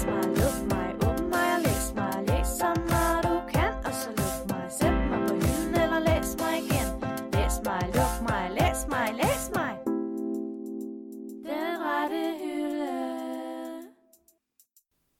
læs 0.00 0.06
mig, 0.06 0.24
luk 0.24 0.58
mig, 0.70 0.94
åbn 1.08 1.28
mig 1.30 1.48
og 1.56 1.60
læs 1.66 1.94
mig. 1.94 2.14
Læs 2.28 2.46
så 2.46 2.80
meget 2.88 3.24
du 3.24 3.40
kan, 3.52 3.72
og 3.84 3.92
så 3.92 4.10
luk 4.10 4.50
mig. 4.50 4.66
Sæt 4.78 4.92
mig 4.92 5.28
på 5.28 5.34
hylden 5.34 5.74
eller 5.82 5.98
læs 6.08 6.36
mig 6.40 6.54
igen. 6.64 6.88
Læs 7.34 7.56
mig, 7.64 7.82
luk 7.96 8.14
mig, 8.28 8.50
læs 8.58 8.80
mig, 8.88 9.06
læs 9.14 9.50
mig. 9.54 9.72
Den 11.48 11.72
rette 11.86 12.22
hylde. 12.44 12.90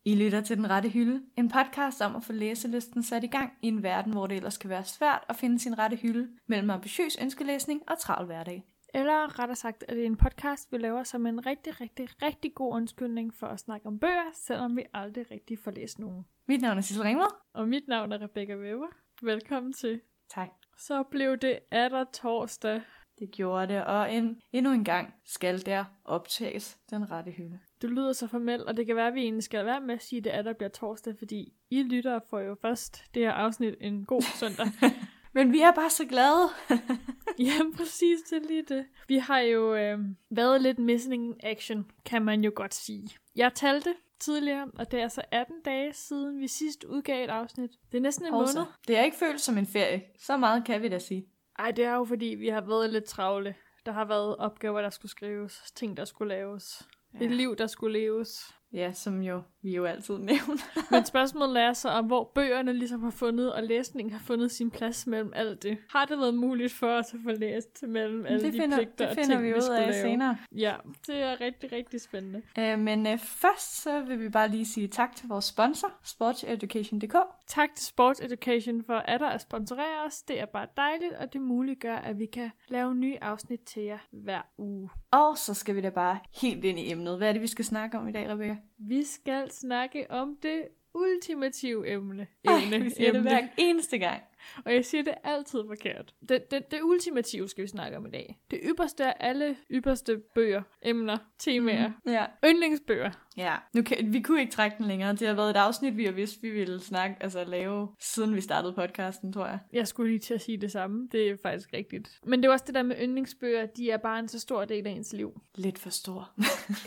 I 0.05 0.15
lytter 0.15 0.41
til 0.41 0.57
Den 0.57 0.71
Rette 0.71 0.89
Hylde, 0.89 1.23
en 1.37 1.49
podcast 1.49 2.01
om 2.01 2.17
at 2.17 2.25
få 2.25 2.33
læselisten 2.33 3.03
sat 3.03 3.25
i 3.25 3.27
gang 3.27 3.53
i 3.63 3.69
en 3.69 3.83
verden, 3.83 4.13
hvor 4.13 4.27
det 4.27 4.37
ellers 4.37 4.59
kan 4.59 4.71
være 4.71 4.85
svært 4.85 5.25
at 5.29 5.37
finde 5.37 5.59
sin 5.59 5.79
rette 5.79 5.97
hylde 5.97 6.29
mellem 6.49 6.71
ambitiøs 6.71 7.17
ønskelæsning 7.23 7.83
og 7.89 7.99
travl 7.99 8.27
hverdag. 8.27 8.65
Eller 8.95 9.39
rettere 9.39 9.57
sagt, 9.57 9.85
at 9.89 9.97
det 9.97 10.03
er 10.03 10.07
en 10.07 10.17
podcast, 10.17 10.73
vi 10.73 10.79
laver 10.79 11.03
som 11.03 11.27
en 11.27 11.47
rigtig, 11.47 11.81
rigtig, 11.81 12.09
rigtig 12.23 12.55
god 12.55 12.75
undskyldning 12.75 13.35
for 13.35 13.47
at 13.47 13.61
snakke 13.61 13.87
om 13.87 13.99
bøger, 13.99 14.31
selvom 14.35 14.77
vi 14.77 14.85
aldrig 14.95 15.31
rigtig 15.31 15.59
får 15.59 15.71
læst 15.71 15.99
nogen. 15.99 16.25
Mit 16.47 16.63
navn 16.63 16.79
er 16.79 16.83
Sissel 16.83 17.03
Ringvad. 17.05 17.35
Og 17.53 17.69
mit 17.69 17.89
navn 17.89 18.13
er 18.13 18.23
Rebecca 18.23 18.57
Weber. 18.57 18.89
Velkommen 19.23 19.73
til. 19.73 20.01
Tak. 20.31 20.49
Så 20.79 21.03
blev 21.03 21.37
det 21.37 21.59
atter 21.71 22.05
torsdag. 22.05 22.83
Det 23.19 23.31
gjorde 23.31 23.75
det, 23.75 23.85
og 23.85 24.15
en, 24.15 24.41
endnu 24.53 24.73
en 24.73 24.85
gang 24.85 25.15
skal 25.25 25.67
der 25.67 25.85
optages 26.05 26.79
Den 26.91 27.11
Rette 27.11 27.31
Hylde. 27.31 27.59
Du 27.83 27.87
lyder 27.87 28.13
så 28.13 28.27
formelt, 28.27 28.63
og 28.63 28.77
det 28.77 28.87
kan 28.87 28.97
være, 28.97 29.07
at 29.07 29.15
vi 29.15 29.21
egentlig 29.21 29.45
skal 29.45 29.67
være 29.67 29.81
med 29.81 29.95
at 29.95 30.03
sige, 30.03 30.19
at 30.19 30.25
det 30.25 30.35
er, 30.35 30.43
der 30.43 30.53
bliver 30.53 30.69
torsdag, 30.69 31.15
fordi 31.19 31.53
I 31.71 31.83
lytter 31.83 32.21
får 32.31 32.41
jo 32.41 32.57
først 32.63 33.05
det 33.15 33.23
her 33.23 33.33
afsnit 33.33 33.75
en 33.81 34.05
god 34.05 34.23
søndag. 34.23 34.67
Men 35.33 35.53
vi 35.53 35.61
er 35.61 35.73
bare 35.73 35.91
så 35.91 36.05
glade. 36.07 36.49
ja, 37.49 37.53
præcis, 37.77 38.21
det 38.31 38.43
er 38.43 38.49
lige 38.49 38.63
det. 38.63 38.87
Vi 39.09 39.17
har 39.19 39.39
jo 39.39 39.75
øh, 39.75 39.99
været 40.31 40.63
lidt 40.63 40.79
missing 40.79 41.25
in 41.25 41.35
action, 41.43 41.91
kan 42.05 42.23
man 42.25 42.45
jo 42.45 42.53
godt 42.55 42.75
sige. 42.75 43.09
Jeg 43.37 43.55
talte 43.55 43.95
tidligere, 44.21 44.67
og 44.79 44.91
det 44.91 44.99
er 44.99 45.03
altså 45.03 45.23
18 45.31 45.57
dage 45.65 45.93
siden, 45.93 46.41
vi 46.41 46.49
sidst 46.49 46.85
udgav 46.85 47.25
et 47.25 47.31
afsnit. 47.31 47.71
Det 47.93 47.99
er 47.99 48.03
næsten 48.03 48.27
en 48.27 48.33
Hovsa. 48.33 48.59
måned. 48.59 48.71
Det 48.89 48.99
er 48.99 49.03
ikke 49.05 49.17
følt 49.17 49.41
som 49.41 49.59
en 49.59 49.67
ferie. 49.67 50.03
Så 50.19 50.37
meget 50.37 50.65
kan 50.65 50.83
vi 50.83 50.89
da 50.89 50.99
sige. 50.99 51.27
Ej, 51.59 51.71
det 51.71 51.85
er 51.85 51.95
jo 51.95 52.05
fordi, 52.05 52.27
vi 52.27 52.49
har 52.49 52.61
været 52.61 52.91
lidt 52.93 53.05
travle. 53.05 53.55
Der 53.87 53.93
har 53.93 54.05
været 54.05 54.37
opgaver, 54.37 54.81
der 54.81 54.91
skulle 54.91 55.11
skrives, 55.11 55.73
ting, 55.75 55.97
der 55.97 56.05
skulle 56.05 56.29
laves. 56.35 56.89
Ja. 57.15 57.25
Et 57.25 57.31
liv, 57.31 57.57
der 57.57 57.67
skulle 57.67 57.99
leves. 57.99 58.55
Ja, 58.73 58.93
som 58.93 59.23
jo 59.23 59.43
vi 59.63 59.77
jo 59.77 59.85
altid 59.85 60.19
nævner. 60.31 60.91
Men 60.91 61.05
spørgsmålet 61.05 61.63
er 61.63 61.73
så, 61.73 61.89
om 61.89 62.07
hvor 62.07 62.31
bøgerne 62.35 62.73
ligesom 62.73 63.03
har 63.03 63.11
fundet, 63.11 63.53
og 63.53 63.63
læsningen 63.63 64.13
har 64.13 64.21
fundet 64.21 64.51
sin 64.51 64.71
plads 64.71 65.07
mellem 65.07 65.33
alt 65.35 65.63
det. 65.63 65.79
Har 65.91 66.05
det 66.05 66.19
været 66.19 66.35
muligt 66.35 66.73
for 66.73 66.87
os 66.87 67.15
at 67.15 67.21
få 67.25 67.31
læst 67.31 67.83
mellem 67.83 68.27
alle 68.27 68.45
det 68.45 68.53
de 68.53 68.61
finder, 68.61 68.77
pligter 68.77 68.95
det 68.97 69.09
og 69.09 69.15
finder 69.15 69.31
ting, 69.31 69.43
vi 69.43 69.49
vi 69.49 69.55
ud 69.55 69.69
af 69.69 69.91
lave? 69.91 70.03
senere. 70.03 70.37
Ja, 70.53 70.75
det 71.07 71.23
er 71.23 71.41
rigtig, 71.41 71.73
rigtig 71.73 72.01
spændende. 72.01 72.43
Uh, 72.59 72.79
men 72.79 73.07
uh, 73.07 73.19
først 73.19 73.83
så 73.83 74.01
vil 74.01 74.21
vi 74.21 74.29
bare 74.29 74.49
lige 74.49 74.67
sige 74.67 74.89
tak 74.89 75.17
til 75.17 75.29
vores 75.29 75.45
sponsor, 75.45 75.93
sportseducation.dk. 76.05 77.17
Tak 77.47 77.69
til 77.75 77.87
Sports 77.87 78.21
Education 78.21 78.85
for 78.85 78.95
at 78.95 79.21
der 79.21 79.27
at 79.27 79.41
sponsorere 79.41 80.05
os. 80.07 80.23
Det 80.23 80.41
er 80.41 80.47
bare 80.47 80.67
dejligt, 80.77 81.13
og 81.13 81.33
det 81.33 81.41
muliggør, 81.41 81.97
at 81.97 82.19
vi 82.19 82.27
kan 82.27 82.51
lave 82.69 82.95
nye 82.95 83.17
afsnit 83.21 83.61
til 83.61 83.83
jer 83.83 83.99
hver 84.13 84.41
uge. 84.59 84.91
Og 85.11 85.39
så 85.39 85.55
skal 85.55 85.77
vi 85.77 85.81
da 85.81 85.91
bare 85.91 86.19
helt 86.43 86.65
ind 86.65 86.79
i 86.79 86.93
emnet. 86.93 87.17
Hvad 87.17 87.29
er 87.29 87.33
det, 87.33 87.43
vi 87.43 87.47
skal 87.47 87.65
snakke 87.65 87.99
om 87.99 88.09
i 88.09 88.13
dag, 88.13 88.29
Rebecca? 88.29 88.57
Vi 88.89 89.05
skal 89.05 89.51
snakke 89.51 90.11
om 90.11 90.37
det 90.43 90.69
ultimative 90.95 91.89
emne. 91.89 92.27
Ej, 92.45 92.55
emne 92.63 92.81
vi 92.81 92.91
siger 92.91 93.13
det 93.13 93.23
hver 93.23 93.49
eneste 93.57 93.99
gang. 93.99 94.23
Og 94.65 94.75
jeg 94.75 94.85
siger 94.85 95.03
det 95.03 95.15
altid 95.25 95.65
forkert. 95.67 96.15
Det, 96.29 96.51
det, 96.51 96.71
det 96.71 96.83
ultimative 96.83 97.49
skal 97.49 97.63
vi 97.63 97.69
snakke 97.69 97.97
om 97.97 98.07
i 98.07 98.11
dag. 98.11 98.41
Det 98.51 98.61
ypperste 98.63 99.05
af 99.05 99.29
alle 99.29 99.57
ypperste 99.71 100.19
bøger, 100.35 100.63
emner, 100.83 101.19
temaer. 101.39 101.89
Mm. 101.89 102.13
Ja. 102.13 102.27
Yndlingsbøger. 102.45 103.11
Ja. 103.37 103.57
Nu 103.75 103.83
kan, 103.83 104.13
vi 104.13 104.21
kunne 104.21 104.41
ikke 104.41 104.53
trække 104.53 104.77
den 104.79 104.87
længere. 104.87 105.13
Det 105.13 105.29
har 105.29 105.35
været 105.35 105.51
et 105.51 105.57
afsnit, 105.57 105.97
vi 105.97 106.05
har 106.05 106.13
vidst, 106.13 106.43
vi 106.43 106.51
ville 106.51 106.81
snakke, 106.81 107.17
altså 107.21 107.45
lave, 107.45 107.89
siden 108.01 108.35
vi 108.35 108.41
startede 108.41 108.73
podcasten, 108.73 109.33
tror 109.33 109.47
jeg. 109.47 109.59
Jeg 109.73 109.89
skulle 109.89 110.11
lige 110.11 110.21
til 110.21 110.35
at 110.35 110.41
sige 110.41 110.59
det 110.59 110.73
samme. 110.73 111.09
Det 111.13 111.31
er 111.31 111.37
faktisk 111.43 111.73
rigtigt. 111.73 112.21
Men 112.27 112.43
det 112.43 112.49
er 112.49 112.53
også 112.53 112.65
det 112.67 112.75
der 112.75 112.83
med 112.83 112.97
yndlingsbøger. 113.03 113.67
De 113.67 113.91
er 113.91 113.97
bare 113.97 114.19
en 114.19 114.29
så 114.29 114.39
stor 114.39 114.65
del 114.65 114.87
af 114.87 114.91
ens 114.91 115.13
liv. 115.13 115.41
Lidt 115.55 115.79
for 115.79 115.91
stor. 115.91 116.33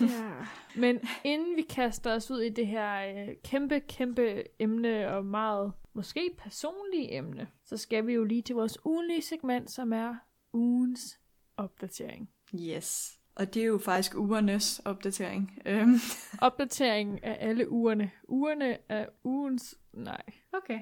Ja. 0.02 0.32
Men 0.82 1.00
inden 1.24 1.56
vi 1.56 1.62
kaster 1.62 2.16
os 2.16 2.32
ud 2.32 2.42
i 2.42 2.50
det 2.50 2.68
her 2.68 3.08
øh, 3.08 3.36
kæmpe, 3.44 3.80
kæmpe 3.80 4.44
emne 4.60 5.12
og 5.12 5.26
meget 5.26 5.74
måske 5.94 6.36
personlige 6.38 7.18
emne, 7.18 7.48
så 7.66 7.78
skal 7.78 8.08
vi 8.08 8.14
jo 8.14 8.24
lige 8.24 8.42
til 8.42 8.56
vores 8.56 8.86
ugenlige 8.86 9.22
segment, 9.22 9.72
som 9.72 9.94
er 9.94 10.16
ugens 10.54 11.20
opdatering. 11.58 12.30
yes. 12.56 13.20
Og 13.36 13.54
det 13.54 13.62
er 13.62 13.66
jo 13.66 13.78
faktisk 13.78 14.16
ugernes 14.16 14.82
opdatering. 14.86 15.60
Øhm. 15.66 16.00
Opdatering 16.42 17.24
af 17.24 17.38
alle 17.40 17.70
ugerne. 17.70 18.12
Ugerne 18.28 18.78
er 18.90 19.06
ugens... 19.24 19.76
Nej. 19.94 20.22
Okay. 20.54 20.80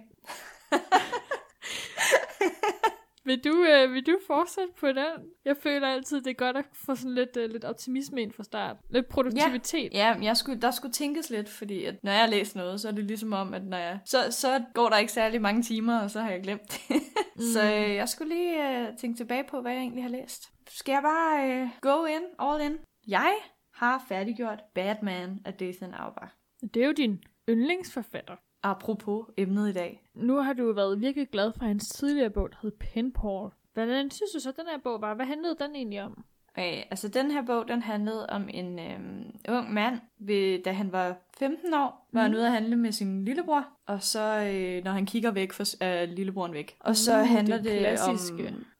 Vil 3.25 3.43
du, 3.43 3.65
øh, 3.65 3.93
vil 3.93 4.05
du 4.05 4.17
fortsætte 4.27 4.73
på 4.79 4.87
den? 4.87 5.31
Jeg 5.45 5.57
føler 5.57 5.87
altid, 5.87 6.21
det 6.21 6.29
er 6.29 6.33
godt 6.33 6.57
at 6.57 6.65
få 6.73 6.95
sådan 6.95 7.15
lidt, 7.15 7.37
øh, 7.37 7.49
lidt 7.49 7.65
optimisme 7.65 8.21
ind 8.21 8.31
fra 8.31 8.43
start. 8.43 8.77
Lidt 8.89 9.07
produktivitet. 9.07 9.93
Ja, 9.93 10.15
jeg 10.21 10.37
skulle, 10.37 10.61
der 10.61 10.71
skulle 10.71 10.91
tænkes 10.91 11.29
lidt, 11.29 11.49
fordi 11.49 11.85
at 11.85 11.95
når 12.03 12.11
jeg 12.11 12.29
læser 12.29 12.59
noget, 12.59 12.81
så 12.81 12.87
er 12.87 12.91
det 12.91 13.05
ligesom 13.05 13.33
om, 13.33 13.53
at 13.53 13.63
når 13.63 13.77
jeg, 13.77 13.99
så, 14.05 14.17
så 14.31 14.63
går 14.73 14.89
der 14.89 14.97
ikke 14.97 15.11
særlig 15.11 15.41
mange 15.41 15.61
timer, 15.61 15.99
og 15.99 16.11
så 16.11 16.21
har 16.21 16.31
jeg 16.31 16.41
glemt 16.43 16.71
det. 16.71 16.95
Mm. 17.35 17.41
Så 17.53 17.63
øh, 17.63 17.95
jeg 17.95 18.09
skulle 18.09 18.35
lige 18.35 18.79
øh, 18.79 18.97
tænke 18.97 19.17
tilbage 19.17 19.43
på, 19.43 19.61
hvad 19.61 19.71
jeg 19.71 19.81
egentlig 19.81 20.03
har 20.03 20.09
læst. 20.09 20.43
Skal 20.69 20.91
jeg 20.93 21.01
bare 21.01 21.51
øh, 21.51 21.69
go 21.81 22.05
in, 22.05 22.21
all 22.39 22.61
in? 22.61 22.77
Jeg 23.07 23.33
har 23.73 24.05
færdiggjort 24.07 24.59
Batman 24.75 25.39
af 25.45 25.53
Dathan 25.53 25.93
Auerbach. 25.93 26.33
Det 26.73 26.81
er 26.83 26.85
jo 26.85 26.93
din 26.93 27.23
yndlingsforfatter. 27.49 28.35
Apropos 28.63 29.25
emnet 29.37 29.69
i 29.69 29.73
dag. 29.73 30.03
Nu 30.13 30.35
har 30.37 30.53
du 30.53 30.73
været 30.73 31.01
virkelig 31.01 31.27
glad 31.29 31.51
for 31.57 31.65
hans 31.65 31.89
tidligere 31.89 32.29
bog, 32.29 32.49
der 32.51 32.57
hed 32.61 32.71
Penpal. 32.71 33.49
Hvordan 33.73 34.11
synes 34.11 34.31
du 34.31 34.39
så, 34.39 34.51
den 34.51 34.65
her 34.71 34.77
bog 34.83 35.01
var? 35.01 35.13
Hvad 35.13 35.25
handlede 35.25 35.55
den 35.59 35.75
egentlig 35.75 36.03
om? 36.03 36.23
Okay, 36.57 36.83
altså 36.91 37.07
den 37.07 37.31
her 37.31 37.41
bog, 37.45 37.67
den 37.67 37.81
handlede 37.81 38.29
om 38.29 38.49
en 38.53 38.79
øhm, 38.79 39.35
ung 39.49 39.73
mand, 39.73 39.99
ved, 40.19 40.63
da 40.63 40.71
han 40.71 40.91
var 40.91 41.15
15 41.39 41.73
år, 41.73 42.07
var 42.13 42.21
han 42.21 42.31
Mhm. 42.31 42.37
ude 42.37 42.45
at 42.45 42.51
handle 42.51 42.75
med 42.75 42.91
sin 42.91 43.25
lillebror, 43.25 43.65
og 43.87 44.03
så 44.03 44.19
øh, 44.53 44.83
når 44.83 44.91
han 44.91 45.05
kigger 45.05 45.31
væk, 45.31 45.53
for, 45.53 45.63
er 45.83 46.05
lillebroren 46.05 46.53
væk. 46.53 46.77
Og 46.79 46.95
så 46.95 47.19
Uh, 47.19 47.27
handler 47.27 47.57
det 47.57 47.65
det, 47.81 47.99
om 48.09 48.17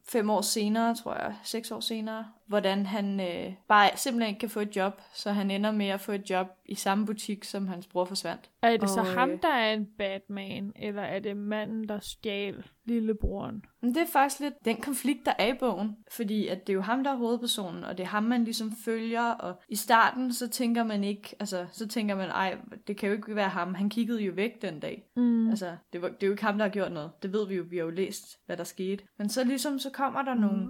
fem 0.08 0.30
år 0.30 0.42
senere, 0.42 0.96
tror 0.96 1.14
jeg, 1.14 1.36
seks 1.44 1.72
år 1.72 1.80
senere, 1.80 2.26
hvordan 2.52 2.86
han 2.86 3.20
øh, 3.20 3.54
bare 3.68 3.90
simpelthen 3.96 4.30
ikke 4.30 4.40
kan 4.40 4.50
få 4.50 4.60
et 4.60 4.76
job, 4.76 5.02
så 5.14 5.32
han 5.32 5.52
ender 5.52 5.72
med 5.72 5.88
at 5.88 6.02
få 6.02 6.12
et 6.12 6.30
job 6.30 6.48
i 6.66 6.76
samme 6.76 7.06
butik, 7.06 7.44
som 7.44 7.68
hans 7.68 7.88
bror 7.88 8.06
forsvandt. 8.06 8.50
Er 8.62 8.78
det 8.78 8.90
så 8.90 9.00
Og, 9.00 9.06
ham, 9.06 9.30
øh, 9.30 9.42
der 9.42 9.54
er 9.54 9.74
en 9.74 9.88
Batman, 9.98 10.74
eller 10.76 11.02
er 11.02 11.20
det 11.20 11.38
manden, 11.38 11.90
der 11.90 12.00
stjal 12.00 12.64
lillebroren? 12.86 13.66
Men 13.82 13.96
det 13.96 14.02
er 14.02 14.08
faktisk 14.14 14.42
lidt 14.42 14.54
den 14.66 14.78
konflikt, 14.78 15.26
der 15.26 15.34
er 15.40 15.54
i 15.54 15.58
bogen. 15.60 15.96
Fordi 16.12 16.48
at 16.48 16.68
det 16.68 16.74
er 16.74 16.76
jo 16.76 16.82
ham, 16.82 17.04
der 17.04 17.12
er 17.12 17.16
hovedpersonen, 17.16 17.84
og 17.84 17.98
det 17.98 18.04
er 18.04 18.08
ham, 18.08 18.24
man 18.24 18.44
ligesom 18.44 18.72
følger. 18.86 19.24
Og 19.24 19.62
i 19.70 19.76
starten, 19.76 20.34
så 20.34 20.50
tænker 20.50 20.84
man 20.84 21.04
ikke, 21.04 21.36
altså, 21.40 21.66
så 21.72 21.88
tænker 21.88 22.16
man, 22.16 22.30
ej, 22.30 22.58
det 22.88 22.98
kan 22.98 23.10
jo 23.10 23.16
ikke 23.16 23.36
være 23.36 23.50
ham. 23.50 23.74
Han 23.74 23.90
kiggede 23.90 24.22
jo 24.22 24.34
væk 24.36 24.62
den 24.62 24.80
dag. 24.80 25.04
Mm. 25.16 25.50
Altså, 25.50 25.76
det, 25.94 26.02
var, 26.02 26.08
det 26.08 26.24
er 26.24 26.28
jo 26.28 26.34
ikke 26.34 26.46
ham, 26.46 26.58
der 26.58 26.66
har 26.66 26.72
gjort 26.72 26.92
noget. 26.92 27.12
Det 27.24 27.34
ved 27.34 27.48
vi 27.48 27.56
jo, 27.56 27.64
vi 27.70 27.78
har 27.78 27.84
jo 27.84 27.90
læst, 27.90 28.26
hvad 28.46 28.58
der 28.58 28.64
skete. 28.64 29.04
Men 29.18 29.30
så 29.30 29.44
ligesom, 29.44 29.80
så 29.80 29.90
kommer 29.90 30.22
der 30.22 30.34
nogle, 30.34 30.68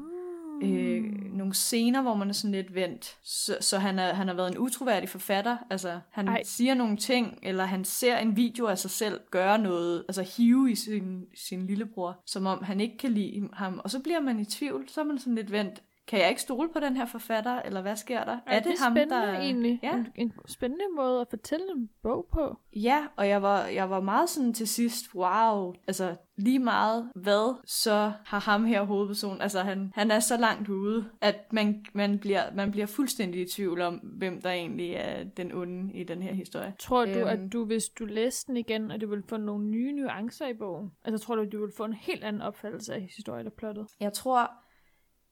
øh, 0.62 1.04
nogle 1.34 1.54
scener, 1.54 2.02
hvor 2.02 2.14
man 2.14 2.30
er 2.30 2.34
sådan 2.34 2.52
lidt 2.52 2.76
vendt. 2.76 3.18
Så, 3.24 3.58
så 3.62 3.78
han, 3.78 4.00
er, 4.00 4.14
han 4.14 4.28
har 4.28 4.36
været 4.36 4.52
en 4.52 4.58
utroværdig 4.58 5.10
forfatter. 5.10 5.58
Altså, 5.70 6.00
han 6.10 6.28
Ej. 6.28 6.44
Siger 6.44 6.74
nogle 6.74 6.98
ting, 6.98 7.40
eller 7.44 7.66
han 7.66 7.86
ser 7.86 8.18
en 8.18 8.36
video 8.38 8.66
af 8.66 8.78
sig 8.78 8.92
selv 8.92 9.20
gøre 9.32 9.58
noget, 9.58 10.04
altså 10.08 10.22
hive 10.38 10.72
i 10.72 10.76
sin, 10.76 11.26
sin 11.36 11.68
lillebror, 11.68 12.22
som 12.26 12.46
om 12.46 12.64
han 12.64 12.80
ikke 12.80 12.98
kan 12.98 13.12
lide 13.12 13.50
ham. 13.54 13.82
Og 13.84 13.92
så 13.92 14.00
bliver 14.00 14.20
man 14.20 14.40
i 14.40 14.46
tvivl, 14.46 14.90
så 14.90 15.02
er 15.02 15.06
man 15.06 15.20
sådan 15.20 15.36
lidt 15.36 15.52
vendt. 15.52 15.82
Kan 16.12 16.20
jeg 16.20 16.30
ikke 16.30 16.42
stole 16.42 16.70
på 16.74 16.80
den 16.80 16.98
her 16.98 17.06
forfatter, 17.06 17.62
eller 17.62 17.82
hvad 17.82 17.96
sker 17.96 18.24
der? 18.24 18.38
Er, 18.46 18.60
det, 18.60 18.74
spændende 18.92 19.16
der... 19.16 19.40
egentlig? 19.40 19.80
Ja. 19.84 19.94
En, 19.94 20.08
en 20.16 20.34
spændende 20.48 20.84
måde 20.96 21.22
at 21.22 21.28
fortælle 21.30 21.66
en 21.76 21.90
bog 22.04 22.28
på. 22.34 22.58
Ja, 22.76 23.06
og 23.16 23.28
jeg 23.28 23.42
var, 23.42 23.66
jeg 23.66 23.90
var 23.90 24.02
meget 24.02 24.30
sådan 24.30 24.54
til 24.54 24.68
sidst, 24.68 25.06
wow, 25.16 25.74
altså 25.88 26.16
lige 26.38 26.60
meget 26.60 27.10
hvad, 27.16 27.56
så 27.66 28.12
har 28.26 28.40
ham 28.40 28.66
her 28.66 28.84
hovedpersonen, 28.84 29.42
altså 29.42 29.60
han, 29.60 29.92
han 29.96 30.12
er 30.12 30.20
så 30.20 30.38
langt 30.38 30.70
ude, 30.70 31.06
at 31.22 31.54
man, 31.54 31.86
man, 31.94 32.20
bliver, 32.20 32.44
man 32.56 32.72
bliver 32.72 32.86
fuldstændig 32.88 33.42
i 33.42 33.46
tvivl 33.46 33.82
om, 33.82 33.94
hvem 33.96 34.42
der 34.42 34.50
egentlig 34.50 34.94
er 34.94 35.24
den 35.24 35.52
onde 35.54 35.94
i 35.94 36.04
den 36.04 36.22
her 36.22 36.34
historie. 36.34 36.74
Tror 36.80 37.06
du, 37.06 37.12
Øhm. 37.12 37.28
at 37.28 37.40
du, 37.54 37.66
hvis 37.66 37.84
du 38.00 38.06
læste 38.06 38.48
den 38.48 38.58
igen, 38.58 38.92
at 38.92 39.02
du 39.02 39.08
vil 39.10 39.24
få 39.30 39.38
nogle 39.38 39.66
nye 39.66 39.92
nuancer 39.92 40.48
i 40.48 40.54
bogen? 40.54 40.92
Altså 41.06 41.26
tror 41.26 41.36
du, 41.36 41.42
at 41.42 41.52
du 41.52 41.62
vil 41.62 41.72
få 41.78 41.84
en 41.84 41.94
helt 41.94 42.24
anden 42.24 42.42
opfattelse 42.42 42.94
af 42.94 43.02
historien 43.02 43.40
eller 43.40 43.52
plottet? 43.58 43.88
Jeg 44.00 44.14
tror 44.14 44.52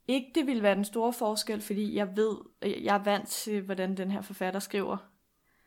ikke, 0.10 0.32
det 0.36 0.48
ville 0.48 0.64
være 0.64 0.76
den 0.76 0.86
store 0.86 1.14
forskel, 1.14 1.62
fordi 1.62 1.96
jeg 1.96 2.16
ved, 2.16 2.38
jeg 2.62 2.96
er 2.96 3.04
vant 3.04 3.28
til, 3.28 3.62
hvordan 3.62 3.98
den 3.98 4.12
her 4.12 4.22
forfatter 4.22 4.60
skriver. 4.60 4.98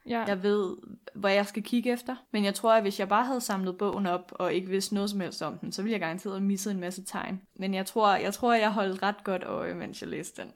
Ja. 0.07 0.25
Jeg 0.25 0.43
ved, 0.43 0.77
hvad 1.15 1.33
jeg 1.33 1.47
skal 1.47 1.63
kigge 1.63 1.93
efter. 1.93 2.17
Men 2.33 2.45
jeg 2.45 2.55
tror, 2.55 2.73
at 2.73 2.83
hvis 2.83 3.01
jeg 3.01 3.09
bare 3.09 3.25
havde 3.25 3.41
samlet 3.41 3.79
bogen 3.79 4.07
op, 4.07 4.33
og 4.35 4.55
ikke 4.55 4.69
vidste 4.69 4.95
noget 4.95 5.11
som 5.11 5.21
helst 5.21 5.43
om 5.43 5.59
den, 5.59 5.73
så 5.73 5.83
ville 5.83 5.93
jeg 5.93 6.01
garanteret 6.01 6.35
have 6.35 6.47
misset 6.47 6.71
en 6.71 6.81
masse 6.81 7.05
tegn. 7.05 7.43
Men 7.57 7.75
jeg 7.75 7.87
tror, 7.87 8.15
jeg 8.15 8.35
tror, 8.35 8.55
jeg 8.55 8.73
holdt 8.73 9.03
ret 9.03 9.25
godt 9.25 9.45
øje, 9.45 9.75
mens 9.75 10.03
jeg 10.03 10.11
læste 10.11 10.43
den. 10.43 10.53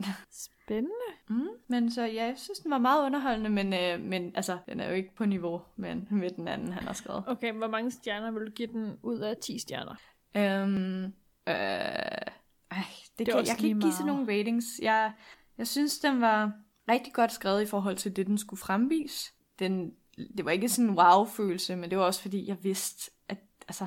Spændende. 0.64 0.90
Mm. 1.28 1.48
Men 1.68 1.90
så 1.90 2.02
ja, 2.02 2.24
jeg 2.24 2.34
synes, 2.36 2.58
den 2.58 2.70
var 2.70 2.78
meget 2.78 3.06
underholdende, 3.06 3.50
men, 3.50 3.74
øh, 3.74 4.00
men 4.00 4.32
altså, 4.34 4.58
den 4.68 4.80
er 4.80 4.88
jo 4.88 4.94
ikke 4.94 5.14
på 5.14 5.24
niveau 5.24 5.62
med, 5.76 5.96
med 6.10 6.30
den 6.30 6.48
anden, 6.48 6.72
han 6.72 6.82
har 6.82 6.92
skrevet. 6.92 7.24
Okay, 7.26 7.52
hvor 7.52 7.68
mange 7.68 7.90
stjerner 7.90 8.30
vil 8.30 8.46
du 8.46 8.50
give 8.50 8.68
den 8.68 8.98
ud 9.02 9.18
af 9.18 9.36
10 9.36 9.58
stjerner? 9.58 9.94
Øhm, 10.36 11.04
øh, 11.48 12.32
ej, 12.70 12.84
det, 13.18 13.26
Det 13.26 13.34
kan, 13.34 13.46
jeg 13.46 13.56
kan 13.56 13.68
ikke 13.68 13.80
give 13.80 13.92
sådan 13.92 14.06
nogle 14.06 14.38
ratings. 14.38 14.64
Jeg, 14.82 15.12
jeg 15.58 15.66
synes, 15.66 15.98
den 15.98 16.20
var 16.20 16.52
rigtig 16.88 17.12
godt 17.12 17.32
skrevet 17.32 17.62
i 17.62 17.66
forhold 17.66 17.96
til 17.96 18.16
det, 18.16 18.26
den 18.26 18.38
skulle 18.38 18.60
fremvise. 18.60 19.32
Den, 19.58 19.92
det 20.36 20.44
var 20.44 20.50
ikke 20.50 20.68
sådan 20.68 20.90
en 20.90 20.98
wow-følelse, 20.98 21.76
men 21.76 21.90
det 21.90 21.98
var 21.98 22.04
også 22.04 22.22
fordi, 22.22 22.48
jeg 22.48 22.64
vidste, 22.64 23.10
at 23.28 23.38
altså, 23.68 23.86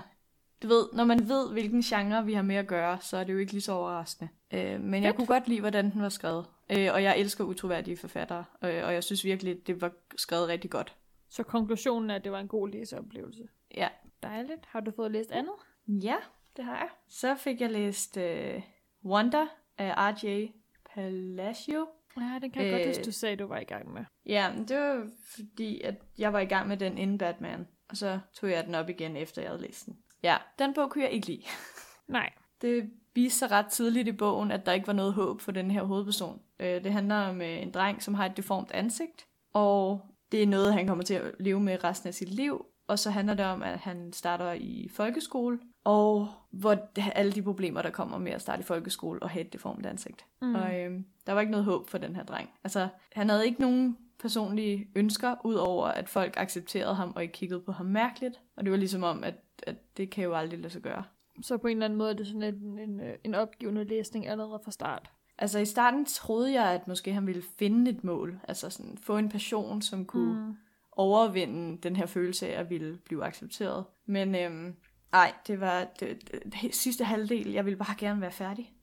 du 0.63 0.67
ved, 0.67 0.85
når 0.93 1.05
man 1.05 1.29
ved, 1.29 1.51
hvilken 1.51 1.81
genre 1.81 2.25
vi 2.25 2.33
har 2.33 2.41
med 2.41 2.55
at 2.55 2.67
gøre, 2.67 3.01
så 3.01 3.17
er 3.17 3.23
det 3.23 3.33
jo 3.33 3.37
ikke 3.37 3.51
lige 3.51 3.61
så 3.61 3.71
overraskende. 3.71 4.29
Øh, 4.53 4.81
men 4.81 5.03
jeg 5.03 5.15
kunne 5.15 5.27
godt 5.27 5.47
lide, 5.47 5.59
hvordan 5.59 5.91
den 5.91 6.01
var 6.01 6.09
skrevet. 6.09 6.45
Øh, 6.69 6.93
og 6.93 7.03
jeg 7.03 7.19
elsker 7.19 7.43
utroværdige 7.43 7.97
forfattere, 7.97 8.45
øh, 8.63 8.85
og 8.85 8.93
jeg 8.93 9.03
synes 9.03 9.25
virkelig, 9.25 9.67
det 9.67 9.81
var 9.81 9.91
skrevet 10.17 10.47
rigtig 10.47 10.71
godt. 10.71 10.95
Så 11.29 11.43
konklusionen 11.43 12.09
er, 12.09 12.15
at 12.15 12.23
det 12.23 12.31
var 12.31 12.39
en 12.39 12.47
god 12.47 12.69
læseoplevelse. 12.69 13.43
Ja, 13.75 13.87
Dejligt. 14.23 14.65
Har 14.65 14.79
du 14.79 14.91
fået 14.91 15.11
læst 15.11 15.31
andet? 15.31 15.53
Ja, 15.87 16.15
det 16.59 16.65
har 16.67 16.77
jeg. 16.77 16.89
Så 17.09 17.35
fik 17.35 17.61
jeg 17.61 17.71
læst 17.71 18.17
uh, 18.17 18.61
Wonder 19.05 19.45
af 19.77 19.93
R.J. 19.97 20.47
Palacio. 20.93 21.87
Ja, 22.17 22.39
den 22.41 22.51
kan 22.51 22.61
jeg 22.61 22.71
øh... 22.71 22.71
godt 22.71 22.81
Øh. 22.81 22.87
huske, 22.87 23.03
du 23.03 23.11
sagde, 23.11 23.35
du 23.35 23.47
var 23.47 23.59
i 23.59 23.63
gang 23.63 23.93
med. 23.93 24.05
Ja, 24.25 24.53
men 24.53 24.67
det 24.67 24.77
var 24.77 25.07
fordi, 25.35 25.81
at 25.81 25.95
jeg 26.17 26.33
var 26.33 26.39
i 26.39 26.45
gang 26.45 26.67
med 26.67 26.77
den 26.77 26.97
inden 26.97 27.17
Batman. 27.17 27.67
Og 27.89 27.97
så 27.97 28.19
tog 28.33 28.51
jeg 28.51 28.65
den 28.65 28.75
op 28.75 28.89
igen, 28.89 29.15
efter 29.17 29.41
jeg 29.41 29.51
havde 29.51 29.61
læst 29.61 29.85
den. 29.85 29.97
Ja, 30.23 30.37
den 30.59 30.73
bog 30.73 30.89
kunne 30.91 31.03
jeg 31.03 31.11
ikke 31.11 31.27
lide. 31.27 31.43
Nej. 32.07 32.29
Det 32.61 32.89
viste 33.15 33.39
sig 33.39 33.51
ret 33.51 33.65
tidligt 33.67 34.07
i 34.07 34.11
bogen, 34.11 34.51
at 34.51 34.65
der 34.65 34.71
ikke 34.71 34.87
var 34.87 34.93
noget 34.93 35.13
håb 35.13 35.41
for 35.41 35.51
den 35.51 35.71
her 35.71 35.83
hovedperson. 35.83 36.41
Øh, 36.59 36.83
Det 36.83 36.93
handler 36.93 37.15
om 37.15 37.41
øh, 37.41 37.61
en 37.61 37.71
dreng, 37.71 38.03
som 38.03 38.13
har 38.13 38.25
et 38.25 38.37
deformt 38.37 38.71
ansigt, 38.71 39.27
og 39.53 40.01
det 40.31 40.43
er 40.43 40.47
noget, 40.47 40.73
han 40.73 40.87
kommer 40.87 41.03
til 41.03 41.13
at 41.13 41.31
leve 41.39 41.59
med 41.59 41.83
resten 41.83 42.07
af 42.07 42.13
sit 42.13 42.29
liv. 42.29 42.65
Og 42.87 42.99
så 42.99 43.09
handler 43.11 43.33
det 43.33 43.45
om, 43.45 43.63
at 43.63 43.79
han 43.79 44.13
starter 44.13 44.51
i 44.51 44.89
folkeskole, 44.93 45.59
og 45.83 46.27
hvor 46.51 46.77
alle 47.15 47.31
de 47.31 47.41
problemer, 47.41 47.81
der 47.81 47.89
kommer 47.89 48.17
med 48.17 48.31
at 48.31 48.41
starte 48.41 48.59
i 48.59 48.63
folkeskole 48.63 49.23
og 49.23 49.29
have 49.29 49.45
et 49.45 49.53
deformt 49.53 49.85
ansigt. 49.85 50.25
Mm. 50.41 50.55
Og 50.55 50.79
øh, 50.79 50.99
der 51.27 51.33
var 51.33 51.39
ikke 51.39 51.51
noget 51.51 51.65
håb 51.65 51.89
for 51.89 51.97
den 51.97 52.15
her 52.15 52.23
dreng. 52.23 52.49
Altså, 52.63 52.87
han 53.11 53.29
havde 53.29 53.45
ikke 53.45 53.61
nogen 53.61 53.97
personlige 54.19 54.87
ønsker, 54.95 55.35
udover 55.43 55.87
at 55.87 56.09
folk 56.09 56.33
accepterede 56.37 56.95
ham 56.95 57.13
og 57.15 57.21
ikke 57.21 57.31
kiggede 57.31 57.61
på 57.61 57.71
ham 57.71 57.85
mærkeligt. 57.85 58.39
Og 58.57 58.63
det 58.63 58.71
var 58.71 58.77
ligesom 58.77 59.03
om, 59.03 59.23
at, 59.23 59.35
at 59.63 59.97
det 59.97 60.09
kan 60.09 60.23
jo 60.23 60.35
aldrig 60.35 60.59
lade 60.59 60.73
sig 60.73 60.81
gøre. 60.81 61.03
Så 61.41 61.57
på 61.57 61.67
en 61.67 61.77
eller 61.77 61.85
anden 61.85 61.97
måde 61.97 62.09
er 62.09 62.15
det 62.15 62.27
sådan 62.27 62.43
en, 62.43 62.79
en, 62.79 63.01
en 63.23 63.35
opgivende 63.35 63.83
læsning 63.83 64.27
allerede 64.27 64.61
fra 64.63 64.71
start. 64.71 65.11
Altså 65.37 65.59
i 65.59 65.65
starten 65.65 66.05
troede 66.05 66.53
jeg, 66.53 66.71
at 66.71 66.87
måske 66.87 67.13
han 67.13 67.27
ville 67.27 67.43
finde 67.59 67.91
et 67.91 68.03
mål. 68.03 68.39
Altså 68.47 68.69
sådan 68.69 68.97
få 68.97 69.17
en 69.17 69.29
passion, 69.29 69.81
som 69.81 70.05
kunne 70.05 70.47
mm. 70.47 70.55
overvinde 70.91 71.77
den 71.77 71.95
her 71.95 72.05
følelse 72.05 72.47
af 72.47 72.59
at 72.59 72.69
ville 72.69 72.97
blive 73.05 73.25
accepteret. 73.25 73.85
Men 74.05 74.35
øhm, 74.35 74.75
ej, 75.13 75.33
det 75.47 75.59
var 75.59 75.87
det, 75.99 76.31
det, 76.31 76.53
det 76.61 76.75
sidste 76.75 77.03
halvdel. 77.03 77.51
Jeg 77.51 77.65
ville 77.65 77.77
bare 77.77 77.95
gerne 77.97 78.21
være 78.21 78.31
færdig. 78.31 78.73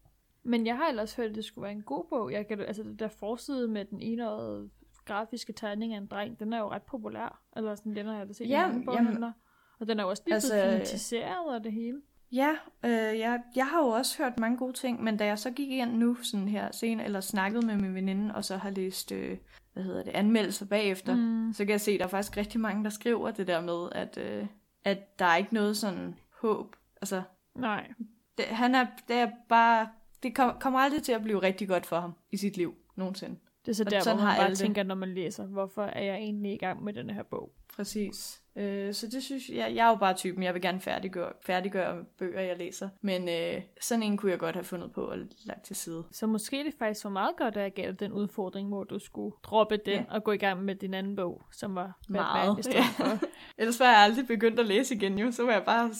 Men 0.42 0.66
jeg 0.66 0.76
har 0.76 0.86
ellers 0.88 1.14
hørt, 1.14 1.30
at 1.30 1.34
det 1.34 1.44
skulle 1.44 1.62
være 1.62 1.72
en 1.72 1.82
god 1.82 2.04
bog. 2.10 2.32
Jeg 2.32 2.46
kan, 2.48 2.60
altså 2.60 2.84
der 2.98 3.08
forside 3.08 3.68
med 3.68 3.84
den 3.84 4.00
enårede 4.00 4.70
grafiske 5.04 5.52
tegning 5.52 5.92
af 5.94 5.98
en 5.98 6.06
dreng, 6.06 6.38
den 6.40 6.52
er 6.52 6.58
jo 6.58 6.70
ret 6.70 6.82
populær. 6.82 7.42
Eller 7.56 7.74
sådan, 7.74 7.96
den 7.96 8.06
har 8.06 8.18
jeg 8.18 8.28
da 8.28 8.32
set 8.32 8.48
Ja, 8.48 8.70
i 8.70 8.78
mange. 8.84 9.32
Og 9.80 9.88
den 9.88 9.98
er 9.98 10.04
jo 10.04 10.10
også 10.10 10.22
lige 10.26 10.34
altså, 10.34 10.54
Altså, 10.54 10.66
blevet 10.66 10.72
filmatiseret 10.88 11.54
og 11.54 11.64
det 11.64 11.72
hele. 11.72 12.00
Ja, 12.32 12.50
øh, 12.84 13.18
jeg, 13.18 13.40
jeg 13.56 13.66
har 13.66 13.78
jo 13.80 13.88
også 13.88 14.18
hørt 14.22 14.38
mange 14.38 14.58
gode 14.58 14.72
ting, 14.72 15.02
men 15.02 15.16
da 15.16 15.24
jeg 15.26 15.38
så 15.38 15.50
gik 15.50 15.70
ind 15.70 15.92
nu 15.92 16.14
sådan 16.14 16.48
her 16.48 16.70
sen, 16.72 17.00
eller 17.00 17.20
snakkede 17.20 17.66
med 17.66 17.76
min 17.76 17.94
veninde, 17.94 18.34
og 18.34 18.44
så 18.44 18.56
har 18.56 18.70
læst, 18.70 19.12
øh, 19.12 19.38
hvad 19.72 19.82
hedder 19.82 20.02
det, 20.02 20.10
anmeldelser 20.12 20.66
bagefter, 20.66 21.14
Mm. 21.16 21.52
så 21.52 21.64
kan 21.64 21.70
jeg 21.72 21.80
se, 21.80 21.90
at 21.90 21.98
der 21.98 22.04
er 22.04 22.08
faktisk 22.10 22.36
rigtig 22.36 22.60
mange, 22.60 22.84
der 22.84 22.90
skriver 22.90 23.30
det 23.30 23.46
der 23.46 23.60
med, 23.60 23.88
at, 23.92 24.18
øh, 24.18 24.46
at 24.86 25.18
der 25.18 25.24
er 25.24 25.36
ikke 25.36 25.54
noget 25.54 25.76
sådan 25.76 26.14
håb. 26.40 26.76
Altså, 27.02 27.22
Nej. 27.54 27.92
det, 28.38 28.44
han 28.44 28.74
er, 28.74 28.86
det 29.08 29.16
er 29.16 29.30
bare, 29.48 29.88
det 30.22 30.34
kom, 30.34 30.56
kommer 30.60 30.80
aldrig 30.80 31.02
til 31.02 31.12
at 31.12 31.22
blive 31.22 31.42
rigtig 31.42 31.68
godt 31.68 31.86
for 31.86 32.00
ham 32.00 32.12
i 32.30 32.36
sit 32.36 32.56
liv, 32.56 32.74
nogensinde. 32.96 33.36
Det 33.66 33.70
er 33.72 33.76
så 33.76 33.84
Og 33.84 33.90
der, 33.90 33.96
hvor 33.96 34.02
sådan 34.04 34.16
man 34.16 34.26
har 34.26 34.34
bare 34.36 34.44
alle 34.44 34.50
det. 34.50 34.58
tænker, 34.58 34.82
når 34.82 34.94
man 34.94 35.14
læser, 35.14 35.46
hvorfor 35.46 35.82
er 35.82 36.02
jeg 36.02 36.16
egentlig 36.16 36.52
i 36.52 36.56
gang 36.56 36.84
med 36.84 36.92
den 36.92 37.10
her 37.10 37.22
bog? 37.22 37.52
Præcis. 37.76 38.42
Øh, 38.56 38.94
så 38.94 39.06
det 39.06 39.22
synes 39.22 39.48
jeg, 39.48 39.74
jeg 39.74 39.86
er 39.86 39.90
jo 39.90 39.96
bare 39.96 40.14
typen, 40.14 40.42
jeg 40.42 40.54
vil 40.54 40.62
gerne 40.62 40.80
færdiggøre, 40.80 41.32
færdiggøre 41.46 42.04
bøger, 42.18 42.40
jeg 42.40 42.56
læser. 42.58 42.88
Men 43.00 43.28
øh, 43.28 43.62
sådan 43.80 44.02
en 44.02 44.16
kunne 44.16 44.30
jeg 44.32 44.38
godt 44.38 44.54
have 44.54 44.64
fundet 44.64 44.92
på 44.92 45.00
og 45.00 45.18
lagt 45.44 45.64
til 45.64 45.76
side. 45.76 46.04
Så 46.12 46.26
måske 46.26 46.64
det 46.64 46.74
faktisk 46.78 47.04
var 47.04 47.10
meget 47.10 47.36
godt, 47.36 47.56
at 47.56 47.62
jeg 47.62 47.72
gav 47.72 47.86
dig 47.86 48.00
den 48.00 48.12
udfordring, 48.12 48.68
hvor 48.68 48.84
du 48.84 48.98
skulle 48.98 49.36
droppe 49.42 49.76
den 49.76 49.94
Ja. 49.94 50.04
og 50.10 50.24
gå 50.24 50.32
i 50.32 50.36
gang 50.36 50.64
med 50.64 50.74
din 50.74 50.94
anden 50.94 51.16
bog, 51.16 51.42
som 51.52 51.74
var 51.74 51.98
Batman 52.08 52.22
Meget, 52.22 52.58
i 52.58 52.62
stedet 52.62 52.76
ja. 52.78 52.84
for. 53.04 53.18
Ellers 53.58 53.80
var 53.80 53.86
jeg 53.86 53.96
aldrig 53.98 54.26
begyndt 54.26 54.60
at 54.60 54.66
læse 54.66 54.94
igen 54.94 55.18
jo, 55.18 55.30
så 55.30 55.42
var 55.44 55.52
jeg 55.52 55.64
bare 55.64 55.90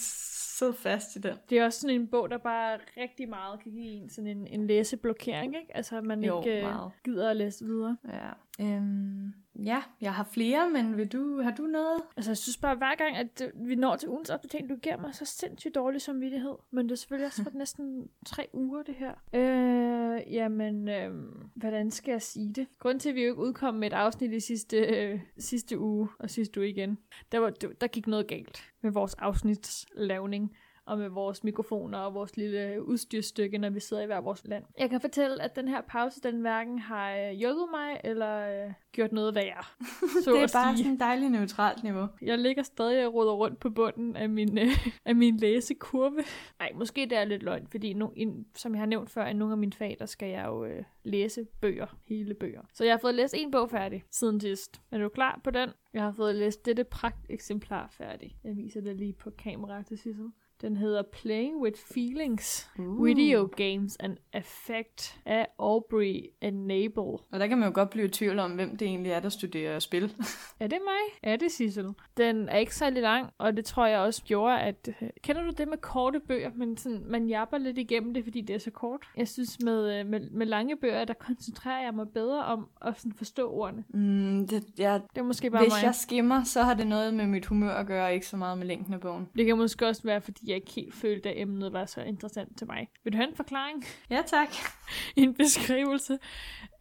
sidde 0.58 0.73
fast 0.75 1.17
i 1.17 1.19
den. 1.19 1.35
Det 1.50 1.58
er 1.58 1.64
også 1.64 1.81
sådan 1.81 1.97
en 2.00 2.08
bog, 2.08 2.31
der 2.31 2.38
bare 2.38 2.79
rigtig 2.97 3.29
meget 3.29 3.61
kan 3.62 3.73
give 3.73 3.85
en 4.03 4.11
sådan 4.11 4.26
en, 4.31 4.47
en 4.47 4.67
læseblokering, 4.67 5.56
ikke? 5.56 5.76
Altså, 5.76 5.97
at 5.97 6.05
man 6.05 6.25
Jo, 6.25 6.38
ikke 6.43 6.56
øh, 6.56 6.62
meget. 6.62 6.93
gider 7.05 7.31
at 7.31 7.37
læse 7.37 7.64
videre. 7.64 7.97
Ja. 8.08 8.31
Øhm, 8.64 9.32
ja, 9.64 9.82
jeg 10.00 10.14
har 10.14 10.25
flere, 10.25 10.70
men 10.70 10.97
vil 10.97 11.12
du, 11.12 11.43
har 11.43 11.50
du 11.50 11.62
noget? 11.62 12.03
Altså, 12.17 12.31
jeg 12.31 12.37
synes 12.37 12.56
bare, 12.56 12.76
hver 12.76 12.94
gang, 12.94 13.17
at 13.17 13.43
vi 13.55 13.75
når 13.75 13.97
til 13.97 14.08
ugens 14.08 14.31
opdatering, 14.31 14.69
du 14.69 14.76
giver 14.76 14.97
mig 14.97 15.14
så 15.14 15.25
sindssygt 15.25 15.75
dårlig 15.75 16.03
samvittighed. 16.03 16.55
Men 16.70 16.87
det 16.87 16.93
er 16.93 16.97
selvfølgelig 16.97 17.26
også 17.26 17.43
for 17.43 17.50
næsten 17.58 18.08
tre 18.26 18.49
uger, 18.53 18.82
det 18.82 18.94
her. 18.94 19.12
Øh, 19.35 20.35
jamen, 20.35 20.88
øh, 20.88 21.11
hvordan 21.55 21.91
skal 21.91 22.12
jeg 22.12 22.23
sige 22.23 22.53
det? 22.53 22.67
Grunden 22.79 23.00
til, 23.00 23.08
at 23.08 23.14
vi 23.14 23.23
jo 23.23 23.31
ikke 23.31 23.43
udkom 23.43 23.75
med 23.75 23.87
et 23.87 23.93
afsnit 23.93 24.32
i 24.32 24.41
sidste, 24.41 24.76
øh, 24.76 25.20
sidste 25.38 25.79
uge, 25.79 26.08
og 26.19 26.31
sidste 26.31 26.61
uge 26.61 26.69
igen, 26.69 26.99
der, 27.32 27.38
var, 27.38 27.50
der 27.50 27.87
gik 27.87 28.06
noget 28.06 28.26
galt 28.26 28.73
med 28.82 28.91
vores 28.91 29.14
afsnitslavning 29.14 30.56
og 30.86 30.98
med 30.98 31.08
vores 31.08 31.44
mikrofoner 31.44 31.98
og 31.98 32.14
vores 32.14 32.36
lille 32.36 32.82
udstyrsstykke, 32.82 33.58
når 33.58 33.70
vi 33.70 33.80
sidder 33.80 34.02
i 34.02 34.06
hver 34.06 34.20
vores 34.20 34.42
land. 34.44 34.64
Jeg 34.78 34.90
kan 34.90 35.00
fortælle, 35.00 35.42
at 35.42 35.56
den 35.56 35.68
her 35.68 35.80
pause, 35.80 36.20
den 36.20 36.40
hverken 36.40 36.78
har 36.78 37.16
øh, 37.16 37.30
hjulpet 37.30 37.66
mig 37.70 38.00
eller 38.04 38.64
øh, 38.66 38.72
gjort 38.92 39.12
noget 39.12 39.34
værre. 39.34 39.64
Så 40.24 40.32
det 40.32 40.42
er 40.42 40.48
bare 40.52 40.76
sige. 40.76 40.84
sådan 40.84 40.94
et 40.94 41.00
dejligt 41.00 41.32
neutralt 41.32 41.82
niveau. 41.82 42.06
Jeg 42.22 42.38
ligger 42.38 42.62
stadig 42.62 43.06
og 43.06 43.14
ruder 43.14 43.32
rundt 43.32 43.60
på 43.60 43.70
bunden 43.70 44.16
af 44.16 44.28
min, 44.28 44.58
øh, 44.58 44.86
af 45.04 45.14
min 45.14 45.36
læsekurve. 45.36 46.24
Nej, 46.58 46.72
måske 46.74 47.00
det 47.00 47.19
er 47.19 47.24
lidt 47.24 47.43
løgn, 47.43 47.66
fordi 47.66 47.93
no, 47.93 48.08
in, 48.16 48.46
som 48.55 48.72
jeg 48.72 48.81
har 48.81 48.86
nævnt 48.86 49.10
før, 49.10 49.26
i 49.26 49.32
nogle 49.32 49.52
af 49.52 49.58
mine 49.58 49.72
fag, 49.72 49.96
der 49.98 50.06
skal 50.06 50.28
jeg 50.28 50.44
jo 50.46 50.64
øh, 50.64 50.84
læse 51.05 51.46
bøger, 51.60 51.86
hele 52.08 52.34
bøger. 52.34 52.62
Så 52.72 52.84
jeg 52.84 52.93
har 52.93 52.98
fået 52.98 53.14
læst 53.14 53.34
en 53.36 53.50
bog 53.50 53.70
færdig 53.70 54.05
siden 54.10 54.40
sidst. 54.40 54.81
Er 54.90 54.98
du 54.98 55.08
klar 55.08 55.40
på 55.44 55.50
den? 55.50 55.70
Jeg 55.93 56.02
har 56.02 56.12
fået 56.12 56.34
læst 56.34 56.66
dette 56.66 56.84
pragt 56.84 57.26
eksemplar 57.28 57.88
færdig. 57.90 58.36
Jeg 58.44 58.56
viser 58.56 58.81
det 58.81 58.96
lige 58.96 59.12
på 59.12 59.31
kamera 59.31 59.82
til 59.82 59.98
Sissel. 59.98 60.31
Den 60.60 60.77
hedder 60.77 61.03
Playing 61.03 61.56
with 61.63 61.79
Feelings, 61.94 62.70
Uh. 62.79 63.05
Video 63.05 63.48
Games 63.56 63.96
and 64.01 64.17
Affect 64.32 65.19
af 65.27 65.46
Aubrey 65.58 66.22
Enable. 66.41 67.03
Og 67.32 67.41
der 67.41 67.46
kan 67.46 67.58
man 67.58 67.69
jo 67.69 67.75
godt 67.75 67.91
blive 67.91 68.05
i 68.06 68.08
tvivl 68.08 68.39
om, 68.39 68.51
hvem 68.51 68.77
det 68.77 68.89
egentlig 68.89 69.13
er, 69.13 69.20
der 69.20 69.29
studerer 69.29 69.79
spil. 69.79 70.13
Er 70.60 70.67
det 70.67 70.79
mig? 70.84 71.32
Er 71.32 71.36
det 71.36 71.53
Sissel? 71.53 71.86
Den 72.17 72.48
er 72.48 72.56
ikke 72.58 72.75
særlig 72.75 73.03
lang, 73.03 73.31
og 73.39 73.56
det 73.56 73.65
tror 73.65 73.86
jeg 73.86 73.98
også 73.98 74.22
gjorde, 74.25 74.60
at... 74.60 74.89
øh, 75.03 75.08
Kender 75.22 75.43
du 75.43 75.51
det 75.58 75.69
med 75.69 75.77
korte 75.79 76.20
bøger? 76.20 76.51
Men 76.55 76.77
sådan, 76.77 77.03
man 77.06 77.27
japper 77.29 77.58
lidt 77.58 77.79
igennem 77.79 78.15
det, 78.15 78.25
fordi 78.25 78.41
det 78.41 78.55
er 78.55 78.58
så 78.60 78.70
kort. 78.70 79.01
Jeg 79.17 79.29
synes, 79.29 79.58
med, 79.65 80.01
øh, 80.01 80.06
med, 80.06 80.20
med 80.31 80.46
lange 80.46 80.77
bøger, 80.77 81.05
der 81.05 81.15
koncentrerer 81.15 81.82
jeg 81.84 81.94
mig 81.94 82.08
bedre 82.08 82.44
om 82.44 82.69
at 82.82 82.98
sådan 83.01 83.13
forstå 83.13 83.51
ordene. 83.51 83.84
Mm, 83.89 84.46
det, 84.48 84.65
jeg, 84.79 85.01
Det 85.15 85.19
er 85.20 85.25
måske 85.25 85.51
bare 85.51 85.63
hvis 85.63 85.72
mig. 85.72 85.82
jeg 85.84 85.94
skimmer, 85.94 86.44
så 86.44 86.63
har 86.63 86.75
det 86.75 86.86
noget 86.86 87.15
med 87.15 87.27
mit 87.27 87.46
humør 87.46 87.72
at 87.72 87.86
gøre, 87.86 88.15
ikke 88.15 88.27
så 88.27 88.36
meget 88.36 88.58
med 88.58 88.67
længden 88.67 88.94
af 88.94 89.01
bogen. 89.01 89.29
Det 89.36 89.46
kan 89.46 89.56
måske 89.56 89.86
også 89.86 90.03
være, 90.03 90.20
fordi 90.20 90.45
jeg 90.46 90.56
ikke 90.56 90.70
helt 90.70 90.94
følte, 90.94 91.29
at 91.29 91.41
emnet 91.41 91.72
var 91.72 91.86
så 91.86 92.03
interessant 92.03 92.58
til 92.58 92.67
mig. 92.67 92.88
Vil 93.05 93.12
du 93.12 93.17
have 93.17 93.29
en 93.29 93.36
forklaring? 93.36 93.84
Ja, 94.10 94.22
tak. 94.26 94.48
en 95.17 95.34
beskrivelse. 95.34 96.19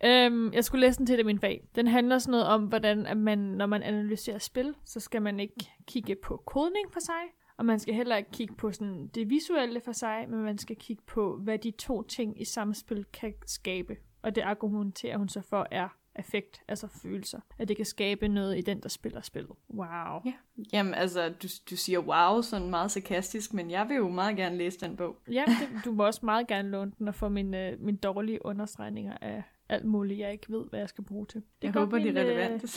Øhm, 0.05 0.53
jeg 0.53 0.63
skulle 0.63 0.81
læse 0.81 0.97
den 0.97 1.05
til 1.05 1.17
det 1.17 1.25
min 1.25 1.39
fag. 1.39 1.67
Den 1.75 1.87
handler 1.87 2.19
sådan 2.19 2.31
noget 2.31 2.45
om, 2.45 2.63
hvordan 2.63 3.05
at 3.05 3.17
man, 3.17 3.37
når 3.37 3.65
man 3.65 3.83
analyserer 3.83 4.37
spil, 4.37 4.75
så 4.85 4.99
skal 4.99 5.21
man 5.21 5.39
ikke 5.39 5.71
kigge 5.87 6.15
på 6.15 6.43
kodning 6.45 6.93
for 6.93 6.99
sig, 6.99 7.23
og 7.57 7.65
man 7.65 7.79
skal 7.79 7.93
heller 7.93 8.15
ikke 8.15 8.31
kigge 8.31 8.55
på 8.55 8.71
sådan 8.71 9.07
det 9.07 9.29
visuelle 9.29 9.81
for 9.81 9.91
sig, 9.91 10.25
men 10.29 10.39
man 10.39 10.57
skal 10.57 10.75
kigge 10.75 11.03
på, 11.07 11.37
hvad 11.37 11.59
de 11.59 11.71
to 11.71 12.03
ting 12.03 12.41
i 12.41 12.45
samspil 12.45 13.05
kan 13.13 13.33
skabe. 13.45 13.97
Og 14.21 14.35
det 14.35 14.41
argumenterer 14.41 15.17
hun 15.17 15.29
så 15.29 15.41
for 15.41 15.67
er 15.71 15.87
affekt, 16.15 16.63
altså 16.67 16.87
følelser. 16.87 17.39
At 17.59 17.67
det 17.67 17.75
kan 17.75 17.85
skabe 17.85 18.27
noget 18.27 18.57
i 18.57 18.61
den, 18.61 18.79
der 18.79 18.89
spiller 18.89 19.21
spillet. 19.21 19.51
Wow. 19.69 20.21
Ja. 20.25 20.33
Jamen, 20.73 20.93
altså, 20.93 21.29
du, 21.29 21.47
du 21.69 21.75
siger 21.75 21.99
wow, 21.99 22.41
sådan 22.41 22.69
meget 22.69 22.91
sarkastisk, 22.91 23.53
men 23.53 23.71
jeg 23.71 23.89
vil 23.89 23.95
jo 23.95 24.09
meget 24.09 24.37
gerne 24.37 24.57
læse 24.57 24.79
den 24.79 24.95
bog. 24.95 25.17
Ja, 25.31 25.43
det, 25.47 25.85
du 25.85 25.91
må 25.91 26.05
også 26.05 26.21
meget 26.23 26.47
gerne 26.47 26.69
låne 26.69 26.91
den 26.99 27.07
og 27.07 27.15
få 27.15 27.29
mine, 27.29 27.67
øh, 27.67 27.81
mine 27.81 27.97
dårlige 27.97 28.45
understregninger 28.45 29.17
af, 29.21 29.43
alt 29.69 29.85
muligt, 29.85 30.19
jeg 30.19 30.31
ikke 30.31 30.45
ved, 30.49 30.65
hvad 30.69 30.79
jeg 30.79 30.89
skal 30.89 31.03
bruge 31.03 31.25
til. 31.25 31.41
Det 31.41 31.67
Jeg 31.67 31.75
er 31.75 31.79
håber, 31.79 31.97
min, 31.97 32.17
er 32.17 32.23
øh, 32.23 32.29
relevante. 32.29 32.67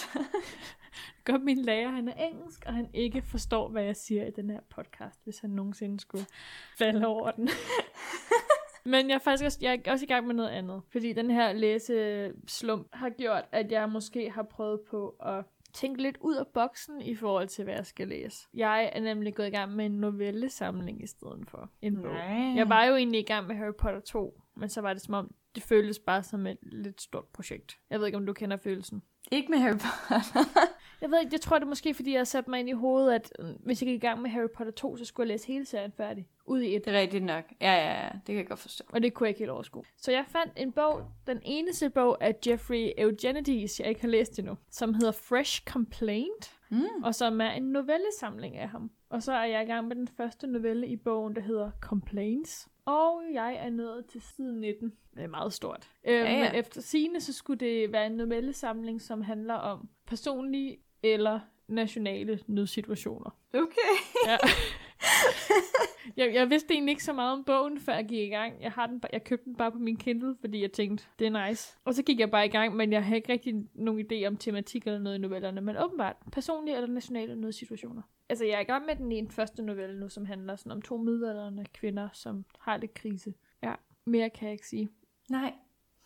Godt, 1.25 1.45
min 1.45 1.59
lærer, 1.59 1.89
han 1.89 2.09
er 2.09 2.15
engelsk, 2.15 2.65
og 2.67 2.75
han 2.75 2.89
ikke 2.95 3.23
forstår, 3.23 3.69
hvad 3.69 3.83
jeg 3.83 3.97
siger 3.97 4.27
i 4.27 4.31
den 4.31 4.51
her 4.51 4.61
podcast, 4.71 5.25
hvis 5.25 5.39
han 5.39 5.51
nogensinde 5.51 6.01
skulle 6.01 6.27
falde 6.79 7.07
over 7.07 7.31
den. 7.31 7.49
Men 8.89 9.09
jeg 9.09 9.15
er 9.15 9.19
faktisk 9.19 9.45
også, 9.45 9.59
jeg 9.63 9.81
er 9.85 9.93
også 9.93 10.05
i 10.05 10.09
gang 10.09 10.27
med 10.27 10.35
noget 10.35 10.51
andet, 10.51 10.83
fordi 10.93 11.13
den 11.13 11.31
her 11.31 11.53
læseslump 11.53 12.89
har 12.93 13.11
gjort, 13.11 13.45
at 13.53 13.73
jeg 13.73 13.89
måske 13.89 14.31
har 14.31 14.43
prøvet 14.43 14.81
på 14.91 15.09
at 15.09 15.45
tænke 15.73 16.03
lidt 16.03 16.19
ud 16.21 16.37
af 16.37 16.47
boksen 16.47 17.03
i 17.03 17.15
forhold 17.15 17.49
til, 17.49 17.65
hvad 17.65 17.75
jeg 17.75 17.87
skal 17.87 18.09
læse. 18.09 18.49
Jeg 18.55 18.91
er 18.93 19.01
nemlig 19.01 19.35
gået 19.35 19.47
i 19.47 19.51
gang 19.51 19.73
med 19.73 19.87
en 19.87 19.93
novellesamling 19.93 21.03
i 21.03 21.07
stedet 21.07 21.45
for 21.49 21.71
en 21.83 22.03
bog. 22.03 22.13
Nej. 22.13 22.55
Jeg 22.57 22.69
var 22.69 22.85
jo 22.85 22.95
egentlig 22.95 23.21
i 23.21 23.25
gang 23.25 23.47
med 23.47 23.57
Harry 23.57 23.75
Potter 23.79 24.01
2, 24.01 24.41
men 24.57 24.69
så 24.69 24.81
var 24.81 24.93
det 24.93 25.03
som 25.03 25.15
om, 25.15 25.35
det 25.59 25.67
føltes 25.67 25.99
bare 25.99 26.23
som 26.23 26.47
et 26.47 26.59
lidt 26.63 27.03
stort 27.03 27.25
projekt. 27.25 27.79
Jeg 27.91 27.99
ved 27.99 28.07
ikke, 28.07 28.19
om 28.19 28.27
du 28.27 28.33
kender 28.33 28.57
følelsen. 28.57 29.03
Ikke 29.33 29.51
med 29.51 29.59
Harry 29.59 29.73
Potter. 29.79 30.45
Jeg 31.01 31.11
ved 31.11 31.21
ikke, 31.21 31.33
jeg 31.33 31.41
tror 31.41 31.59
det 31.59 31.65
er 31.65 31.69
måske, 31.69 31.95
fordi 31.95 32.13
jeg 32.13 32.19
har 32.19 32.25
sat 32.25 32.49
mig 32.49 32.61
ind 32.61 32.69
i 32.69 32.73
hovedet, 32.73 33.15
at 33.15 33.33
øh, 33.39 33.47
hvis 33.65 33.83
jeg 33.83 33.87
gik 33.87 33.97
i 33.97 34.07
gang 34.07 34.23
med 34.23 34.31
Harry 34.31 34.49
Potter 34.57 34.73
2, 34.73 34.97
så 34.97 35.05
skulle 35.05 35.29
jeg 35.29 35.35
læse 35.35 35.47
hele 35.47 35.65
serien 35.67 35.93
færdig. 35.93 36.29
Ud 36.47 36.61
i 36.61 36.77
et. 36.77 36.85
det 36.85 36.95
er 36.95 37.01
rigtigt 37.01 37.25
nok. 37.25 37.45
Ja, 37.61 37.73
ja, 37.73 38.05
ja. 38.05 38.09
Det 38.13 38.27
kan 38.27 38.37
jeg 38.37 38.47
godt 38.47 38.59
forstå. 38.61 38.85
Og 38.89 39.03
det 39.03 39.15
kunne 39.15 39.25
jeg 39.25 39.29
ikke 39.29 39.39
helt 39.39 39.51
overskue. 39.51 39.83
Så 39.97 40.13
jeg 40.13 40.25
fandt 40.29 40.53
en 40.57 40.73
bog, 40.73 41.05
den 41.27 41.41
eneste 41.43 41.91
bog 41.91 42.25
af 42.25 42.35
Jeffrey 42.47 42.91
Eugenides, 42.99 43.81
jeg 43.81 43.89
ikke 43.89 44.01
har 44.01 44.09
læst 44.09 44.39
endnu, 44.39 44.57
som 44.71 44.95
hedder 44.95 45.13
Fresh 45.13 45.65
Complaint, 45.65 46.58
Mm. 46.71 47.03
og 47.05 47.15
som 47.15 47.41
er 47.41 47.51
en 47.51 47.63
novellesamling 47.63 48.57
af 48.57 48.69
ham. 48.69 48.91
Og 49.11 49.23
så 49.23 49.33
er 49.33 49.45
jeg 49.45 49.63
i 49.63 49.67
gang 49.67 49.89
med 49.89 49.97
den 49.97 50.09
første 50.09 50.47
novelle 50.47 50.87
i 50.87 50.97
bogen, 50.97 51.37
der 51.37 51.43
hedder 51.43 51.71
Complaints. 51.81 52.69
Og 52.85 53.23
jeg 53.33 53.55
er 53.61 53.71
nået 53.71 54.07
til 54.07 54.21
side 54.23 54.61
19. 54.61 54.93
Det 55.15 55.23
er 55.25 55.29
meget 55.29 55.53
stort. 55.53 55.89
Øhm, 56.05 56.15
Ja, 56.15 56.33
ja. 56.33 56.39
Men 56.53 56.55
efter 56.61 56.81
sigende, 56.81 57.21
så 57.21 57.33
skulle 57.33 57.61
det 57.67 57.93
være 57.93 58.07
en 58.07 58.13
novellesamling, 58.13 59.03
som 59.03 59.23
handler 59.23 59.55
om 59.55 59.89
personlige 60.07 60.79
eller 61.03 61.41
nationale 61.69 62.39
nødsituationer. 62.47 63.31
Okay. 63.55 63.95
Ja. 64.27 64.37
jeg, 66.17 66.35
jeg 66.35 66.51
vidste 66.51 66.75
egentlig 66.75 66.93
ikke 66.93 67.05
så 67.05 67.13
meget 67.13 67.33
om 67.33 67.45
bogen, 67.45 67.81
før 67.81 67.95
jeg 67.95 68.07
gik 68.09 68.19
i 68.19 68.31
gang. 68.31 68.63
Jeg, 68.63 68.73
har 68.73 68.87
den, 68.87 69.03
jeg 69.13 69.25
købte 69.25 69.45
den 69.45 69.57
bare 69.57 69.73
på 69.73 69.79
min 69.79 69.97
Kindle, 69.97 70.37
fordi 70.41 70.63
jeg 70.63 70.73
tænkte, 70.73 71.05
det 71.19 71.27
er 71.27 71.49
nice. 71.49 71.79
Og 71.85 71.95
så 71.95 72.03
gik 72.03 72.21
jeg 72.21 72.31
bare 72.31 72.47
i 72.47 72.49
gang, 72.49 72.77
men 72.77 72.93
jeg 72.93 73.05
har 73.05 73.17
ikke 73.17 73.33
rigtig 73.33 73.55
nogen 73.75 74.07
idé 74.13 74.27
om 74.27 74.37
tematik 74.37 74.87
eller 74.87 74.99
noget 74.99 75.19
i 75.19 75.21
novellerne. 75.21 75.61
Men 75.61 75.77
åbenbart, 75.77 76.17
personlige 76.33 76.77
eller 76.77 76.89
nationale 76.89 77.37
nødsituationer. 77.37 78.03
Altså, 78.29 78.45
jeg 78.45 78.55
er 78.55 78.61
i 78.61 78.65
gang 78.65 78.87
med 78.87 78.97
den 78.97 79.13
ene 79.13 79.31
første 79.31 79.63
novelle 79.63 80.01
nu, 80.01 80.09
som 80.09 80.27
handler 80.27 80.57
sådan 80.57 80.73
om 80.73 80.83
to 80.83 80.97
middelalderne 80.97 81.67
kvinder, 81.75 82.09
som 82.13 82.45
har 82.59 82.77
lidt 82.77 82.95
krise. 82.95 83.35
Ja, 83.63 83.75
mere 84.07 84.31
kan 84.31 84.45
jeg 84.45 84.53
ikke 84.53 84.69
sige. 84.69 84.89
Nej. 85.31 85.53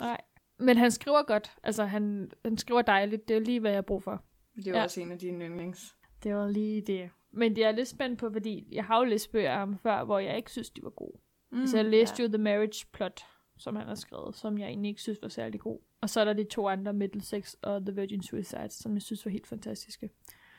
Nej. 0.01 0.21
Men 0.59 0.77
han 0.77 0.91
skriver 0.91 1.23
godt. 1.23 1.53
Altså, 1.63 1.85
han, 1.85 2.31
han 2.45 2.59
skriver 2.59 2.83
dejligt. 2.83 3.29
Det 3.29 3.37
er 3.37 3.41
lige, 3.41 3.61
hvad 3.61 3.71
jeg 3.71 3.77
har 3.77 3.83
brug 3.83 4.03
for. 4.03 4.25
Det 4.57 4.73
var 4.73 4.79
ja. 4.79 4.85
også 4.85 5.01
en 5.01 5.13
af 5.13 5.19
dine 5.19 5.45
yndlings. 5.45 5.97
Det 6.23 6.35
var 6.35 6.49
lige 6.49 6.81
det. 6.81 7.11
Men 7.33 7.57
det 7.57 7.65
er 7.65 7.73
lidt 7.73 7.89
spændt 7.89 8.19
på, 8.19 8.31
fordi 8.33 8.69
jeg 8.73 8.85
har 8.85 8.99
jo 8.99 9.05
læst 9.05 9.33
bøger 9.33 9.51
af 9.53 9.59
ham 9.59 9.79
før, 9.79 10.05
hvor 10.05 10.19
jeg 10.19 10.37
ikke 10.37 10.51
synes, 10.51 10.71
de 10.71 10.83
var 10.83 10.91
gode. 10.91 11.19
Mm, 11.53 11.67
så 11.67 11.77
jeg 11.77 11.85
læste 11.87 12.23
ja. 12.23 12.27
jo 12.27 12.33
The 12.33 12.43
Marriage 12.43 12.87
Plot, 12.93 13.21
som 13.59 13.77
han 13.77 13.87
har 13.87 13.95
skrevet, 13.95 14.35
som 14.37 14.59
jeg 14.59 14.69
egentlig 14.69 14.89
ikke 14.89 15.01
synes 15.03 15.19
var 15.23 15.29
særlig 15.29 15.61
god. 15.61 15.79
Og 16.01 16.11
så 16.11 16.21
er 16.21 16.25
der 16.25 16.33
de 16.33 16.45
to 16.45 16.69
andre, 16.69 16.93
Middlesex 16.93 17.55
og 17.63 17.87
The 17.87 17.95
Virgin 17.95 18.23
Suicides, 18.23 18.73
som 18.73 18.95
jeg 18.95 19.03
synes 19.03 19.25
var 19.25 19.31
helt 19.31 19.47
fantastiske. 19.47 20.11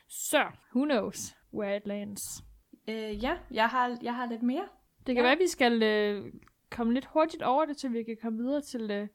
Så, 0.09 0.43
who 0.75 0.85
knows 0.85 1.35
where 1.53 1.77
it 1.77 1.87
lands. 1.87 2.43
Øh, 2.89 3.23
ja, 3.23 3.37
jeg 3.51 3.67
har, 3.67 3.97
jeg 4.01 4.15
har 4.15 4.25
lidt 4.25 4.43
mere. 4.43 4.67
Det 4.97 5.15
kan 5.15 5.15
Ja. 5.15 5.21
være, 5.21 5.31
at 5.31 5.39
vi 5.39 5.47
skal 5.47 5.83
øh, 5.83 6.33
komme 6.71 6.93
lidt 6.93 7.05
hurtigt 7.05 7.43
over 7.43 7.65
det, 7.65 7.79
så 7.79 7.89
vi 7.89 8.03
kan 8.03 8.17
komme 8.21 8.39
videre 8.43 8.61
til 8.61 8.91
øh, 8.91 9.07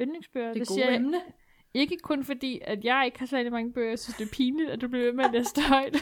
yndlingsbøger. 0.00 0.48
Det, 0.48 0.56
det 0.60 0.68
siger 0.68 0.84
gode 0.84 0.92
jeg 0.92 0.96
emne. 1.00 1.20
Ikke 1.74 1.96
kun 2.02 2.24
fordi, 2.24 2.60
at 2.64 2.84
jeg 2.84 3.02
ikke 3.06 3.18
har 3.18 3.26
særlig 3.26 3.52
mange 3.52 3.72
bøger. 3.72 3.88
Jeg 3.88 3.98
synes, 3.98 4.16
det 4.16 4.24
er 4.24 4.30
pinligt, 4.32 4.70
at 4.70 4.80
du 4.80 4.88
bliver 4.88 5.04
ved 5.04 5.12
med 5.12 5.24
at 5.24 5.32
læse 5.32 5.60
højt. 5.68 5.96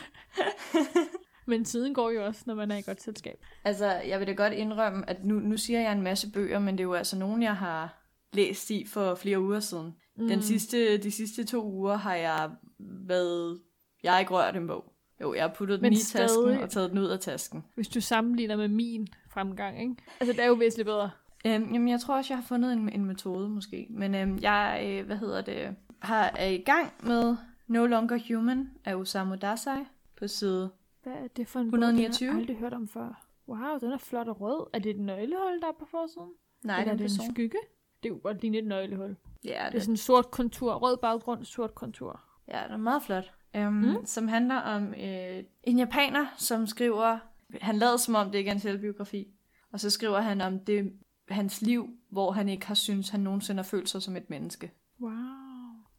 Men 1.47 1.65
tiden 1.65 1.95
går 1.95 2.11
jo 2.11 2.25
også, 2.25 2.43
når 2.47 2.55
man 2.55 2.71
er 2.71 2.77
i 2.77 2.83
godt 2.83 3.03
selskab. 3.03 3.45
Altså, 3.65 3.87
jeg 3.87 4.19
vil 4.19 4.27
da 4.27 4.33
godt 4.33 4.53
indrømme, 4.53 5.11
at 5.11 5.25
nu, 5.25 5.35
nu 5.35 5.57
siger 5.57 5.81
jeg 5.81 5.93
en 5.93 6.03
masse 6.03 6.31
bøger, 6.31 6.59
men 6.59 6.75
det 6.75 6.81
er 6.81 6.85
jo 6.85 6.95
altså 6.95 7.19
nogen, 7.19 7.43
jeg 7.43 7.57
har 7.57 8.05
læst 8.33 8.71
i 8.71 8.87
for 8.87 9.15
flere 9.15 9.41
uger 9.41 9.61
siden. 9.61 9.95
Mm. 10.17 10.29
Den 10.29 10.43
sidste, 10.43 10.99
de 10.99 11.11
sidste 11.11 11.45
to 11.45 11.65
uger 11.65 11.97
har 11.97 12.15
jeg 12.15 12.51
været... 12.79 13.61
Jeg 14.03 14.13
har 14.13 14.19
ikke 14.19 14.33
rørt 14.33 14.57
en 14.57 14.67
bog. 14.67 14.93
Jo, 15.21 15.35
jeg 15.35 15.43
har 15.43 15.55
puttet 15.55 15.79
den 15.79 15.83
Men 15.83 15.93
i 15.93 15.97
tasken 15.97 16.29
stadig- 16.29 16.63
og 16.63 16.71
taget 16.71 16.91
den 16.91 16.99
ud 16.99 17.07
af 17.07 17.19
tasken. 17.19 17.65
Hvis 17.75 17.89
du 17.89 18.01
sammenligner 18.01 18.57
med 18.57 18.69
min 18.69 19.09
fremgang, 19.31 19.81
ikke? 19.81 19.95
Altså, 20.21 20.33
det 20.33 20.43
er 20.43 20.47
jo 20.47 20.55
væsentligt 20.55 20.87
bedre. 20.87 21.11
Øhm, 21.47 21.73
jamen, 21.73 21.89
jeg 21.89 22.01
tror 22.01 22.17
også, 22.17 22.33
jeg 22.35 22.39
har 22.39 22.47
fundet 22.47 22.73
en, 22.73 22.89
en 22.89 23.05
metode 23.05 23.49
måske. 23.49 23.87
Men 23.91 24.15
øhm, 24.15 24.39
jeg, 24.43 24.83
øh, 24.87 25.07
hvad 25.07 25.17
hedder 25.17 25.41
det, 25.41 25.77
har, 26.03 26.33
er 26.37 26.49
i 26.49 26.59
gang 26.59 26.93
med 27.03 27.37
No 27.67 27.87
Longer 27.87 28.19
Human 28.29 28.71
af 28.85 28.95
Osamu 28.95 29.35
Dazai 29.35 29.85
på 30.17 30.27
side. 30.27 30.71
Hvad 31.03 31.13
er 31.13 31.29
det 31.37 31.49
for 31.49 31.61
en 31.61 31.67
129? 31.67 32.29
bog, 32.29 32.35
jeg 32.35 32.41
aldrig 32.41 32.57
hørt 32.57 32.73
om 32.75 32.89
før? 32.89 33.25
Wow, 33.49 33.79
den 33.81 33.93
er 33.93 33.99
flot 33.99 34.29
og 34.29 34.41
rød. 34.41 34.67
Er 34.73 34.79
det 34.79 34.91
et 34.91 35.01
nøglehul, 35.01 35.61
der 35.61 35.69
er 35.69 35.73
på 35.79 35.87
forsiden? 35.91 36.29
Nej, 36.65 36.81
Eller 36.81 36.93
det 36.93 37.01
er 37.01 37.05
er 37.05 37.09
det 37.09 37.19
en 37.21 37.25
en 37.27 37.35
skygge? 37.35 37.59
Det 38.03 38.09
er 38.09 38.15
jo 38.15 38.21
godt 38.23 38.41
ligne 38.43 38.59
et 38.59 38.67
nøglehul. 38.67 39.17
Ja, 39.45 39.49
Det 39.49 39.57
er 39.59 39.71
det, 39.71 39.83
sådan 39.83 39.93
en 39.93 39.97
sort 39.97 40.31
kontur, 40.31 40.75
rød 40.75 40.97
baggrund, 40.97 41.45
sort 41.45 41.75
kontur. 41.75 42.21
ja, 42.49 42.61
det 42.65 42.73
er 42.73 42.77
meget 42.77 43.03
flot. 43.03 43.33
Mm. 43.55 43.61
mm. 43.63 44.05
Som 44.05 44.29
handler 44.29 44.57
om 44.57 44.95
øh, 44.95 45.45
en 45.63 45.79
japaner, 45.79 46.27
som 46.37 46.67
skriver... 46.67 47.19
Han 47.61 47.77
lader 47.77 47.97
som 47.97 48.15
om, 48.15 48.31
det 48.31 48.39
ikke 48.39 48.49
er 48.49 48.55
en 48.55 48.61
selvbiografi. 48.61 49.29
Og 49.73 49.81
så 49.81 49.91
skriver 49.91 50.21
han 50.21 50.41
om 50.41 50.59
det 50.65 50.93
hans 51.31 51.63
liv, 51.63 51.89
hvor 52.09 52.31
han 52.33 52.49
ikke 52.49 52.67
har 52.67 52.75
syntes, 52.75 53.09
han 53.09 53.21
nogensinde 53.21 53.63
har 53.63 53.69
følt 53.69 53.89
sig 53.89 54.03
som 54.03 54.17
et 54.17 54.31
menneske. 54.31 54.73
Wow. 55.01 55.13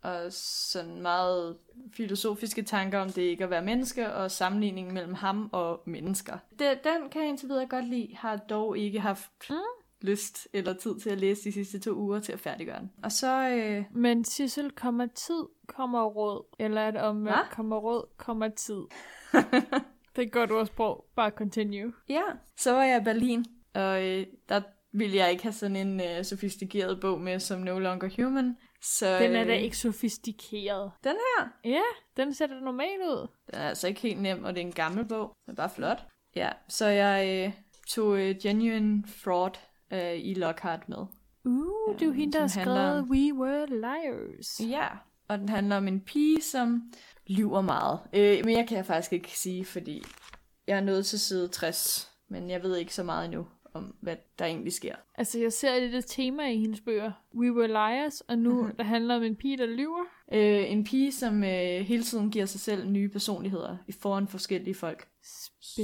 og 0.02 0.34
sådan 0.34 1.02
meget 1.02 1.58
filosofiske 1.94 2.62
tanker 2.64 3.00
om 3.00 3.10
det 3.10 3.22
ikke 3.22 3.44
at 3.44 3.50
være 3.50 3.62
menneske, 3.64 4.14
og 4.14 4.32
sammenligningen 4.32 4.94
mellem 4.94 5.14
ham 5.14 5.50
og 5.52 5.82
mennesker. 5.86 6.38
Det, 6.60 6.80
den 6.84 7.10
kan 7.12 7.22
jeg 7.22 7.30
indtil 7.30 7.50
videre 7.50 7.68
godt 7.68 7.86
lide, 7.88 8.16
har 8.16 8.38
dog 8.38 8.78
ikke 8.78 9.00
haft 9.00 9.32
Mm. 9.50 9.56
lyst 10.02 10.48
eller 10.54 10.74
tid 10.74 11.00
til 11.00 11.10
at 11.10 11.18
læse 11.20 11.44
de 11.44 11.52
sidste 11.52 11.80
to 11.80 11.92
uger 11.96 12.20
til 12.20 12.32
at 12.32 12.40
færdiggøre 12.40 12.80
den. 12.80 12.92
Og 13.04 13.12
så, 13.12 13.50
øh, 13.50 13.84
Men 13.92 14.26
Sissel, 14.26 14.72
kommer 14.72 15.06
tid, 15.06 15.44
kommer 15.68 16.04
råd. 16.06 16.46
Eller 16.60 16.82
er 16.82 16.92
det 16.92 17.02
om, 17.02 17.22
Hva? 17.22 17.32
kommer 17.52 17.78
råd, 17.78 18.06
kommer 18.18 18.48
tid. 18.48 18.82
det 20.16 20.22
er 20.22 20.22
et 20.22 20.32
godt 20.32 20.52
ordsprog. 20.52 21.06
Bare 21.16 21.30
continue. 21.30 21.94
ja, 22.10 22.22
så 22.58 22.72
var 22.72 22.84
jeg 22.84 23.02
i 23.02 23.04
Berlin, 23.04 23.46
og 23.74 24.04
øh, 24.08 24.26
der 24.50 24.62
ville 24.94 25.18
jeg 25.18 25.32
ikke 25.32 25.44
have 25.44 25.54
sådan 25.54 25.76
en 25.76 26.02
øh, 26.02 26.24
sofistikeret 26.26 27.00
bog 27.02 27.22
med 27.22 27.40
som 27.40 27.60
No 27.60 27.80
Longer 27.80 28.10
Human. 28.24 28.58
Så, 28.82 29.20
Den 29.20 29.36
er 29.36 29.44
da 29.44 29.56
øh, 29.56 29.62
ikke 29.62 29.78
sofistikeret. 29.78 30.92
Den 31.04 31.12
her? 31.16 31.48
Ja, 31.66 31.82
den 32.18 32.34
ser 32.34 32.48
da 32.48 32.54
normal 32.54 33.00
ud. 33.02 33.28
Den 33.52 33.60
er 33.60 33.70
altså 33.70 33.88
ikke 33.88 34.02
helt 34.02 34.22
nem, 34.22 34.44
og 34.44 34.56
det 34.56 34.62
er 34.62 34.66
en 34.66 34.72
gammel 34.74 35.06
bog. 35.06 35.32
Den 35.46 35.52
er 35.52 35.56
bare 35.56 35.70
flot. 35.70 36.06
Ja, 36.36 36.50
så 36.68 36.86
jeg 36.88 37.46
øh, 37.48 37.54
tog 37.88 38.18
øh, 38.20 38.36
Genuine 38.42 39.04
Fraud 39.24 39.58
øh, 39.94 40.14
i 40.16 40.34
Lockhart 40.34 40.90
med. 40.90 41.06
Uh, 41.46 41.94
det 41.94 42.02
er 42.02 42.06
jo 42.06 42.12
hende, 42.12 42.34
der 42.34 42.40
har 42.40 42.48
skrevet 42.48 43.00
om- 43.00 43.10
We 43.12 43.34
Were 43.34 43.66
Liars. 43.68 44.60
Ja, 44.70 44.88
og 45.28 45.40
den 45.40 45.50
handler 45.50 45.78
om 45.78 45.88
en 45.88 46.02
pige, 46.02 46.42
som 46.42 46.92
lyver 47.28 47.62
meget. 47.62 48.00
Øh, 48.14 48.46
mere 48.46 48.68
kan 48.68 48.78
jeg 48.78 48.86
faktisk 48.86 49.14
ikke 49.14 49.38
sige, 49.40 49.66
fordi 49.66 50.04
jeg 50.68 50.78
er 50.78 50.82
nået 50.82 51.06
til 51.06 51.20
side 51.20 51.48
60, 51.48 52.12
men 52.30 52.50
jeg 52.50 52.64
ved 52.64 52.78
ikke 52.78 52.94
så 52.96 53.04
meget 53.04 53.26
endnu 53.26 53.48
om, 53.80 53.96
hvad 54.02 54.16
der 54.40 54.46
egentlig 54.46 54.74
sker. 54.74 54.96
Altså, 55.16 55.40
jeg 55.40 55.54
ser 55.54 55.80
lidt 55.80 55.96
et 55.96 56.06
tema 56.08 56.44
i 56.52 56.58
hendes 56.58 56.82
bøger. 56.82 57.12
We 57.36 57.54
Were 57.54 57.68
Liars, 57.68 58.22
og 58.22 58.38
nu 58.38 58.64
Mhm. 58.64 58.76
der 58.76 58.84
handler 58.84 59.16
om 59.16 59.24
en 59.24 59.36
pige, 59.36 59.58
der 59.58 59.66
lyver. 59.66 60.04
Øh, 60.34 60.72
en 60.72 60.84
pige, 60.84 61.12
som 61.12 61.44
øh, 61.44 61.80
hele 61.80 62.04
tiden 62.04 62.32
giver 62.32 62.46
sig 62.46 62.60
selv 62.60 62.88
nye 62.90 63.10
personligheder 63.10 63.78
i 63.88 63.92
foran 63.92 64.28
forskellige 64.28 64.76
folk. 64.76 65.08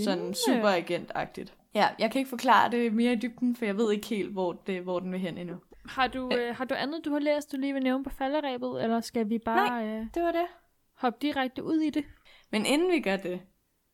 Sådan 0.04 0.34
super 0.34 0.68
agentagtigt. 0.70 1.54
Ja, 1.76 1.88
jeg 2.00 2.12
kan 2.12 2.20
ikke 2.20 2.30
forklare 2.30 2.72
det 2.72 2.94
mere 2.94 3.14
i 3.14 3.16
dybden, 3.16 3.56
for 3.56 3.66
jeg 3.66 3.78
ved 3.78 3.92
ikke 3.92 4.08
helt, 4.08 4.32
hvor, 4.32 4.54
det, 4.54 4.82
hvor 4.82 5.00
den 5.00 5.12
vil 5.12 5.20
hen 5.20 5.38
endnu. 5.38 5.56
Har 5.90 6.08
du, 6.08 6.32
øh, 6.38 6.56
har 6.56 6.66
du 6.66 6.76
andet, 6.78 7.06
du 7.06 7.12
har 7.12 7.20
læst, 7.20 7.52
du 7.52 7.58
lige 7.58 7.74
vil 7.74 7.84
nævne 7.84 8.04
på 8.04 8.10
falderæbet, 8.10 8.84
eller 8.84 9.02
skal 9.02 9.30
vi 9.30 9.38
bare 9.38 9.86
øh, 9.88 10.06
Det 10.14 10.24
var 10.24 10.32
det. 10.32 10.46
hoppe 10.94 11.20
direkte 11.22 11.64
ud 11.64 11.80
i 11.80 11.90
det? 11.90 12.04
Men 12.52 12.66
inden 12.66 12.92
vi 12.92 13.00
gør 13.00 13.18
det, 13.18 13.40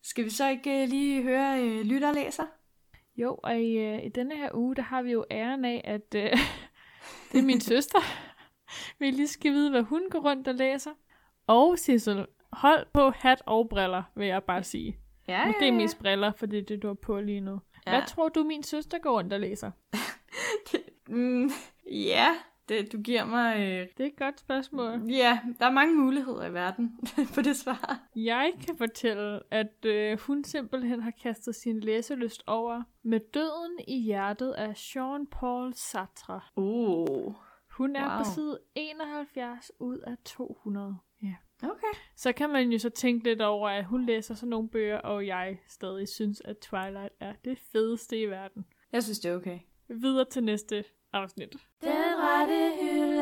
skal 0.03 0.25
vi 0.25 0.29
så 0.29 0.49
ikke 0.49 0.81
øh, 0.83 0.89
lige 0.89 1.23
høre 1.23 1.61
øh, 1.63 1.81
lytter 1.85 2.07
og 2.09 2.13
læser? 2.15 2.43
Jo, 3.15 3.39
og 3.43 3.59
i, 3.59 3.77
øh, 3.77 4.05
i 4.05 4.09
denne 4.09 4.37
her 4.37 4.49
uge, 4.53 4.75
der 4.75 4.81
har 4.81 5.01
vi 5.01 5.11
jo 5.11 5.25
æren 5.31 5.65
af, 5.65 5.81
at 5.83 6.15
øh, 6.15 6.23
det 7.31 7.39
er 7.39 7.43
min 7.43 7.61
søster. 7.61 7.99
Vi 8.99 9.11
lige 9.11 9.27
skal 9.27 9.51
vide, 9.51 9.69
hvad 9.69 9.81
hun 9.81 10.01
går 10.09 10.19
rundt 10.19 10.47
og 10.47 10.55
læser. 10.55 10.91
Og 11.47 11.79
Sissel, 11.79 12.25
hold 12.53 12.85
på 12.93 13.09
hat 13.09 13.41
og 13.45 13.69
briller, 13.69 14.03
vil 14.15 14.27
jeg 14.27 14.43
bare 14.43 14.63
sige. 14.63 14.97
Ja, 15.27 15.47
Måske 15.47 15.71
mest 15.71 15.99
briller, 15.99 16.31
for 16.37 16.45
det 16.45 16.59
er 16.59 16.63
det, 16.63 16.81
du 16.81 16.87
har 16.87 16.93
på 16.93 17.19
lige 17.21 17.41
nu. 17.41 17.59
Ja. 17.87 17.91
Hvad 17.91 18.07
tror 18.07 18.29
du, 18.29 18.43
min 18.43 18.63
søster 18.63 18.99
går 18.99 19.11
rundt 19.11 19.33
og 19.33 19.39
læser? 19.39 19.71
Mm, 21.07 21.49
ja, 21.91 22.35
det, 22.71 22.91
du 22.93 23.01
giver 23.01 23.25
mig... 23.25 23.55
Øh, 23.57 23.87
Det 23.97 24.03
er 24.03 24.07
et 24.07 24.15
godt 24.17 24.39
spørgsmål. 24.39 25.01
ja, 25.09 25.39
der 25.59 25.65
er 25.65 25.71
mange 25.71 25.95
muligheder 25.95 26.45
i 26.45 26.53
verden 26.53 26.99
på 27.35 27.41
det 27.41 27.57
svar. 27.57 27.99
Jeg 28.15 28.51
kan 28.65 28.77
fortælle, 28.77 29.39
at 29.51 29.85
øh, 29.85 30.19
hun 30.19 30.43
simpelthen 30.43 31.01
har 31.01 31.11
kastet 31.23 31.55
sin 31.55 31.79
læselyst 31.79 32.43
over 32.47 32.83
med 33.03 33.19
døden 33.33 33.79
i 33.87 34.01
hjertet 34.01 34.51
af 34.51 34.71
Jean-Paul 34.73 35.71
Sartre. 35.73 36.39
Uh, 36.55 37.35
Hun 37.77 37.95
er 37.95 38.15
wow. 38.15 38.17
på 38.17 38.23
side 38.35 38.59
71 38.75 39.71
ud 39.79 39.97
af 39.97 40.15
200. 40.25 40.95
Ja. 41.23 41.35
Okay. 41.63 41.97
Så 42.15 42.31
kan 42.31 42.49
man 42.49 42.69
jo 42.71 42.79
så 42.79 42.89
tænke 42.89 43.23
lidt 43.23 43.41
over, 43.41 43.69
at 43.69 43.85
hun 43.85 44.05
læser 44.05 44.33
sådan 44.35 44.49
nogle 44.49 44.69
bøger, 44.69 44.97
og 44.97 45.27
jeg 45.27 45.57
stadig 45.67 46.07
synes, 46.07 46.41
at 46.45 46.57
Twilight 46.57 47.13
er 47.19 47.33
det 47.45 47.59
fedeste 47.71 48.21
i 48.21 48.25
verden. 48.25 48.65
Jeg 48.91 49.03
synes, 49.03 49.19
det 49.19 49.31
er 49.31 49.35
okay. 49.35 49.59
Videre 49.89 50.25
til 50.25 50.43
næste 50.43 50.83
afsnit. 51.13 51.55
Den 52.31 52.39
rette 52.39 52.71
hylde. 52.79 53.20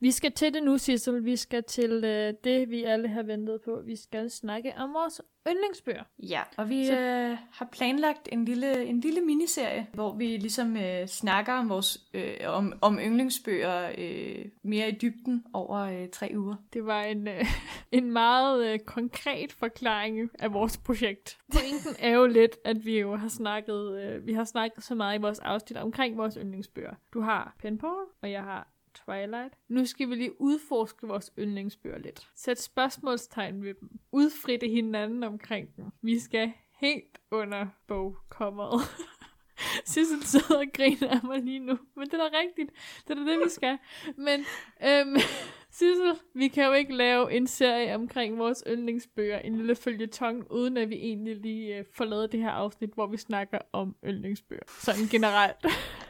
Vi 0.00 0.10
skal 0.10 0.32
til 0.32 0.54
det 0.54 0.62
nu, 0.62 0.78
Sissel. 0.78 1.24
Vi 1.24 1.36
skal 1.36 1.62
til 1.64 2.04
øh, 2.04 2.34
det, 2.44 2.70
vi 2.70 2.82
alle 2.84 3.08
har 3.08 3.22
ventet 3.22 3.60
på. 3.64 3.80
Vi 3.86 3.96
skal 3.96 4.30
snakke 4.30 4.72
om 4.76 4.94
vores 4.94 5.20
yndlingsbøger. 5.48 6.02
Ja, 6.18 6.40
og 6.56 6.68
vi 6.68 6.86
Så- 6.86 6.98
øh, 7.00 7.36
har 7.52 7.68
planlagt 7.72 8.28
en 8.32 8.44
lille, 8.44 8.84
en 8.84 9.00
lille 9.00 9.20
miniserie, 9.20 9.86
hvor 9.94 10.12
vi 10.16 10.24
ligesom 10.36 10.76
øh, 10.76 11.06
snakker 11.06 11.52
om 11.52 11.68
vores 11.68 11.98
øh, 12.14 12.34
om, 12.46 12.72
om 12.80 12.98
yndlingsbøger 12.98 13.90
øh, 13.98 14.44
mere 14.62 14.88
i 14.88 14.92
dybden 15.02 15.44
over 15.52 15.78
øh, 15.78 16.08
tre 16.08 16.32
uger. 16.36 16.54
Det 16.72 16.86
var 16.86 17.02
en, 17.02 17.28
øh, 17.28 17.44
en 17.92 18.10
meget 18.12 18.66
øh, 18.72 18.78
konkret 18.78 19.52
forklaring 19.52 20.30
af 20.38 20.52
vores 20.52 20.76
projekt. 20.78 21.38
Pointen 21.52 21.96
er 21.98 22.10
jo 22.10 22.26
lidt, 22.26 22.56
at 22.64 22.84
vi 22.84 23.00
jo 23.00 23.16
har 23.16 23.28
snakket, 23.28 23.98
øh, 24.02 24.26
vi 24.26 24.32
har 24.32 24.44
snakket 24.44 24.84
så 24.84 24.94
meget 24.94 25.18
i 25.18 25.22
vores 25.22 25.38
afsnit 25.38 25.76
omkring 25.78 26.16
vores 26.16 26.34
yndlingsbøger. 26.40 26.94
Du 27.14 27.20
har 27.20 27.54
Pen 27.58 27.78
Paul, 27.78 28.04
og 28.22 28.30
jeg 28.30 28.42
har 28.42 28.68
Twilight. 29.04 29.54
Nu 29.68 29.86
skal 29.86 30.10
vi 30.10 30.14
lige 30.14 30.40
udforske 30.40 31.06
vores 31.06 31.30
yndlingsbøger 31.38 31.98
lidt. 31.98 32.28
Sæt 32.34 32.60
spørgsmålstegn 32.60 33.62
ved 33.62 33.74
dem. 33.74 33.90
Udfritte 34.12 34.68
hinanden 34.68 35.24
omkring 35.24 35.76
dem. 35.76 35.84
Vi 36.02 36.18
skal 36.18 36.52
helt 36.80 37.18
under 37.30 37.66
bogkommeret. 37.86 38.80
Sissel 39.84 40.22
sidder 40.22 40.58
og 40.58 40.66
griner 40.74 41.10
af 41.10 41.24
mig 41.24 41.42
lige 41.42 41.58
nu. 41.58 41.78
Men 41.96 42.06
det 42.06 42.14
er 42.14 42.28
da 42.28 42.38
rigtigt. 42.38 42.70
Det 43.08 43.18
er 43.18 43.24
da 43.24 43.30
det, 43.30 43.40
vi 43.44 43.50
skal. 43.50 43.78
Men 44.16 44.44
øhm, 44.84 45.16
Sissel, 45.78 46.14
vi 46.34 46.48
kan 46.48 46.64
jo 46.64 46.72
ikke 46.72 46.94
lave 46.96 47.32
en 47.32 47.46
serie 47.46 47.94
omkring 47.94 48.38
vores 48.38 48.64
yndlingsbøger, 48.66 49.38
en 49.38 49.56
lille 49.56 49.76
følgetong, 49.76 50.50
uden 50.50 50.76
at 50.76 50.90
vi 50.90 50.94
egentlig 50.94 51.36
lige 51.36 51.78
øh, 51.78 51.84
får 51.92 52.04
lavet 52.04 52.32
det 52.32 52.40
her 52.40 52.50
afsnit, 52.50 52.90
hvor 52.94 53.06
vi 53.06 53.16
snakker 53.16 53.58
om 53.72 53.96
yndlingsbøger. 54.04 54.62
Sådan 54.80 55.06
generelt. 55.10 55.56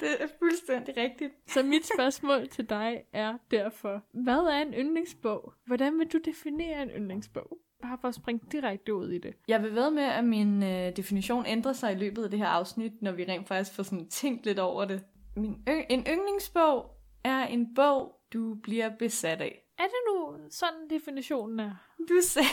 Det 0.00 0.22
er 0.22 0.26
fuldstændig 0.38 0.96
rigtigt. 0.96 1.32
Så 1.46 1.62
mit 1.62 1.86
spørgsmål 1.94 2.48
til 2.48 2.68
dig 2.68 3.02
er 3.12 3.34
derfor, 3.50 4.02
hvad 4.12 4.38
er 4.38 4.62
en 4.62 4.74
yndlingsbog? 4.74 5.52
Hvordan 5.66 5.98
vil 5.98 6.06
du 6.12 6.18
definere 6.24 6.82
en 6.82 6.88
yndlingsbog? 6.88 7.58
Bare 7.82 7.98
for 8.00 8.08
at 8.08 8.14
springe 8.14 8.46
direkte 8.52 8.94
ud 8.94 9.10
i 9.10 9.18
det. 9.18 9.34
Jeg 9.48 9.62
vil 9.62 9.74
ved 9.74 9.90
med, 9.90 10.02
at 10.02 10.24
min 10.24 10.62
øh, 10.62 10.96
definition 10.96 11.46
ændrer 11.46 11.72
sig 11.72 11.92
i 11.92 11.96
løbet 11.96 12.24
af 12.24 12.30
det 12.30 12.38
her 12.38 12.46
afsnit, 12.46 12.92
når 13.02 13.12
vi 13.12 13.24
rent 13.24 13.48
faktisk 13.48 13.76
får 13.76 13.82
sådan 13.82 14.08
tænkt 14.08 14.46
lidt 14.46 14.58
over 14.58 14.84
det. 14.84 15.04
Min 15.36 15.54
yng- 15.70 15.86
en 15.90 16.06
yndlingsbog 16.08 16.86
er 17.24 17.46
en 17.46 17.74
bog, 17.74 18.12
du 18.32 18.54
bliver 18.62 18.90
besat 18.98 19.40
af. 19.40 19.62
Er 19.78 19.82
det 19.82 19.92
nu 20.08 20.36
sådan 20.50 20.90
definitionen 20.90 21.60
er? 21.60 21.70
Du 22.08 22.20
sagde, 22.22 22.48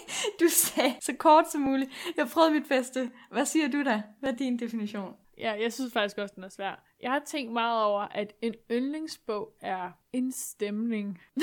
du 0.40 0.48
sagde 0.48 0.94
så 1.00 1.12
kort 1.18 1.50
som 1.52 1.60
muligt. 1.60 1.90
Jeg 2.16 2.26
prøvede 2.32 2.52
mit 2.54 2.68
bedste. 2.68 3.10
Hvad 3.30 3.44
siger 3.44 3.68
du 3.68 3.82
da? 3.84 4.02
Hvad 4.20 4.32
er 4.32 4.36
din 4.36 4.58
definition? 4.58 5.14
Ja, 5.38 5.52
jeg 5.52 5.72
synes 5.72 5.92
faktisk 5.92 6.18
også, 6.18 6.34
den 6.36 6.44
er 6.44 6.48
svær. 6.48 6.84
Jeg 7.00 7.10
har 7.10 7.22
tænkt 7.26 7.52
meget 7.52 7.84
over, 7.84 8.00
at 8.00 8.32
en 8.42 8.54
yndlingsbog 8.70 9.52
er 9.60 9.90
en 10.12 10.32
stemning. 10.32 11.18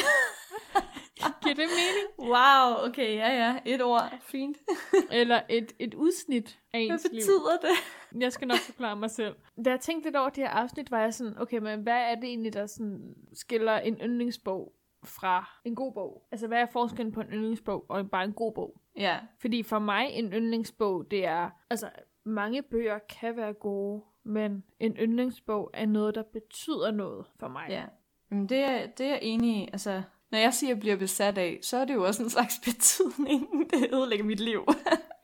Giver 1.43 1.55
det 1.55 1.57
mening? 1.57 2.07
Wow, 2.19 2.87
okay, 2.89 3.15
ja 3.15 3.29
ja, 3.33 3.59
et 3.65 3.81
ord. 3.81 4.13
Fint. 4.21 4.57
Eller 5.11 5.41
et, 5.49 5.71
et 5.79 5.93
udsnit 5.93 6.59
af 6.73 6.85
Hvad 6.87 6.93
ens 6.95 7.07
liv. 7.11 7.19
betyder 7.19 7.57
det? 7.61 8.21
Jeg 8.21 8.33
skal 8.33 8.47
nok 8.47 8.57
forklare 8.57 8.95
mig 8.95 9.11
selv. 9.11 9.35
Da 9.65 9.69
jeg 9.69 9.79
tænkte 9.79 10.07
lidt 10.07 10.15
over 10.15 10.29
det 10.29 10.43
her 10.43 10.49
afsnit, 10.49 10.91
var 10.91 11.01
jeg 11.01 11.13
sådan, 11.13 11.37
okay, 11.41 11.57
men 11.57 11.79
hvad 11.79 12.01
er 12.01 12.15
det 12.15 12.23
egentlig, 12.23 12.53
der 12.53 12.65
sådan 12.65 13.15
skiller 13.33 13.77
en 13.79 13.97
yndlingsbog 14.03 14.73
fra 15.03 15.61
en 15.65 15.75
god 15.75 15.93
bog? 15.93 16.27
Altså, 16.31 16.47
hvad 16.47 16.59
er 16.61 16.65
forskellen 16.65 17.11
på 17.11 17.21
en 17.21 17.27
yndlingsbog 17.27 17.85
og 17.89 18.09
bare 18.09 18.23
en 18.23 18.33
god 18.33 18.53
bog? 18.53 18.81
Ja, 18.95 19.19
Fordi 19.41 19.63
for 19.63 19.79
mig, 19.79 20.07
en 20.11 20.33
yndlingsbog, 20.33 21.11
det 21.11 21.25
er, 21.25 21.49
altså, 21.69 21.89
mange 22.29 22.61
bøger 22.61 22.99
kan 23.19 23.35
være 23.37 23.53
gode, 23.53 24.03
men 24.23 24.63
en 24.79 24.91
yndlingsbog 24.97 25.69
er 25.73 25.85
noget, 25.85 26.15
der 26.15 26.23
betyder 26.23 26.91
noget 26.91 27.25
for 27.39 27.47
mig. 27.47 27.65
ja. 27.69 27.83
Men 28.31 28.49
det 28.49 28.57
er, 28.57 28.87
det 28.87 29.05
er 29.05 29.09
jeg 29.09 29.19
enig 29.21 29.63
i. 29.63 29.69
Altså, 29.73 30.01
når 30.31 30.39
jeg 30.39 30.53
siger, 30.53 30.69
at 30.69 30.75
jeg 30.75 30.79
bliver 30.79 30.95
besat 30.95 31.37
af, 31.37 31.59
så 31.61 31.77
er 31.77 31.85
det 31.85 31.93
jo 31.93 32.05
også 32.05 32.23
en 32.23 32.29
slags 32.29 32.59
betydning. 32.65 33.71
Det 33.71 33.93
ødelægger 33.93 34.25
mit 34.25 34.39
liv. 34.39 34.65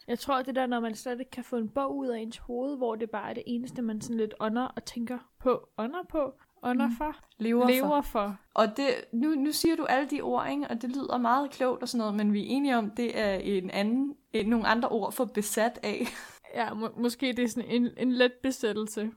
Jeg 0.08 0.20
tror, 0.20 0.42
det 0.42 0.56
der, 0.56 0.66
når 0.66 0.80
man 0.80 0.96
slet 0.96 1.20
ikke 1.20 1.32
kan 1.32 1.44
få 1.44 1.56
en 1.56 1.70
bog 1.70 1.98
ud 1.98 2.08
af 2.08 2.20
ens 2.20 2.38
hoved, 2.38 2.78
hvor 2.78 2.96
det 2.96 3.10
bare 3.10 3.30
er 3.30 3.34
det 3.34 3.44
eneste, 3.46 3.82
man 3.82 4.02
sådan 4.02 4.18
lidt 4.18 4.34
ånder 4.40 4.66
og 4.66 4.86
tænker 4.86 5.18
på, 5.40 5.68
ånder 5.78 6.04
på, 6.10 6.34
ånder 6.64 6.90
for, 6.98 7.16
Lever, 7.38 7.70
lever 7.70 8.02
for. 8.02 8.02
for. 8.02 8.38
Og 8.54 8.78
det, 8.78 8.88
nu, 9.14 9.30
nu 9.30 9.52
siger 9.52 9.76
du 9.76 9.86
alle 9.86 10.10
de 10.10 10.22
ord, 10.22 10.50
ikke? 10.50 10.68
og 10.68 10.82
det 10.82 10.90
lyder 10.90 11.18
meget 11.18 11.52
klogt 11.52 11.82
og 11.82 11.90
sådan 11.90 12.00
noget, 12.00 12.16
men 12.16 12.34
vi 12.34 12.42
er 12.42 12.46
enige 12.48 12.78
om, 12.78 12.90
det 12.90 13.20
er 13.20 13.34
en 13.34 13.70
anden, 13.70 14.16
en, 14.34 14.50
nogle 14.50 14.68
andre 14.68 14.90
ord 14.90 15.12
for 15.12 15.26
besat 15.26 15.80
af. 15.84 16.06
Ja, 16.56 16.74
må, 16.74 16.90
måske 16.98 17.34
det 17.34 17.44
er 17.44 17.48
sådan 17.48 17.70
en, 17.70 17.90
en 17.98 18.12
let 18.12 18.34
besættelse. 18.44 19.12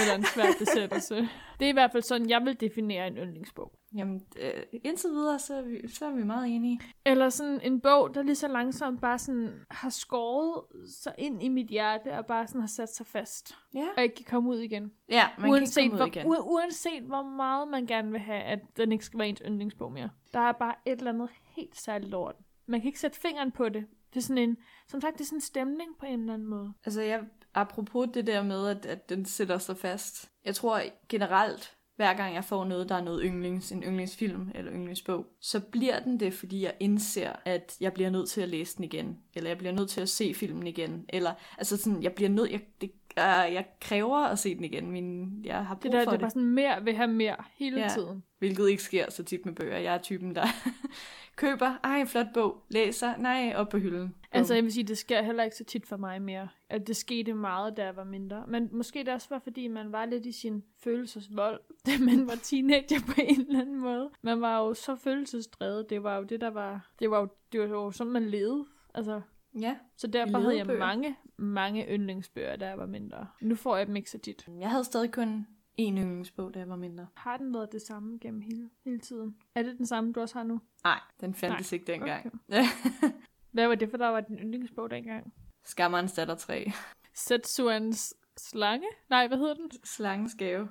Eller 0.00 0.14
en 0.14 0.24
svær 0.24 0.44
besættelse. 0.58 1.16
Det 1.60 1.64
er 1.64 1.68
i 1.68 1.72
hvert 1.72 1.92
fald 1.92 2.02
sådan, 2.02 2.28
jeg 2.30 2.40
vil 2.44 2.60
definere 2.60 3.06
en 3.06 3.16
yndlingsbog. 3.16 3.72
Jamen, 3.96 4.20
øh, 4.40 4.62
indtil 4.84 5.10
videre, 5.10 5.38
så 5.38 5.54
er, 5.54 5.62
vi, 5.62 5.88
så 5.88 6.06
er 6.06 6.10
vi 6.10 6.22
meget 6.24 6.48
enige. 6.54 6.80
Eller 7.06 7.28
sådan 7.28 7.60
en 7.62 7.80
bog, 7.80 8.14
der 8.14 8.22
lige 8.22 8.34
så 8.34 8.48
langsomt 8.48 9.00
bare 9.00 9.18
sådan 9.18 9.50
har 9.70 9.90
skåret 9.90 10.64
sig 11.02 11.14
ind 11.18 11.42
i 11.42 11.48
mit 11.48 11.66
hjerte, 11.66 12.12
og 12.18 12.26
bare 12.26 12.46
sådan 12.46 12.60
har 12.60 12.68
sat 12.68 12.94
sig 12.94 13.06
fast. 13.06 13.54
Ja, 13.74 13.86
Og 13.96 14.02
ikke 14.02 14.14
kan 14.14 14.24
komme 14.24 14.50
ud 14.50 14.58
igen. 14.58 14.92
ja 15.08 15.28
man 15.38 15.50
uanset, 15.50 15.74
kan 15.74 15.84
ikke 15.84 16.20
komme 16.20 16.30
ud 16.30 16.36
hvor, 16.36 16.42
igen. 16.42 16.44
u- 16.48 16.52
uanset 16.64 17.02
hvor 17.02 17.22
meget 17.22 17.68
man 17.68 17.86
gerne 17.86 18.10
vil 18.10 18.20
have, 18.20 18.42
at 18.42 18.58
den 18.76 18.92
ikke 18.92 19.04
skal 19.04 19.18
være 19.18 19.28
ens 19.28 19.42
yndlingsbog 19.46 19.92
mere. 19.92 20.10
Der 20.34 20.40
er 20.40 20.52
bare 20.52 20.74
et 20.86 20.98
eller 20.98 21.12
andet 21.12 21.28
helt 21.56 21.76
særligt 21.80 22.10
lort. 22.10 22.34
Man 22.66 22.80
kan 22.80 22.86
ikke 22.86 23.00
sætte 23.00 23.20
fingeren 23.20 23.50
på 23.52 23.68
det. 23.68 23.84
Det 24.14 24.16
er 24.16 24.20
sådan 24.20 24.38
en, 24.38 24.56
som 24.88 25.00
sagt, 25.00 25.14
det 25.14 25.20
er 25.20 25.26
sådan 25.26 25.36
en 25.36 25.40
stemning 25.40 25.90
på 26.00 26.06
en 26.06 26.20
eller 26.20 26.34
anden 26.34 26.48
måde. 26.48 26.72
Altså, 26.84 27.02
jeg, 27.02 27.20
apropos 27.54 28.08
det 28.14 28.26
der 28.26 28.42
med, 28.42 28.68
at, 28.68 28.86
at 28.86 29.08
den 29.08 29.24
sætter 29.24 29.58
sig 29.58 29.76
fast. 29.76 30.30
Jeg 30.44 30.54
tror 30.54 30.82
generelt, 31.08 31.76
hver 31.96 32.14
gang 32.14 32.34
jeg 32.34 32.44
får 32.44 32.64
noget, 32.64 32.88
der 32.88 32.94
er 32.94 33.04
noget 33.04 33.22
yndlings, 33.24 33.72
en 33.72 33.82
yndlingsfilm 33.82 34.50
eller 34.54 34.72
yndlingsbog, 34.72 35.26
så 35.40 35.60
bliver 35.60 36.00
den 36.00 36.20
det, 36.20 36.34
fordi 36.34 36.64
jeg 36.64 36.74
indser, 36.80 37.32
at 37.44 37.76
jeg 37.80 37.92
bliver 37.92 38.10
nødt 38.10 38.28
til 38.28 38.40
at 38.40 38.48
læse 38.48 38.76
den 38.76 38.84
igen. 38.84 39.18
Eller 39.34 39.50
jeg 39.50 39.58
bliver 39.58 39.72
nødt 39.72 39.90
til 39.90 40.00
at 40.00 40.08
se 40.08 40.34
filmen 40.34 40.66
igen. 40.66 41.04
Eller, 41.08 41.34
altså 41.58 41.76
sådan, 41.76 42.02
jeg 42.02 42.12
bliver 42.12 42.28
nødt, 42.30 42.50
jeg, 42.50 42.60
det, 42.80 42.92
øh, 43.18 43.54
jeg 43.54 43.66
kræver 43.80 44.16
at 44.18 44.38
se 44.38 44.54
den 44.54 44.64
igen. 44.64 44.90
Min, 44.90 45.40
jeg 45.44 45.66
har 45.66 45.74
brug 45.74 45.82
Det 45.82 45.92
der, 45.92 45.98
for 45.98 46.04
det 46.04 46.06
er 46.08 46.10
det. 46.10 46.20
bare 46.20 46.30
sådan 46.30 46.48
mere 46.50 46.84
vil 46.84 46.94
have 46.94 47.08
mere 47.12 47.36
hele 47.54 47.80
Ja. 47.80 47.88
tiden. 47.88 48.22
Hvilket 48.38 48.68
ikke 48.70 48.82
sker 48.82 49.10
så 49.10 49.22
tit 49.24 49.46
med 49.46 49.54
bøger. 49.54 49.78
Jeg 49.78 49.94
er 49.94 49.98
typen, 49.98 50.34
der 50.34 50.46
køber, 51.36 51.76
ej, 51.84 52.00
en 52.00 52.06
flot 52.06 52.26
bog, 52.34 52.62
læser, 52.68 53.16
nej, 53.16 53.52
op 53.56 53.68
på 53.68 53.78
hylden. 53.78 54.14
Altså, 54.32 54.54
jeg 54.54 54.64
vil 54.64 54.72
sige, 54.72 54.84
det 54.84 54.98
sker 54.98 55.22
heller 55.22 55.42
ikke 55.44 55.56
så 55.56 55.64
tit 55.64 55.86
for 55.86 55.96
mig 55.96 56.22
mere. 56.22 56.48
At 56.70 56.86
det 56.86 56.96
skete 56.96 57.34
meget, 57.34 57.76
da 57.76 57.84
jeg 57.84 57.96
var 57.96 58.04
mindre. 58.04 58.44
Men 58.48 58.68
måske 58.72 58.98
det 58.98 59.08
også 59.08 59.26
var, 59.30 59.38
fordi 59.38 59.68
man 59.68 59.92
var 59.92 60.04
lidt 60.06 60.26
i 60.26 60.32
sin 60.32 60.62
følelsesvold, 60.84 61.60
da 61.86 61.90
man 62.00 62.26
var 62.26 62.34
teenager 62.42 63.00
på 63.06 63.12
en 63.18 63.40
eller 63.40 63.60
anden 63.60 63.80
måde. 63.80 64.10
Man 64.22 64.40
var 64.40 64.58
jo 64.58 64.74
så 64.74 64.96
følelsesdrevet. 64.96 65.90
Det 65.90 66.02
var 66.02 66.16
jo 66.16 66.22
det, 66.22 66.40
der 66.40 66.50
var... 66.50 66.90
Det 66.98 67.10
var 67.10 67.20
jo, 67.20 67.28
det 67.52 67.60
var 67.60 67.66
jo 67.66 67.90
sådan, 67.90 68.12
man 68.12 68.26
levede. 68.30 68.64
Altså, 68.94 69.20
Ja, 69.60 69.76
så 69.96 70.06
derfor 70.06 70.38
havde 70.38 70.56
jeg 70.56 70.66
bøger. 70.66 70.78
mange, 70.78 71.16
mange 71.40 71.86
yndlingsbøger, 71.94 72.56
jeg 72.60 72.78
var 72.78 72.86
mindre. 72.86 73.26
Nu 73.40 73.54
får 73.54 73.76
jeg 73.76 73.86
dem 73.86 73.96
ikke 73.96 74.10
så 74.10 74.18
tit. 74.18 74.48
jeg 74.60 74.70
havde 74.70 74.84
stadig 74.84 75.12
kun 75.12 75.46
én 75.80 75.82
yndlingsbog, 75.82 76.52
jeg 76.54 76.68
var 76.68 76.76
mindre. 76.76 77.06
Har 77.14 77.36
den 77.36 77.54
været 77.54 77.72
det 77.72 77.82
samme 77.82 78.18
gennem 78.20 78.40
hele, 78.40 78.70
hele 78.84 78.98
tiden? 78.98 79.36
Er 79.54 79.62
det 79.62 79.78
den 79.78 79.86
samme, 79.86 80.12
du 80.12 80.20
også 80.20 80.34
har 80.38 80.44
nu? 80.44 80.60
Nej, 80.84 81.00
den 81.20 81.34
fandtes 81.34 81.72
ikke 81.72 81.92
dengang. 81.92 82.26
Okay. 82.48 82.64
Hvad 83.52 83.68
var 83.68 83.74
det 83.74 83.90
for, 83.90 83.96
der 83.96 84.08
var 84.08 84.20
din 84.20 84.38
yndlingsbog 84.38 84.90
dengang? 84.90 85.32
Skammerens 85.64 86.12
datter 86.12 86.34
3. 86.34 86.72
Setsuans 87.14 88.14
slange? 88.36 88.86
Nej, 89.10 89.28
hvad 89.28 89.38
hedder 89.38 89.54
den? 89.54 89.70
Slangens 89.84 90.34
gave. 90.38 90.68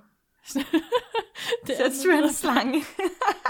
det 1.67 1.77
Setsuans 1.77 2.35
slange. 2.35 2.83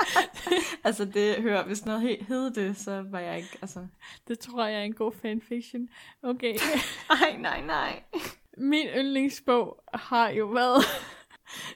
altså, 0.84 1.06
det 1.06 1.36
hører, 1.42 1.66
hvis 1.66 1.86
noget 1.86 2.02
he- 2.02 2.24
hed 2.26 2.52
det, 2.52 2.78
så 2.78 3.06
var 3.10 3.20
jeg 3.20 3.38
ikke, 3.38 3.58
altså... 3.62 3.88
Det 4.28 4.40
tror 4.40 4.66
jeg 4.66 4.80
er 4.80 4.84
en 4.84 4.94
god 4.94 5.12
fanfiction. 5.12 5.90
Okay. 6.24 6.56
Ej, 7.22 7.38
nej, 7.38 7.62
nej. 7.62 8.04
Min 8.58 8.88
yndlingsbog 8.88 9.84
har 9.94 10.30
jo 10.30 10.46
været... 10.46 10.84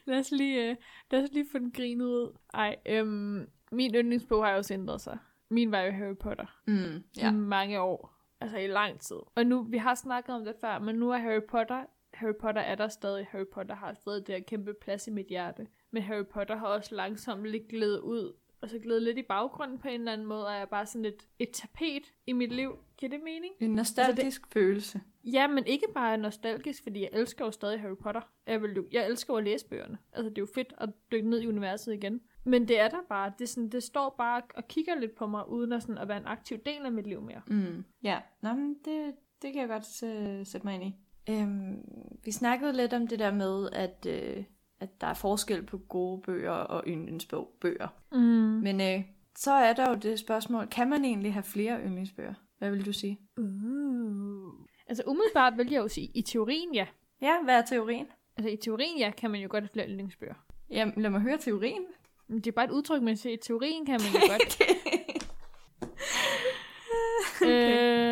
lad, 0.05 0.19
os 0.19 0.31
lige, 0.31 0.69
øh, 0.69 0.75
lad 1.11 1.23
os 1.23 1.29
lige 1.31 1.45
få 1.51 1.57
den 1.57 1.71
grinet 1.71 2.05
ud. 2.05 2.37
Ej, 2.53 2.75
øhm, 2.85 3.47
min 3.71 3.95
yndlingsbog 3.95 4.43
har 4.45 4.51
jo 4.51 4.57
også 4.57 4.73
ændret 4.73 5.01
sig. 5.01 5.17
Min 5.49 5.71
var 5.71 5.79
jo 5.79 5.91
Harry 5.91 6.15
Potter. 6.15 6.45
Mm, 6.67 7.03
ja. 7.17 7.29
I 7.29 7.33
mange 7.33 7.81
år. 7.81 8.13
Altså 8.41 8.57
i 8.57 8.67
lang 8.67 8.99
tid. 8.99 9.15
Og 9.35 9.45
nu, 9.45 9.63
vi 9.63 9.77
har 9.77 9.95
snakket 9.95 10.35
om 10.35 10.45
det 10.45 10.55
før, 10.61 10.79
men 10.79 10.95
nu 10.95 11.11
er 11.11 11.17
Harry 11.17 11.41
Potter... 11.49 11.83
Harry 12.13 12.35
Potter 12.39 12.61
er 12.61 12.75
der 12.75 12.87
stadig. 12.87 13.27
Harry 13.29 13.47
Potter 13.53 13.75
har 13.75 13.93
stadig 13.93 14.27
det 14.27 14.35
her 14.35 14.41
kæmpe 14.43 14.73
plads 14.81 15.07
i 15.07 15.11
mit 15.11 15.27
hjerte. 15.27 15.67
Men 15.91 16.03
Harry 16.03 16.25
Potter 16.25 16.55
har 16.55 16.67
også 16.67 16.95
langsomt 16.95 17.45
lidt 17.45 17.67
glædet 17.67 17.99
ud 17.99 18.33
og 18.63 18.69
så 18.69 18.79
glædet 18.79 19.03
lidt 19.03 19.17
i 19.17 19.21
baggrunden 19.21 19.77
på 19.77 19.87
en 19.87 19.93
eller 19.93 20.13
anden 20.13 20.27
måde, 20.27 20.47
og 20.47 20.53
jeg 20.53 20.61
er 20.61 20.65
bare 20.65 20.85
sådan 20.85 21.01
lidt 21.01 21.27
et 21.39 21.51
tapet 21.51 22.13
i 22.27 22.33
mit 22.33 22.51
liv. 22.51 22.77
Giver 22.97 23.09
det 23.09 23.19
mening? 23.23 23.53
En 23.59 23.71
nostalgisk 23.71 24.25
altså, 24.25 24.41
det... 24.43 24.53
følelse. 24.53 25.01
Ja, 25.23 25.47
men 25.47 25.67
ikke 25.67 25.85
bare 25.93 26.17
nostalgisk, 26.17 26.83
fordi 26.83 27.01
jeg 27.01 27.09
elsker 27.13 27.45
jo 27.45 27.51
stadig 27.51 27.81
Harry 27.81 27.95
Potter. 27.95 28.21
Jeg, 28.47 28.61
vil 28.61 28.71
jo, 28.75 28.85
jeg 28.91 29.07
elsker 29.07 29.33
jo 29.33 29.37
at 29.37 29.43
læse 29.43 29.67
bøgerne. 29.67 29.97
Altså, 30.13 30.29
det 30.29 30.37
er 30.37 30.41
jo 30.41 30.47
fedt 30.55 30.73
at 30.77 30.89
dykke 31.11 31.29
ned 31.29 31.41
i 31.41 31.47
universet 31.47 31.93
igen. 31.93 32.21
Men 32.43 32.67
det 32.67 32.79
er 32.79 32.87
der 32.87 33.01
bare. 33.09 33.33
Det, 33.39 33.49
sådan, 33.49 33.69
det 33.69 33.83
står 33.83 34.15
bare 34.17 34.41
og 34.55 34.67
kigger 34.67 34.95
lidt 34.95 35.15
på 35.15 35.27
mig, 35.27 35.49
uden 35.49 35.73
at, 35.73 35.81
sådan, 35.81 35.97
at 35.97 36.07
være 36.07 36.17
en 36.17 36.27
aktiv 36.27 36.57
del 36.57 36.85
af 36.85 36.91
mit 36.91 37.07
liv 37.07 37.21
mere. 37.21 37.41
Mm. 37.47 37.83
Ja, 38.03 38.19
Nå, 38.41 38.53
men 38.53 38.75
det, 38.85 39.15
det 39.41 39.53
kan 39.53 39.61
jeg 39.61 39.69
godt 39.69 40.03
uh, 40.03 40.45
sætte 40.45 40.67
mig 40.67 40.75
ind 40.75 40.83
i. 40.83 40.95
Øhm, 41.29 41.77
vi 42.23 42.31
snakkede 42.31 42.73
lidt 42.73 42.93
om 42.93 43.07
det 43.07 43.19
der 43.19 43.31
med, 43.33 43.69
at, 43.73 44.05
øh, 44.09 44.43
at 44.79 45.01
der 45.01 45.07
er 45.07 45.13
forskel 45.13 45.65
på 45.65 45.77
gode 45.77 46.21
bøger 46.21 46.51
og 46.51 46.83
yndlingsbøger. 46.87 47.87
Mm. 48.11 48.19
Men 48.63 48.81
øh, 48.81 49.03
så 49.35 49.51
er 49.51 49.73
der 49.73 49.89
jo 49.89 49.95
det 49.95 50.19
spørgsmål, 50.19 50.67
kan 50.67 50.89
man 50.89 51.05
egentlig 51.05 51.33
have 51.33 51.43
flere 51.43 51.79
yndlingsbøger? 51.85 52.33
Hvad 52.57 52.71
vil 52.71 52.85
du 52.85 52.93
sige? 52.93 53.19
Uh. 53.37 54.53
Altså 54.87 55.03
umiddelbart 55.07 55.57
vil 55.57 55.71
jeg 55.71 55.79
jo 55.79 55.87
sige, 55.87 56.11
i 56.13 56.21
teorien 56.21 56.73
ja. 56.75 56.87
Ja, 57.21 57.43
hvad 57.43 57.57
er 57.57 57.61
teorien? 57.65 58.05
Altså 58.37 58.49
i 58.49 58.55
teorien 58.55 58.97
ja, 58.97 59.11
kan 59.17 59.31
man 59.31 59.41
jo 59.41 59.47
godt 59.51 59.63
have 59.63 59.69
flere 59.73 59.87
yndlingsbøger. 59.87 60.33
Jamen, 60.69 60.93
lad 60.97 61.09
mig 61.09 61.21
høre 61.21 61.37
teorien. 61.37 61.81
Det 62.29 62.47
er 62.47 62.51
bare 62.51 62.65
et 62.65 62.71
udtryk, 62.71 63.01
man 63.01 63.17
siger, 63.17 63.33
i 63.33 63.37
teorien 63.37 63.85
kan 63.85 63.99
man 64.01 64.21
jo 64.21 64.27
godt. 64.33 64.61
øh, 67.49 68.02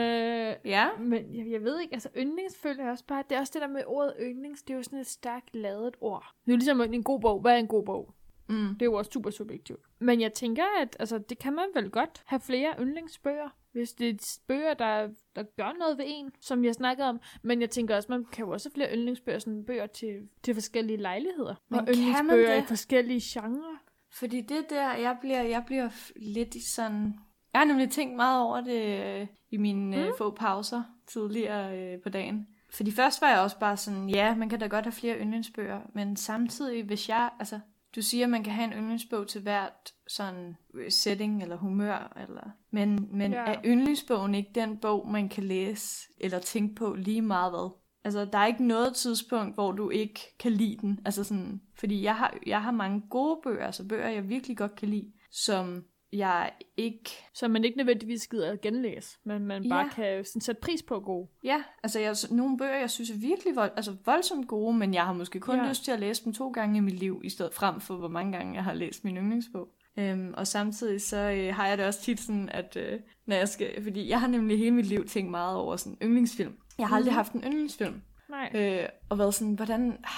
ja. 0.65 0.89
Men 0.99 1.35
jeg, 1.35 1.51
jeg 1.51 1.63
ved 1.63 1.79
ikke, 1.79 1.93
altså 1.93 2.09
yndlings 2.17 2.57
føler 2.57 2.83
jeg 2.83 2.91
også 2.91 3.05
bare, 3.05 3.23
det 3.29 3.35
er 3.35 3.39
også 3.39 3.51
det 3.53 3.61
der 3.61 3.67
med 3.67 3.83
ordet 3.87 4.13
yndlings, 4.21 4.61
det 4.61 4.73
er 4.73 4.77
jo 4.77 4.83
sådan 4.83 4.99
et 4.99 5.07
stærkt 5.07 5.55
lavet 5.55 5.95
ord. 6.01 6.25
Det 6.45 6.51
er 6.51 6.53
jo 6.53 6.57
ligesom 6.57 6.81
en 6.81 7.03
god 7.03 7.19
bog. 7.19 7.41
Hvad 7.41 7.53
er 7.53 7.57
en 7.57 7.67
god 7.67 7.85
bog? 7.85 8.15
Mm. 8.49 8.67
Det 8.67 8.81
er 8.81 8.85
jo 8.85 8.93
også 8.93 9.11
super 9.11 9.29
subjektivt. 9.29 9.81
Men 9.99 10.21
jeg 10.21 10.33
tænker, 10.33 10.63
at 10.81 10.97
altså, 10.99 11.17
det 11.17 11.39
kan 11.39 11.53
man 11.53 11.65
vel 11.73 11.89
godt 11.89 12.23
have 12.25 12.39
flere 12.39 12.73
yndlingsbøger. 12.79 13.49
Hvis 13.71 13.93
det 13.93 14.09
er 14.09 14.39
bøger, 14.47 14.73
der, 14.73 15.09
der 15.35 15.43
gør 15.43 15.77
noget 15.79 15.97
ved 15.97 16.05
en, 16.07 16.31
som 16.41 16.65
jeg 16.65 16.73
snakkede 16.73 17.09
om. 17.09 17.19
Men 17.41 17.61
jeg 17.61 17.69
tænker 17.69 17.95
også, 17.95 18.11
man 18.11 18.25
kan 18.25 18.45
jo 18.45 18.51
også 18.51 18.69
have 18.69 18.73
flere 18.73 18.97
yndlingsbøger, 18.97 19.39
sådan 19.39 19.65
bøger 19.65 19.87
til, 19.87 20.29
til 20.43 20.53
forskellige 20.53 20.97
lejligheder. 20.97 21.55
Men 21.69 21.79
og 21.79 21.87
yndlingsbøger 21.87 22.55
i 22.55 22.61
forskellige 22.61 23.21
genrer. 23.23 23.77
Fordi 24.13 24.41
det 24.41 24.69
der, 24.69 24.93
jeg 24.93 25.17
bliver, 25.21 25.41
jeg 25.41 25.63
bliver 25.65 25.89
lidt 26.15 26.55
i 26.55 26.71
sådan... 26.71 27.13
Jeg 27.53 27.59
har 27.61 27.65
nemlig 27.65 27.89
tænkt 27.91 28.15
meget 28.15 28.41
over 28.41 28.61
det 28.61 28.99
øh, 29.21 29.27
i 29.51 29.57
mine 29.57 29.97
øh, 29.97 30.05
Mm. 30.07 30.13
få 30.17 30.31
pauser 30.31 30.83
tidligere 31.07 31.79
øh, 31.79 32.01
på 32.01 32.09
dagen. 32.09 32.47
Fordi 32.73 32.91
først 32.91 33.21
var 33.21 33.29
jeg 33.29 33.39
også 33.39 33.59
bare 33.59 33.77
sådan, 33.77 34.09
ja, 34.09 34.35
man 34.35 34.49
kan 34.49 34.59
da 34.59 34.67
godt 34.67 34.85
have 34.85 34.91
flere 34.91 35.19
yndlingsbøger, 35.19 35.79
men 35.93 36.15
samtidig, 36.15 36.83
hvis 36.83 37.09
jeg, 37.09 37.29
altså, 37.39 37.59
du 37.95 38.01
siger, 38.01 38.25
at 38.25 38.29
man 38.29 38.43
kan 38.43 38.53
have 38.53 38.65
en 38.67 38.73
yndlingsbog 38.73 39.27
til 39.27 39.41
hvert 39.41 39.93
sådan 40.07 40.57
øh, 40.73 40.91
setting 40.91 41.43
eller 41.43 41.55
humør, 41.57 42.13
eller, 42.27 42.49
men, 42.71 43.07
men 43.11 43.31
Ja. 43.31 43.37
er 43.45 43.55
yndlingsbogen 43.65 44.35
ikke 44.35 44.51
den 44.55 44.77
bog, 44.77 45.07
man 45.11 45.29
kan 45.29 45.43
læse 45.43 46.07
eller 46.19 46.39
tænke 46.39 46.75
på 46.75 46.93
lige 46.93 47.21
meget 47.21 47.51
hvad? 47.51 47.71
Altså, 48.03 48.25
der 48.25 48.37
er 48.37 48.45
ikke 48.45 48.67
noget 48.67 48.95
tidspunkt, 48.95 49.55
hvor 49.55 49.71
du 49.71 49.89
ikke 49.89 50.19
kan 50.39 50.51
lide 50.51 50.77
den. 50.81 50.99
Altså 51.05 51.23
sådan, 51.23 51.61
fordi 51.79 52.03
jeg 52.03 52.15
har, 52.15 52.33
jeg 52.47 52.61
har 52.63 52.71
mange 52.71 53.01
gode 53.09 53.39
bøger, 53.43 53.65
altså 53.65 53.87
bøger, 53.87 54.09
jeg 54.09 54.29
virkelig 54.29 54.57
godt 54.57 54.75
kan 54.75 54.89
lide, 54.89 55.11
som 55.31 55.83
jeg 56.13 56.51
ikke... 56.77 57.09
Som 57.33 57.51
man 57.51 57.63
ikke 57.63 57.77
nødvendigvis 57.77 58.27
gider 58.27 58.51
at 58.51 58.61
genlæse, 58.61 59.17
men 59.23 59.45
man 59.45 59.69
bare 59.69 59.79
Ja. 59.83 59.89
kan 59.89 60.25
sådan 60.25 60.41
sætte 60.41 60.61
pris 60.61 60.83
på 60.83 60.99
gode. 60.99 61.27
Ja, 61.43 61.63
altså 61.83 61.99
jeg, 61.99 62.15
nogle 62.31 62.57
bøger, 62.57 62.79
jeg 62.79 62.89
synes 62.89 63.09
er 63.09 63.17
virkelig 63.17 63.55
vold, 63.55 63.71
altså 63.75 63.95
voldsomt 64.05 64.47
gode, 64.47 64.77
men 64.77 64.93
jeg 64.93 65.05
har 65.05 65.13
måske 65.13 65.39
kun 65.39 65.55
Ja. 65.59 65.69
lyst 65.69 65.83
til 65.83 65.91
at 65.91 65.99
læse 65.99 66.25
dem 66.25 66.33
to 66.33 66.49
gange 66.49 66.77
i 66.77 66.79
mit 66.81 66.99
liv, 66.99 67.21
i 67.23 67.29
stedet 67.29 67.53
frem 67.53 67.81
for, 67.81 67.95
hvor 67.95 68.07
mange 68.07 68.31
gange 68.37 68.53
jeg 68.55 68.63
har 68.63 68.73
læst 68.73 69.03
min 69.03 69.17
yndlingsbog. 69.17 69.67
Øhm, 69.97 70.33
og 70.37 70.47
samtidig 70.47 71.01
så 71.01 71.17
øh, 71.17 71.55
har 71.55 71.67
jeg 71.67 71.77
det 71.77 71.85
også 71.85 72.01
tit 72.01 72.19
sådan, 72.19 72.49
at 72.49 72.75
øh, 72.75 72.99
når 73.25 73.35
jeg 73.35 73.49
skal... 73.49 73.83
Fordi 73.83 74.09
jeg 74.09 74.19
har 74.19 74.27
nemlig 74.27 74.57
hele 74.57 74.71
mit 74.71 74.85
liv 74.85 75.05
tænkt 75.07 75.31
meget 75.31 75.55
over 75.57 75.75
sådan 75.75 75.97
yndlingsfilm. 76.03 76.57
Jeg 76.77 76.87
har 76.87 76.95
aldrig 76.95 77.11
Mhm. 77.11 77.15
haft 77.15 77.33
en 77.33 77.41
yndlingsfilm. 77.43 78.01
Nej. 78.29 78.51
Øh, 78.55 78.89
og 79.09 79.17
været 79.17 79.33
sådan, 79.33 79.53
hvordan... 79.53 79.91
ah, 79.91 80.11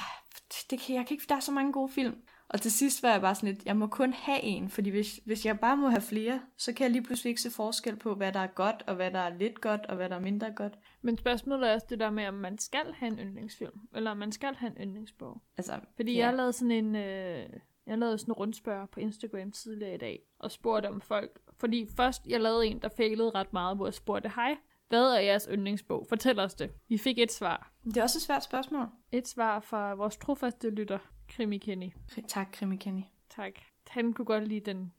Det 0.71 0.79
kan, 0.79 0.95
jeg 0.95 1.05
kan 1.07 1.15
ikke, 1.15 1.25
der 1.29 1.35
er 1.35 1.39
så 1.39 1.51
mange 1.51 1.71
gode 1.73 1.91
film. 1.91 2.15
Og 2.53 2.61
til 2.61 2.71
sidst 2.71 3.03
var 3.03 3.11
jeg 3.11 3.21
bare 3.21 3.35
sådan 3.35 3.49
lidt, 3.49 3.65
jeg 3.65 3.77
må 3.77 3.87
kun 3.87 4.13
have 4.13 4.43
en, 4.43 4.69
fordi 4.69 4.89
hvis, 4.89 5.19
hvis 5.25 5.45
jeg 5.45 5.59
bare 5.59 5.77
må 5.77 5.89
have 5.89 6.01
flere, 6.01 6.41
så 6.57 6.73
kan 6.73 6.83
jeg 6.83 6.91
lige 6.91 7.03
pludselig 7.03 7.29
ikke 7.29 7.41
se 7.41 7.51
forskel 7.51 7.95
på, 7.95 8.15
hvad 8.15 8.31
der 8.31 8.39
er 8.39 8.47
godt, 8.47 8.83
og 8.87 8.95
hvad 8.95 9.11
der 9.11 9.19
er 9.19 9.37
lidt 9.37 9.61
godt, 9.61 9.85
og 9.85 9.95
hvad 9.95 10.09
der 10.09 10.15
er 10.15 10.19
mindre 10.19 10.51
godt. 10.55 10.73
Men 11.01 11.17
spørgsmålet 11.17 11.69
er 11.69 11.73
også 11.73 11.87
det 11.89 11.99
der 11.99 12.09
med, 12.09 12.27
om 12.27 12.33
man 12.33 12.57
skal 12.57 12.93
have 12.97 13.11
en 13.11 13.19
yndlingsfilm, 13.19 13.79
eller 13.95 14.11
om 14.11 14.17
man 14.17 14.31
skal 14.31 14.55
have 14.55 14.71
en 14.71 14.87
yndlingsbog. 14.87 15.41
Altså, 15.57 15.79
Fordi 15.95 16.13
Ja. 16.13 16.25
jeg 16.25 16.35
lavede 16.35 16.53
sådan 16.53 16.71
en, 16.71 16.95
øh, 16.95 17.49
jeg 17.87 17.97
lavede 17.97 18.17
sådan 18.17 18.31
en 18.31 18.35
rundspørg 18.35 18.89
på 18.89 18.99
Instagram 18.99 19.51
tidligere 19.51 19.95
i 19.95 19.97
dag, 19.97 20.19
og 20.39 20.51
spurgte 20.51 20.87
om 20.87 21.01
folk, 21.01 21.39
fordi 21.59 21.87
først 21.97 22.27
jeg 22.27 22.41
lavede 22.41 22.67
en, 22.67 22.81
der 22.81 22.89
failede 22.97 23.29
ret 23.29 23.53
meget, 23.53 23.75
hvor 23.77 23.85
jeg 23.87 23.93
spurgte, 23.93 24.29
hej, 24.35 24.57
hvad 24.89 25.03
er 25.03 25.19
jeres 25.19 25.47
yndlingsbog? 25.51 26.05
Fortæl 26.09 26.39
os 26.39 26.53
det. 26.53 26.71
Vi 26.89 26.97
fik 26.97 27.19
et 27.19 27.31
svar. 27.31 27.71
det 27.85 27.97
er 27.97 28.03
også 28.03 28.17
et 28.17 28.21
svært 28.21 28.43
spørgsmål. 28.43 28.85
Et 29.11 29.27
svar 29.27 29.59
fra 29.59 29.93
vores 29.93 30.17
trofaste 30.17 30.69
lytter, 30.69 30.97
Krimi 31.35 31.57
Kenny. 31.57 31.89
Tak, 32.27 32.47
Krimi 32.51 32.75
Kenny. 32.75 33.01
Tak. 33.29 33.53
Han 33.87 34.13
kunne 34.13 34.25
godt 34.25 34.47
lide 34.47 34.71
den 34.71 34.93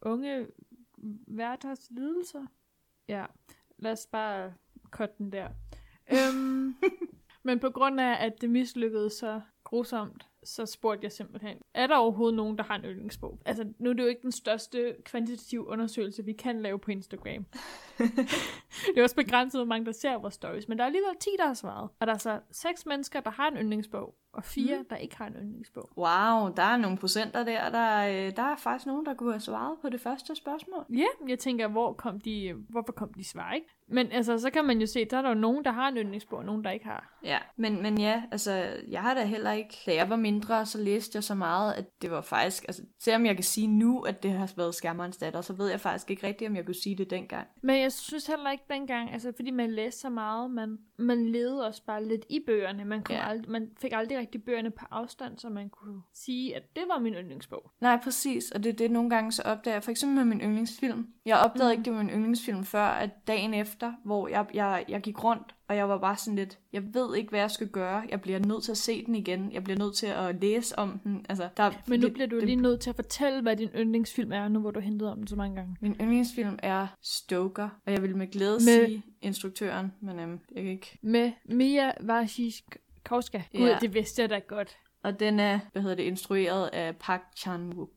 unge 0.00 0.46
Werthers 1.28 1.88
lidelser. 1.90 2.46
Ja, 3.08 3.26
lad 3.78 3.92
os 3.92 4.06
bare 4.12 4.54
cutte 4.90 5.14
den 5.18 5.32
der. 5.32 5.48
øhm, 6.14 6.74
men 7.42 7.60
på 7.60 7.70
grund 7.70 8.00
af, 8.00 8.26
at 8.26 8.40
det 8.40 8.50
mislykkedes 8.50 9.12
så 9.12 9.40
grusomt, 9.64 10.28
så 10.44 10.66
spurgte 10.66 11.04
jeg 11.04 11.12
simpelthen, 11.12 11.56
er 11.74 11.86
der 11.86 11.96
overhovedet 11.96 12.36
nogen, 12.36 12.58
der 12.58 12.64
har 12.64 12.76
en 12.76 12.84
yndlingsbog? 12.84 13.40
Altså, 13.44 13.64
nu 13.78 13.90
er 13.90 13.94
det 13.94 14.02
jo 14.02 14.08
ikke 14.08 14.22
den 14.22 14.32
største 14.32 14.94
kvantitative 15.04 15.66
undersøgelse, 15.66 16.24
vi 16.24 16.32
kan 16.32 16.62
lave 16.62 16.78
på 16.78 16.90
Instagram. 16.90 17.46
det 18.94 18.98
er 18.98 19.02
også 19.02 19.16
begrænset, 19.16 19.58
hvor 19.58 19.66
mange 19.66 19.86
der 19.86 19.92
ser 19.92 20.18
vores 20.18 20.34
stories, 20.34 20.68
men 20.68 20.78
der 20.78 20.84
er 20.84 20.86
alligevel 20.86 21.16
10, 21.20 21.30
der 21.38 21.46
har 21.46 21.54
svaret. 21.54 21.88
Og 22.00 22.06
der 22.06 22.12
er 22.12 22.18
så 22.18 22.40
seks 22.50 22.86
mennesker, 22.86 23.20
der 23.20 23.30
har 23.30 23.48
en 23.48 23.56
yndlingsbog, 23.56 24.14
og 24.32 24.44
fire, 24.44 24.78
mm. 24.78 24.84
der 24.90 24.96
ikke 24.96 25.16
har 25.16 25.26
en 25.26 25.34
yndlingsbog. 25.34 25.90
Wow, 25.96 26.52
der 26.56 26.62
er 26.62 26.76
nogle 26.76 26.98
procenter 26.98 27.44
der. 27.44 27.70
Der, 27.70 27.78
er, 27.78 28.26
øh, 28.26 28.36
der 28.36 28.42
er 28.42 28.56
faktisk 28.56 28.86
nogen, 28.86 29.06
der 29.06 29.14
kunne 29.14 29.32
have 29.32 29.40
svaret 29.40 29.78
på 29.82 29.88
det 29.88 30.00
første 30.00 30.34
spørgsmål. 30.34 30.84
Ja, 30.90 31.28
jeg 31.28 31.38
tænker, 31.38 31.68
hvor 31.68 31.92
kom 31.92 32.20
de, 32.20 32.54
hvorfor 32.68 32.92
kom 32.92 33.12
de 33.12 33.24
svar, 33.24 33.52
ikke? 33.52 33.66
Men 33.88 34.12
altså, 34.12 34.38
så 34.38 34.50
kan 34.50 34.64
man 34.64 34.80
jo 34.80 34.86
se, 34.86 35.04
der 35.04 35.16
er 35.16 35.22
der 35.22 35.28
jo 35.28 35.34
nogen, 35.34 35.64
der 35.64 35.70
har 35.70 35.88
en 35.88 35.96
yndlingsbog, 35.96 36.38
og 36.38 36.44
nogen, 36.44 36.64
der 36.64 36.70
ikke 36.70 36.84
har. 36.84 37.18
Ja, 37.24 37.38
men, 37.56 37.82
men 37.82 37.98
ja, 37.98 38.22
altså, 38.30 38.76
jeg 38.88 39.02
har 39.02 39.14
da 39.14 39.24
heller 39.24 39.52
ikke... 39.52 39.82
Da 39.86 39.94
jeg 39.94 40.10
var 40.10 40.16
mindre, 40.32 40.66
så 40.66 40.78
læste 40.78 41.16
jeg 41.16 41.24
så 41.24 41.34
meget, 41.34 41.72
at 41.72 41.84
det 42.02 42.10
var 42.10 42.20
faktisk... 42.20 42.64
Altså, 42.68 42.82
selvom 43.00 43.26
jeg 43.26 43.34
kan 43.34 43.44
sige 43.44 43.66
nu, 43.66 44.00
at 44.00 44.22
det 44.22 44.32
har 44.32 44.52
været 44.56 44.74
skærmerens 44.74 45.16
datter, 45.16 45.40
så 45.40 45.52
ved 45.52 45.70
jeg 45.70 45.80
faktisk 45.80 46.10
ikke 46.10 46.26
rigtigt, 46.26 46.48
om 46.48 46.56
jeg 46.56 46.66
kunne 46.66 46.74
sige 46.74 46.96
det 46.96 47.10
dengang. 47.10 47.48
Men 47.62 47.80
jeg 47.80 47.92
synes 47.92 48.26
heller 48.26 48.50
ikke 48.50 48.64
dengang, 48.70 49.12
altså 49.12 49.32
fordi 49.36 49.50
man 49.50 49.70
læste 49.70 50.00
så 50.00 50.10
meget, 50.10 50.50
man, 50.50 50.78
man 51.02 51.26
levede 51.28 51.66
også 51.66 51.82
bare 51.86 52.04
lidt 52.08 52.24
i 52.28 52.40
bøgerne. 52.46 52.84
Man, 52.84 53.02
kom 53.02 53.16
Ja. 53.16 53.34
ald- 53.34 53.48
man 53.50 53.68
fik 53.80 53.92
aldrig 53.94 54.18
rigtig 54.18 54.44
bøgerne 54.44 54.70
på 54.70 54.84
afstand, 54.90 55.38
så 55.38 55.48
man 55.48 55.68
kunne 55.68 56.02
sige, 56.14 56.56
at 56.56 56.62
det 56.76 56.82
var 56.92 56.98
min 56.98 57.14
yndlingsbog. 57.14 57.70
Nej, 57.80 58.00
præcis, 58.04 58.50
og 58.50 58.64
det 58.64 58.70
er 58.72 58.76
det, 58.76 58.90
nogle 58.90 59.10
gange 59.10 59.32
så 59.32 59.42
opdager 59.42 59.74
jeg. 59.74 59.82
For 59.82 59.90
eksempel 59.90 60.16
med 60.16 60.24
min 60.24 60.40
yndlingsfilm. 60.40 61.06
Jeg 61.26 61.36
opdagede 61.38 61.74
Mm. 61.74 61.80
ikke, 61.80 61.84
det 61.90 61.92
var 61.92 62.02
min 62.02 62.10
yndlingsfilm 62.14 62.64
før, 62.64 62.84
at 62.84 63.10
dagen 63.26 63.54
efter, 63.54 63.92
hvor 64.04 64.28
jeg, 64.28 64.46
jeg, 64.54 64.84
jeg 64.88 65.00
gik 65.00 65.24
rundt, 65.24 65.54
og 65.68 65.76
jeg 65.76 65.88
var 65.88 65.98
bare 65.98 66.16
sådan 66.16 66.36
lidt, 66.36 66.58
jeg 66.72 66.94
ved 66.94 67.16
ikke, 67.16 67.30
hvad 67.30 67.40
jeg 67.40 67.50
skal 67.50 67.68
gøre. 67.68 68.02
Jeg 68.10 68.20
bliver 68.20 68.38
nødt 68.38 68.62
til 68.62 68.70
at 68.70 68.76
se 68.78 69.06
den 69.06 69.14
igen. 69.14 69.52
Jeg 69.52 69.64
bliver 69.64 69.78
nødt 69.78 69.94
til 69.96 70.06
at 70.06 70.40
læse 70.40 70.78
om 70.78 70.98
den. 71.04 71.26
Altså, 71.28 71.48
der, 71.56 71.70
Men 71.86 72.00
nu 72.00 72.06
det- 72.06 72.12
bliver 72.12 72.26
du 72.28 72.36
det, 72.36 72.44
lige 72.44 72.56
nødt 72.56 72.80
til 72.80 72.90
at 72.90 72.96
fortælle, 72.96 73.42
hvad 73.42 73.56
din 73.56 73.68
yndlingsfilm 73.68 74.32
er, 74.32 74.48
nu 74.48 74.60
hvor 74.60 74.70
du 74.70 74.80
hentet 74.80 75.10
om 75.10 75.16
den 75.18 75.26
så 75.26 75.36
mange 75.36 75.56
gange. 75.56 75.76
Min 75.80 75.96
yndlingsfilm 76.00 76.58
er 76.62 76.86
Stoker, 77.02 77.68
og 77.86 77.92
jeg 77.92 78.02
vil 78.02 78.16
med 78.16 78.26
glæde 78.30 78.52
Med- 78.52 78.86
sige 78.86 79.02
instruktøren, 79.22 79.92
men 80.00 80.18
øhm, 80.20 80.40
jeg 80.54 80.62
kan 80.62 80.72
ikke. 80.72 80.98
Med 81.02 81.32
Mia 81.44 81.92
Wasikowska. 82.04 83.42
Gud, 83.56 83.68
Ja. 83.68 83.78
det 83.80 83.94
vidste 83.94 84.22
jeg 84.22 84.30
da 84.30 84.38
godt. 84.38 84.76
Og 85.02 85.20
den 85.20 85.40
er, 85.40 85.60
hvad 85.72 85.82
hedder 85.82 85.96
det, 85.96 86.02
instrueret 86.02 86.66
af 86.68 86.96
Park 86.96 87.22
Chan-wook. 87.38 87.90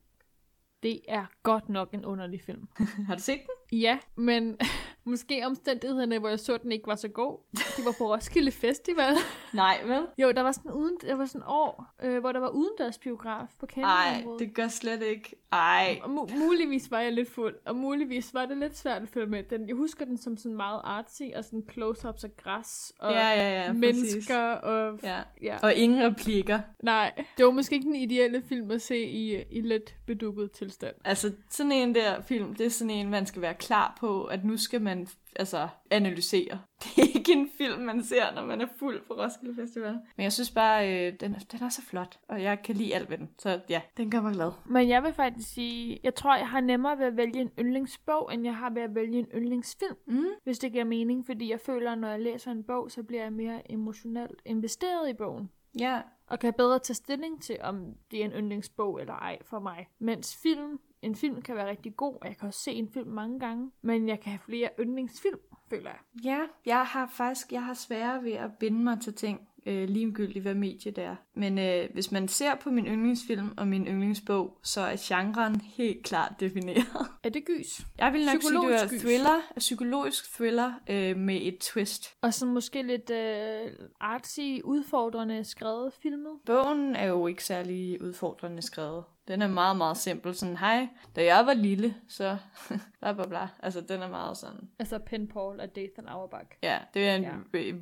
Det 0.82 1.00
er 1.08 1.26
godt 1.42 1.68
nok 1.68 1.94
en 1.94 2.04
underlig 2.04 2.40
film. 2.42 2.68
Har 3.06 3.14
du 3.14 3.22
set 3.22 3.40
den? 3.40 3.78
Ja, 3.78 3.98
men 4.16 4.56
måske 5.06 5.46
omstændighederne, 5.46 6.18
hvor 6.18 6.28
jeg 6.28 6.40
så 6.40 6.56
den 6.56 6.72
ikke 6.72 6.86
var 6.86 6.94
så 6.94 7.08
god. 7.08 7.38
Det 7.52 7.84
var 7.84 7.94
på 7.98 8.12
Roskilde 8.14 8.50
Festival. 8.50 9.14
Nej, 9.54 9.80
vel? 9.84 10.06
Jo, 10.18 10.32
der 10.32 10.42
var 10.42 10.52
sådan, 10.52 10.70
uden, 10.72 10.96
der 11.02 11.14
var 11.14 11.26
sådan 11.26 11.42
år, 11.46 11.94
øh, 12.02 12.18
hvor 12.20 12.32
der 12.32 12.40
var 12.40 12.48
udendørs 12.48 12.98
biograf 12.98 13.46
på 13.60 13.66
Nej, 13.76 14.24
det 14.38 14.54
gør 14.54 14.68
slet 14.68 15.02
ikke. 15.02 15.36
Ej. 15.52 15.98
Og 16.02 16.10
mu- 16.10 16.38
muligvis 16.38 16.90
var 16.90 17.00
jeg 17.00 17.12
lidt 17.12 17.30
fuld, 17.30 17.54
og 17.66 17.76
muligvis 17.76 18.34
var 18.34 18.46
det 18.46 18.56
lidt 18.58 18.76
svært 18.78 19.02
at 19.02 19.08
følge 19.08 19.26
med. 19.26 19.42
Den, 19.42 19.68
jeg 19.68 19.76
husker 19.76 20.04
den 20.04 20.18
som 20.18 20.36
sådan 20.36 20.56
meget 20.56 20.80
artsy, 20.84 21.22
og 21.36 21.44
sådan 21.44 21.62
close-ups 21.72 22.24
af 22.24 22.36
græs, 22.36 22.92
og 22.98 23.12
Ja, 23.12 23.28
ja, 23.28 23.62
ja, 23.64 23.72
mennesker, 23.72 24.38
og... 24.50 24.98
Ja. 25.02 25.20
ja. 25.42 25.56
Og 25.62 25.74
ingen 25.74 26.02
replikker. 26.04 26.58
Nej, 26.82 27.12
det 27.36 27.44
var 27.44 27.50
måske 27.50 27.74
ikke 27.74 27.86
den 27.86 27.96
ideelle 27.96 28.42
film 28.48 28.70
at 28.70 28.82
se 28.82 28.98
i, 28.98 29.42
i 29.50 29.60
lidt 29.60 29.96
bedukket 30.06 30.50
tilstand. 30.52 30.94
Altså, 31.04 31.32
sådan 31.50 31.72
en 31.72 31.94
der 31.94 32.20
film, 32.20 32.54
det 32.54 32.66
er 32.66 32.70
sådan 32.70 32.90
en, 32.90 33.10
man 33.10 33.26
skal 33.26 33.42
være 33.42 33.54
klar 33.54 33.96
på, 34.00 34.24
at 34.24 34.44
nu 34.44 34.56
skal 34.56 34.82
man 34.82 34.95
altså 35.36 35.68
analysere. 35.90 36.58
det 36.82 36.98
er 37.04 37.18
ikke 37.18 37.32
en 37.32 37.50
film, 37.58 37.82
man 37.82 38.02
ser, 38.04 38.34
når 38.34 38.44
man 38.46 38.60
er 38.60 38.66
fuld 38.78 39.00
på 39.06 39.14
Roskilde 39.14 39.54
Festival. 39.54 39.92
Men 40.16 40.24
jeg 40.24 40.32
synes 40.32 40.50
bare, 40.50 41.06
øh, 41.06 41.12
den, 41.20 41.34
er- 41.34 41.38
den 41.52 41.62
er 41.62 41.68
så 41.68 41.82
flot, 41.82 42.18
og 42.28 42.42
jeg 42.42 42.62
kan 42.62 42.76
lide 42.76 42.94
alt 42.94 43.10
ved 43.10 43.18
den. 43.18 43.30
Så 43.38 43.60
ja, 43.68 43.80
den 43.96 44.10
gør 44.10 44.20
mig 44.20 44.32
glad. 44.34 44.52
Men 44.66 44.88
jeg 44.88 45.02
vil 45.02 45.12
faktisk 45.12 45.54
sige, 45.54 46.00
jeg 46.02 46.14
tror, 46.14 46.36
jeg 46.36 46.48
har 46.48 46.60
nemmere 46.60 46.98
ved 46.98 47.06
at 47.06 47.16
vælge 47.16 47.40
en 47.40 47.50
yndlingsbog, 47.58 48.34
end 48.34 48.44
jeg 48.44 48.56
har 48.56 48.70
ved 48.70 48.82
at 48.82 48.94
vælge 48.94 49.18
en 49.18 49.26
yndlingsfilm. 49.34 49.96
Mm. 50.06 50.24
Hvis 50.44 50.58
det 50.58 50.72
giver 50.72 50.84
mening, 50.84 51.26
fordi 51.26 51.50
jeg 51.50 51.60
føler, 51.60 51.94
når 51.94 52.08
jeg 52.08 52.20
læser 52.20 52.50
en 52.50 52.64
bog, 52.64 52.90
så 52.90 53.02
bliver 53.02 53.22
jeg 53.22 53.32
mere 53.32 53.72
emotionelt 53.72 54.42
investeret 54.44 55.08
i 55.08 55.12
bogen. 55.14 55.50
Ja, 55.80 56.00
Og 56.26 56.38
kan 56.38 56.52
bedre 56.58 56.78
tage 56.78 56.94
stilling 56.94 57.42
til, 57.42 57.56
om 57.60 57.84
det 58.10 58.20
er 58.20 58.24
en 58.24 58.30
yndlingsbog 58.32 59.00
eller 59.00 59.14
ej 59.14 59.38
for 59.42 59.58
mig. 59.58 59.86
Mens 59.98 60.36
film, 60.42 60.78
en 61.02 61.14
film 61.14 61.42
kan 61.42 61.56
være 61.56 61.68
rigtig 61.70 61.96
god, 61.96 62.14
og 62.20 62.28
jeg 62.28 62.36
kan 62.36 62.46
også 62.48 62.60
se 62.60 62.72
en 62.72 62.88
film 62.94 63.10
mange 63.10 63.40
gange. 63.40 63.70
Men 63.82 64.08
jeg 64.08 64.20
kan 64.20 64.30
have 64.30 64.40
flere 64.46 64.68
yndlingsfilm, 64.80 65.38
føler 65.70 65.90
jeg. 65.90 66.24
Ja, 66.24 66.38
jeg 66.66 66.84
har 66.84 67.12
faktisk 67.16 67.52
jeg 67.52 67.64
har 67.64 67.74
sværere 67.74 68.24
ved 68.24 68.32
at 68.32 68.50
binde 68.60 68.84
mig 68.84 69.00
til 69.00 69.14
ting, 69.14 69.40
øh, 69.66 69.88
ligegyldigt 69.88 70.42
hvad 70.42 70.54
medie 70.54 70.92
det 70.92 71.04
er. 71.04 71.16
Men 71.34 71.58
øh, 71.58 71.88
hvis 71.92 72.12
man 72.12 72.28
ser 72.28 72.54
på 72.54 72.70
min 72.70 72.86
yndlingsfilm 72.86 73.48
og 73.56 73.68
min 73.68 73.86
yndlingsbog, 73.86 74.58
så 74.62 74.80
er 74.80 74.96
genren 74.98 75.60
helt 75.60 76.04
klart 76.04 76.32
defineret. 76.40 76.86
Er 77.24 77.28
det 77.28 77.44
gys? 77.44 77.80
Jeg 77.98 78.12
vil 78.12 78.20
nok 78.20 78.30
sige, 78.30 78.34
det 78.34 78.40
Psykologisk 78.40 78.84
er 78.84 78.88
gys. 78.88 79.00
thriller, 79.00 79.40
psykologisk 79.56 80.34
thriller 80.34 80.72
øh, 80.90 81.16
med 81.16 81.38
et 81.42 81.58
twist. 81.58 82.14
Og 82.22 82.34
så 82.34 82.46
måske 82.46 82.82
lidt 82.82 83.10
øh, 83.10 83.72
artsy, 84.00 84.60
udfordrende 84.64 85.44
skrevet 85.44 85.92
filmet. 86.02 86.32
Bogen 86.46 86.96
er 86.96 87.06
jo 87.06 87.26
ikke 87.26 87.44
særlig 87.44 88.02
udfordrende 88.02 88.62
skrevet. 88.62 89.04
Den 89.28 89.42
er 89.42 89.46
meget, 89.48 89.76
meget 89.76 89.96
simpel. 89.96 90.34
Sådan, 90.34 90.56
hej, 90.56 90.88
da 91.16 91.24
jeg 91.24 91.46
var 91.46 91.54
lille, 91.54 91.94
så 92.08 92.38
bla 93.00 93.12
bla 93.12 93.26
bla. 93.26 93.48
Altså, 93.62 93.80
den 93.80 94.02
er 94.02 94.08
meget 94.08 94.36
sådan... 94.36 94.70
Altså 94.78 94.98
Pen 94.98 95.28
Paul 95.28 95.60
af 95.60 95.68
Dathan 95.68 96.08
Auerbach. 96.08 96.46
Ja, 96.62 96.78
det 96.94 97.08
er 97.08 97.14
en 97.14 97.22
Ja. 97.22 97.30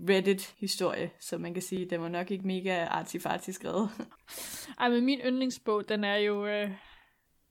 Reddit-historie, 0.09 1.11
så 1.21 1.39
man 1.39 1.55
kan 1.55 1.63
sige, 1.63 1.91
den 1.91 2.01
var 2.01 2.09
nok 2.09 2.31
ikke 2.31 2.47
mega 2.47 2.85
arty 2.85 3.17
skrevet. 3.51 3.91
Ej, 4.81 4.89
men 4.89 5.05
min 5.05 5.21
yndlingsbog, 5.21 5.89
den 5.89 6.05
er 6.05 6.17
jo 6.17 6.47
øh, 6.47 6.71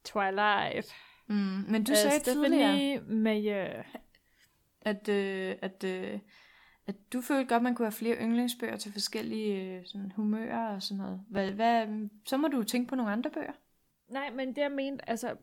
Twilight. 0.04 0.94
Mm, 1.28 1.36
men 1.70 1.84
du 1.84 1.92
Af 1.92 1.98
sagde 1.98 2.20
tidligere, 2.20 2.76
Stephanie 2.78 3.00
Meyer. 3.02 3.84
at, 4.82 5.10
øh, 5.10 5.56
at, 5.62 5.84
øh, 5.84 6.20
at 6.88 6.96
du 7.14 7.22
følte 7.22 7.54
godt, 7.54 7.64
man 7.64 7.76
kunne 7.76 7.86
have 7.86 7.92
flere 7.92 8.16
yndlingsbøger 8.22 8.76
til 8.78 8.92
forskellige 8.92 9.82
sådan, 9.86 10.12
humører 10.16 10.76
og 10.76 10.82
sådan 10.82 10.98
noget. 11.04 11.22
Hvad, 11.30 11.52
hvad, 11.52 11.88
så 12.26 12.38
må 12.38 12.48
du 12.48 12.64
tænke 12.64 12.90
på 12.90 12.96
nogle 12.96 13.12
andre 13.12 13.30
bøger. 13.30 13.52
Nej, 14.08 14.30
men 14.30 14.48
det 14.48 14.58
jeg 14.62 14.72
mente, 14.72 15.10
altså... 15.10 15.36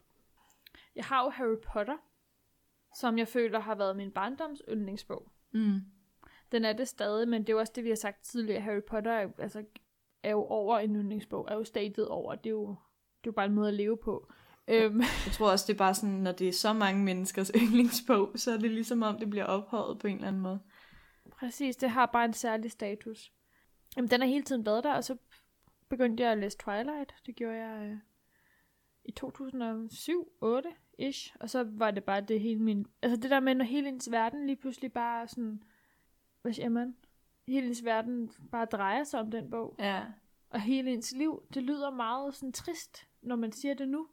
Jeg 0.97 1.05
har 1.05 1.25
jo 1.25 1.31
Harry 1.31 1.57
Potter, 1.73 1.97
som 2.97 3.19
jeg 3.19 3.29
føler 3.29 3.61
har 3.61 3.75
været 3.75 3.97
min 3.97 4.11
barndoms 4.13 4.63
yndlingsbog. 4.69 5.33
Mm. 5.53 5.81
Den 6.53 6.65
er 6.65 6.73
det 6.73 6.89
stadig, 6.89 7.29
men 7.29 7.43
det 7.43 7.49
er 7.49 7.53
jo 7.53 7.59
også 7.59 7.73
det, 7.77 7.85
vi 7.85 7.89
har 7.89 7.97
sagt 7.97 8.25
tidligere. 8.25 8.61
Harry 8.61 8.83
Potter 8.89 9.13
er, 9.13 9.23
jo- 9.23 9.33
altså, 9.39 9.65
er 10.23 10.31
jo 10.31 10.45
over 10.45 10.79
en 10.79 10.97
yndlingsbog, 10.97 11.47
er 11.51 11.55
jo 11.55 11.65
statet 11.65 12.09
over. 12.09 12.35
Det 12.35 12.47
er 12.47 12.51
jo, 12.51 12.69
det 12.69 13.27
er 13.27 13.27
jo 13.27 13.33
bare 13.33 13.47
en 13.47 13.55
måde 13.55 13.69
at 13.69 13.75
leve 13.75 13.97
på. 14.05 14.33
Øhm, 14.69 15.01
Jeg 15.01 15.33
tror 15.33 15.51
også, 15.51 15.65
det 15.69 15.75
er 15.75 15.79
bare 15.79 15.95
sådan, 15.95 16.15
når 16.15 16.33
det 16.33 16.49
er 16.49 16.53
så 16.53 16.73
mange 16.73 17.05
menneskers 17.05 17.51
yndlingsbog, 17.63 18.33
så 18.37 18.53
er 18.53 18.57
det 18.59 18.71
ligesom 18.71 19.03
om, 19.03 19.19
det 19.19 19.31
bliver 19.31 19.45
ophøjet 19.45 19.99
på 19.99 20.07
en 20.07 20.15
eller 20.17 20.29
anden 20.29 20.43
måde. 20.43 20.61
præcis, 21.39 21.77
det 21.77 21.91
har 21.91 22.07
bare 22.07 22.25
en 22.25 22.33
særlig 22.33 22.71
status. 22.71 23.33
Jamen, 23.97 24.11
den 24.11 24.21
har 24.21 24.29
hele 24.29 24.43
tiden 24.45 24.67
været 24.67 24.85
der, 24.85 24.95
og 24.95 25.05
så 25.05 25.17
begyndte 25.89 26.23
jeg 26.23 26.33
at 26.33 26.39
læse 26.39 26.59
Twilight. 26.59 27.15
Det 27.27 27.37
gjorde 27.37 27.57
jeg 27.57 27.91
øh, 27.91 27.97
i 29.05 29.15
2007-8-ish. 29.25 31.35
Og 31.41 31.51
så 31.51 31.65
var 31.69 31.91
det 31.91 32.05
bare 32.05 32.21
det 32.21 32.41
hele 32.41 32.63
min... 32.63 32.87
Altså 33.03 33.17
det 33.17 33.31
der 33.31 33.41
med, 33.41 33.55
når 33.55 33.65
hele 33.65 33.89
ens 33.89 34.11
verden 34.11 34.47
lige 34.47 34.57
pludselig 34.57 34.93
bare 34.93 35.29
sådan... 35.29 35.63
Hvad 36.43 36.53
siger 36.53 36.69
man? 36.69 36.97
Hele 37.49 37.67
ens 37.67 37.85
verden 37.85 38.31
bare 38.53 38.65
drejer 38.65 39.05
sig 39.05 39.21
om 39.21 39.31
den 39.31 39.51
bog. 39.51 39.77
Ja. 39.79 40.03
Og 40.51 40.61
hele 40.61 40.93
ens 40.93 41.13
liv, 41.13 41.43
det 41.55 41.63
lyder 41.63 41.91
meget 41.91 42.35
sådan 42.35 42.53
trist, 42.53 43.07
når 43.23 43.37
man 43.37 43.53
siger 43.53 43.75
det 43.75 43.89
nu. 43.89 44.09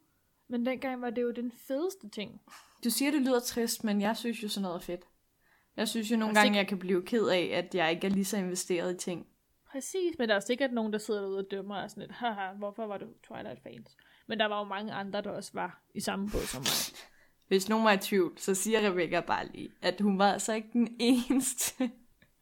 Men 0.48 0.66
dengang 0.66 1.00
var 1.00 1.10
det 1.10 1.22
jo 1.22 1.30
den 1.30 1.52
fedeste 1.52 2.08
ting. 2.08 2.40
Du 2.84 2.90
siger, 2.90 3.10
det 3.10 3.22
lyder 3.22 3.40
trist, 3.40 3.84
men 3.84 4.00
jeg 4.00 4.16
synes 4.16 4.42
jo 4.42 4.48
sådan 4.48 4.62
noget 4.62 4.76
er 4.76 4.80
fedt. 4.80 5.04
Jeg 5.76 5.88
synes 5.88 6.10
jo 6.10 6.16
nogle 6.16 6.30
Og 6.30 6.34
gange, 6.34 6.50
sik- 6.50 6.56
jeg 6.56 6.68
kan 6.68 6.78
blive 6.78 7.02
ked 7.02 7.28
af, 7.28 7.50
at 7.54 7.74
jeg 7.74 7.90
ikke 7.90 8.06
er 8.06 8.10
lige 8.10 8.24
så 8.24 8.36
investeret 8.36 8.94
i 8.94 8.96
ting. 8.96 9.26
Præcis, 9.70 10.18
men 10.18 10.28
der 10.28 10.34
er 10.34 10.40
sikkert 10.40 10.72
nogen, 10.72 10.92
der 10.92 10.98
sidder 10.98 11.20
derude 11.20 11.38
og 11.38 11.46
dømmer 11.50 11.82
og 11.82 11.90
sådan 11.90 12.00
lidt, 12.00 12.12
haha, 12.12 12.52
hvorfor 12.52 12.86
var 12.86 12.98
du 12.98 13.06
Twilight-fans? 13.22 13.96
Men 14.28 14.38
der 14.38 14.46
var 14.46 14.58
jo 14.58 14.64
mange 14.64 14.92
andre, 14.92 15.20
der 15.22 15.30
også 15.30 15.50
var 15.54 15.82
i 15.94 16.00
samme 16.00 16.28
båd 16.32 16.40
som 16.46 16.60
mig. 16.60 16.98
Hvis 17.48 17.68
nogen 17.68 17.84
var 17.84 17.92
i 17.92 17.98
tvivl, 17.98 18.38
så 18.38 18.54
siger 18.54 18.90
Rebecca 18.90 19.20
bare 19.20 19.46
lige, 19.48 19.70
at 19.82 20.00
hun 20.00 20.18
var 20.18 20.32
altså 20.32 20.52
ikke 20.52 20.68
den 20.72 20.96
eneste. 20.98 21.90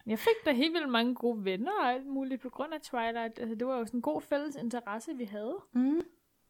Jeg 0.06 0.18
fik 0.18 0.34
da 0.44 0.52
helt 0.52 0.74
vildt 0.74 0.88
mange 0.88 1.14
gode 1.14 1.44
venner 1.44 1.72
og 1.80 1.92
alt 1.92 2.06
muligt 2.06 2.42
på 2.42 2.50
grund 2.50 2.74
af 2.74 2.80
Twilight. 2.80 3.38
Altså, 3.38 3.54
det 3.54 3.66
var 3.66 3.78
jo 3.78 3.86
sådan 3.86 3.98
en 3.98 4.02
god 4.02 4.22
fælles 4.22 4.56
interesse, 4.56 5.16
vi 5.16 5.24
havde 5.24 5.56
Mm. 5.72 6.00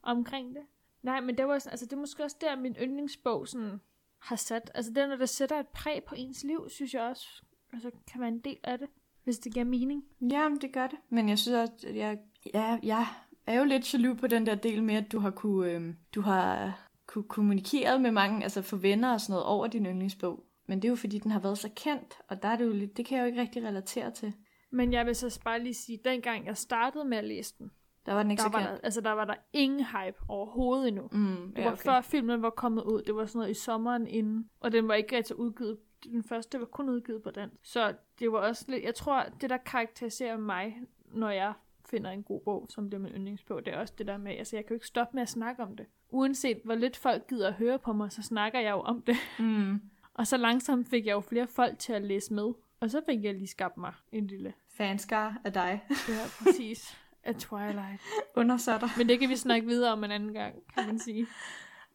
omkring 0.03 0.55
det. 0.55 0.63
Nej, 1.03 1.21
men 1.21 1.39
det 1.39 1.47
var 1.49 1.59
sådan, 1.59 1.73
altså 1.73 1.87
det 1.87 1.93
er 1.93 1.97
måske 1.97 2.25
også 2.25 2.37
der, 2.41 2.57
min 2.57 2.77
yndlingsbog 2.83 3.49
sådan 3.49 3.81
har 4.19 4.37
sat. 4.37 4.71
Altså 4.75 4.93
det, 4.93 5.09
når 5.09 5.17
der 5.17 5.27
sætter 5.27 5.61
et 5.61 5.69
præg 5.69 6.05
på 6.05 6.15
ens 6.19 6.45
liv, 6.45 6.69
synes 6.69 6.95
jeg 6.95 7.03
også, 7.03 7.43
altså 7.73 7.91
kan 8.13 8.21
være 8.21 8.29
en 8.29 8.39
del 8.39 8.59
af 8.65 8.79
det, 8.79 8.89
hvis 9.25 9.39
det 9.39 9.53
giver 9.53 9.65
mening. 9.65 10.05
Ja, 10.21 10.49
det 10.61 10.73
gør 10.73 10.87
det. 10.87 10.99
Men 11.09 11.29
jeg 11.29 11.39
synes 11.39 11.57
også, 11.71 11.87
at 11.89 11.97
jeg, 11.97 12.19
ja, 12.55 12.79
jeg 12.83 13.07
er 13.47 13.59
jo 13.59 13.65
lidt 13.65 13.95
jaloux 13.95 14.21
på 14.21 14.27
den 14.27 14.47
der 14.47 14.55
del 14.55 14.83
med, 14.83 14.95
at 14.95 15.13
du 15.13 15.19
har 15.19 15.31
kunne, 15.31 15.71
øh, 15.73 15.95
du 16.15 16.21
har 16.21 16.79
kunne 17.07 17.25
kommunikere 17.25 17.99
med 17.99 18.11
mange, 18.11 18.43
altså 18.43 18.63
for 18.63 18.77
venner 18.77 19.13
og 19.13 19.21
sådan 19.21 19.33
noget, 19.33 19.47
over 19.47 19.67
din 19.67 19.87
yndlingsbog. 19.87 20.45
Men 20.67 20.79
det 20.83 20.89
er 20.89 20.93
jo 20.93 20.97
fordi, 20.97 21.19
den 21.19 21.31
har 21.31 21.41
været 21.41 21.59
så 21.59 21.69
kendt, 21.77 22.15
og 22.29 22.43
der 22.43 22.49
er 22.49 22.57
det 22.57 22.65
jo 22.65 22.73
lidt, 22.73 22.97
det 22.97 23.07
kan 23.07 23.19
jeg 23.19 23.23
jo 23.23 23.27
ikke 23.27 23.41
rigtig 23.41 23.65
relatere 23.65 24.11
til. 24.11 24.33
Men 24.71 24.93
jeg 24.93 25.07
vil 25.07 25.15
så 25.17 25.41
bare 25.45 25.63
lige 25.63 25.75
sige, 25.75 25.99
dengang 26.05 26.47
jeg 26.47 26.57
startede 26.57 27.05
med 27.05 27.19
at 27.19 27.25
læse 27.25 27.55
den, 27.59 27.71
Der 28.07 28.13
var 28.15 28.23
den 28.23 28.31
ikke 28.31 28.41
der 28.43 28.49
så 28.49 28.53
var, 28.53 28.59
kendt. 28.59 28.73
der, 28.73 28.79
altså, 28.85 29.01
der 29.01 29.11
var 29.13 29.25
der 29.25 29.35
ingen 29.53 29.85
hype 29.85 30.17
overhovedet 30.29 30.89
endnu. 30.89 31.09
Mm, 31.13 31.53
Det 31.57 31.65
var 31.65 31.75
før 31.75 32.01
filmen 32.01 32.43
var 32.43 32.51
kommet 32.51 32.83
ud. 32.83 33.03
Det 33.03 33.15
var 33.17 33.27
sådan 33.27 33.39
noget 33.39 33.51
i 33.51 33.55
sommeren 33.55 34.07
inden. 34.07 34.51
Og 34.61 34.73
den 34.73 34.89
var 34.89 34.95
ikke 34.95 35.17
rigtig 35.17 35.39
udgivet. 35.39 35.79
Den 36.05 36.25
første 36.25 36.59
var 36.61 36.67
kun 36.67 36.89
udgivet 36.89 37.23
på 37.23 37.31
den. 37.31 37.51
Så 37.63 37.95
det 38.19 38.33
var 38.33 38.39
også 38.39 38.65
lidt... 38.69 38.85
Jeg 38.85 38.95
tror, 38.95 39.25
det 39.41 39.51
der 39.51 39.57
karakteriserer 39.57 40.37
mig, 40.37 40.77
når 41.13 41.31
jeg 41.31 41.53
finder 41.91 42.11
en 42.11 42.23
god 42.23 42.41
bog, 42.41 42.67
som 42.71 42.89
bliver 42.89 43.03
min 43.03 43.13
yndlingsbog, 43.13 43.67
det 43.67 43.75
er 43.75 43.79
også 43.79 43.95
det 43.99 44.07
der 44.07 44.17
med, 44.17 44.33
altså 44.33 44.57
jeg 44.57 44.65
kan 44.65 44.71
jo 44.71 44.77
ikke 44.77 44.87
stoppe 44.87 45.17
med 45.17 45.23
at 45.23 45.29
snakke 45.29 45.63
om 45.63 45.77
det. 45.77 45.87
Uanset 46.11 46.61
hvor 46.65 46.75
lidt 46.75 46.97
folk 46.97 47.27
gider 47.29 47.49
at 47.49 47.55
høre 47.55 47.79
på 47.79 47.93
mig, 47.93 48.13
så 48.13 48.23
snakker 48.23 48.61
jeg 48.61 48.71
jo 48.71 48.81
om 48.81 49.03
det. 49.03 49.17
Mm. 49.39 49.81
Og 50.15 50.27
så 50.27 50.37
langsomt 50.37 50.89
fik 50.89 51.07
jeg 51.07 51.13
jo 51.13 51.21
flere 51.21 51.47
folk 51.47 51.79
til 51.79 51.93
at 51.93 52.03
læse 52.03 52.35
med. 52.35 52.53
Og 52.81 52.91
så 52.91 53.03
fik 53.07 53.25
jeg 53.25 53.35
lige 53.35 53.47
skabt 53.47 53.77
mig 53.77 53.93
en 54.13 54.27
lille... 54.27 54.55
Fanskar 54.77 55.41
af 55.45 55.53
dig. 55.53 55.83
Ja, 56.09 56.21
præcis. 56.43 56.97
Af 57.23 57.35
Twilight. 57.35 58.03
Undersøtter. 58.37 58.89
Men 58.99 59.09
det 59.09 59.21
kan 59.21 59.29
vi 59.29 59.37
snakke 59.37 59.67
videre 59.67 59.93
om 59.93 60.05
en 60.05 60.11
anden 60.11 60.33
gang, 60.33 60.55
kan 60.75 60.87
man 60.87 60.99
sige. 60.99 61.27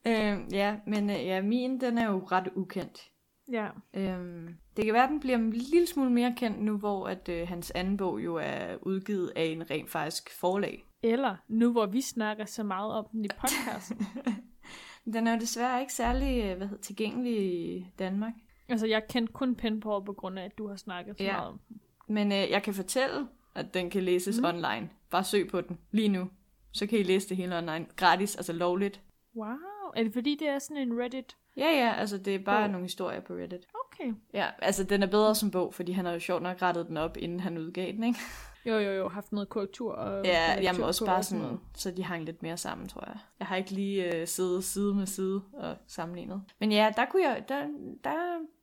Øh, 0.06 0.39
ja, 0.51 0.77
men 0.88 1.10
øh, 1.10 1.25
ja, 1.25 1.41
min, 1.41 1.82
den 1.82 1.97
er 1.97 2.12
jo 2.12 2.19
ret 2.32 2.49
ukendt. 2.56 3.11
Ja. 3.52 3.68
Øhm, 3.94 4.48
det 4.78 4.86
kan 4.86 4.94
være, 4.94 5.04
at 5.04 5.10
den 5.10 5.20
bliver 5.20 5.38
en 5.38 5.52
lille 5.52 5.88
smule 5.88 6.12
mere 6.12 6.34
kendt 6.38 6.62
nu, 6.62 6.78
hvor 6.78 7.08
at, 7.08 7.30
øh, 7.30 7.48
hans 7.48 7.72
anden 7.72 7.98
bog 7.98 8.24
jo 8.24 8.36
er 8.36 8.76
udgivet 8.82 9.32
af 9.36 9.44
en 9.44 9.72
rent 9.72 9.90
faktisk 9.90 10.40
forlag. 10.40 10.86
Eller 11.04 11.36
nu, 11.48 11.72
hvor 11.72 11.86
vi 11.86 12.02
snakker 12.02 12.46
så 12.46 12.64
meget 12.64 12.92
om 12.94 13.06
den 13.12 13.26
i 13.26 13.28
podcasten. 13.42 14.06
Den 15.14 15.28
er 15.28 15.34
jo 15.34 15.40
desværre 15.40 15.82
ikke 15.82 15.94
særlig 15.94 16.44
øh, 16.44 16.58
hvad 16.58 16.68
hedder, 16.68 16.82
tilgængelig 16.82 17.38
i 17.78 17.88
Danmark. 18.00 18.34
altså, 18.70 18.88
jeg 18.88 19.08
kendte 19.10 19.34
kun 19.34 19.56
Penpal 19.56 20.02
på 20.06 20.14
grund 20.18 20.40
af, 20.40 20.46
at 20.46 20.58
du 20.58 20.68
har 20.68 20.76
snakket 20.76 21.18
så 21.18 21.24
Ja. 21.24 21.32
meget 21.32 21.48
om 21.48 21.60
den. 21.70 21.82
Men 22.08 22.32
øh, 22.32 22.38
jeg 22.52 22.64
kan 22.64 22.74
fortælle, 22.74 23.28
at 23.56 23.74
den 23.74 23.90
kan 23.90 24.04
læses 24.04 24.40
mm. 24.40 24.46
online. 24.46 24.90
Bare 25.10 25.24
søg 25.24 25.48
på 25.48 25.62
den 25.62 25.78
lige 25.92 26.10
nu. 26.10 26.30
Så 26.72 26.88
kan 26.88 27.00
I 27.00 27.04
læse 27.04 27.30
det 27.30 27.38
hele 27.38 27.58
online. 27.58 27.86
Gratis, 27.96 28.36
altså 28.36 28.54
lovligt. 28.54 29.02
Wow. 29.36 29.48
Er 29.96 30.04
det 30.04 30.14
fordi, 30.14 30.36
det 30.40 30.48
er 30.50 30.60
sådan 30.60 30.78
en 30.78 31.00
Reddit? 31.00 31.38
Ja, 31.62 31.69
ja, 31.71 31.93
altså 31.93 32.17
det 32.17 32.36
er 32.36 32.39
bare 32.39 32.63
Bog. 32.63 32.71
nogle 32.71 32.86
historier 32.86 33.19
på 33.19 33.34
Reddit. 33.34 33.65
Okay. 33.86 34.13
Ja, 34.34 34.47
altså 34.62 34.84
den 34.84 35.04
er 35.04 35.08
bedre 35.08 35.36
som 35.36 35.52
bog, 35.52 35.74
fordi 35.74 35.91
han 35.91 36.06
har 36.06 36.13
jo 36.13 36.19
sjovt 36.19 36.43
nok 36.43 36.62
rettet 36.62 36.88
den 36.88 36.97
op, 36.97 37.17
inden 37.17 37.39
han 37.39 37.58
udgav 37.58 37.91
den, 37.91 38.04
ikke? 38.04 38.19
Jo, 38.65 38.78
jo, 38.78 38.91
jo. 38.91 39.10
Haft 39.10 39.32
noget 39.32 39.50
korrektur 39.50 39.93
og 39.93 40.26
Ja, 40.26 40.62
jamen 40.62 40.84
også 40.84 41.06
bare 41.06 41.24
sådan, 41.24 41.60
så 41.76 41.91
de 41.91 42.04
hang 42.04 42.26
lidt 42.26 42.43
mere 42.43 42.58
sammen, 42.58 42.88
tror 42.88 43.04
jeg. 43.08 43.17
Jeg 43.39 43.47
har 43.47 43.56
ikke 43.56 43.71
lige 43.71 44.15
øh, 44.15 44.28
siddet 44.28 44.63
side 44.63 44.95
med 44.95 45.06
side 45.06 45.41
og 45.54 45.76
sammenlignet. 45.88 46.41
Men 46.60 46.71
ja, 46.71 46.91
der 46.95 47.06
kunne 47.06 47.24
jeg, 47.24 47.43
der, 47.50 47.67
der, 48.04 48.15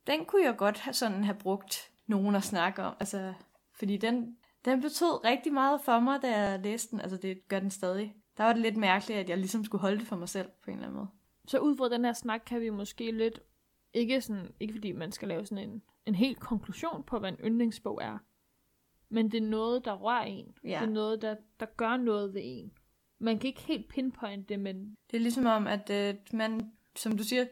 den 0.07 0.25
kunne 0.25 0.45
jeg 0.45 0.57
godt 0.57 0.79
have, 0.79 0.93
sådan 0.93 1.23
have 1.23 1.37
brugt 1.37 1.89
nogen 2.07 2.35
at 2.35 2.43
snakke 2.43 2.83
om. 2.83 2.93
Altså, 2.99 3.33
fordi 3.73 3.97
den, 3.97 4.35
den 4.65 4.81
betød 4.81 5.25
rigtig 5.25 5.53
meget 5.53 5.81
for 5.81 5.99
mig, 5.99 6.21
da 6.21 6.39
jeg 6.39 6.59
læste 6.59 6.91
den. 6.91 7.01
Altså, 7.01 7.17
det 7.17 7.47
gør 7.47 7.59
den 7.59 7.71
stadig. 7.71 8.15
Der 8.37 8.43
var 8.43 8.53
det 8.53 8.61
lidt 8.61 8.77
mærkeligt, 8.77 9.19
at 9.19 9.29
jeg 9.29 9.37
ligesom 9.37 9.65
skulle 9.65 9.81
holde 9.81 9.99
det 9.99 10.07
for 10.07 10.15
mig 10.15 10.29
selv, 10.29 10.47
på 10.63 10.71
en 10.71 10.73
eller 10.73 10.87
anden 10.87 10.97
måde. 10.97 11.07
Så 11.49 11.59
ud 11.59 11.77
fra 11.77 11.89
den 11.89 12.05
her 12.05 12.13
snak, 12.13 12.41
kan 12.45 12.61
vi 12.61 12.69
måske 12.69 13.11
lidt... 13.11 13.39
Ikke, 13.93 14.21
sådan, 14.21 14.53
ikke 14.59 14.73
fordi 14.73 14.91
man 14.91 15.11
skal 15.11 15.27
lave 15.27 15.45
sådan 15.45 15.69
en, 15.69 15.81
en 16.05 16.15
helt 16.15 16.39
konklusion 16.39 17.03
på, 17.03 17.19
hvad 17.19 17.29
en 17.29 17.37
yndlingsbog 17.43 17.99
er. 18.01 18.17
Men 19.09 19.31
det 19.31 19.43
er 19.43 19.47
noget, 19.47 19.85
der 19.85 19.93
rører 19.93 20.23
en. 20.23 20.55
Ja. 20.63 20.69
Det 20.69 20.75
er 20.75 20.85
noget, 20.85 21.21
der, 21.21 21.35
der 21.59 21.65
gør 21.65 21.97
noget 21.97 22.33
ved 22.33 22.41
en. 22.43 22.71
Man 23.19 23.39
kan 23.39 23.47
ikke 23.47 23.61
helt 23.61 23.89
pinpointe 23.89 24.45
det, 24.49 24.59
men 24.59 24.95
Det 25.11 25.17
er 25.17 25.21
ligesom 25.21 25.45
om, 25.45 25.67
at 25.67 25.89
øh, 25.89 26.15
man, 26.33 26.71
som 26.95 27.17
du 27.17 27.23
siger, 27.23 27.45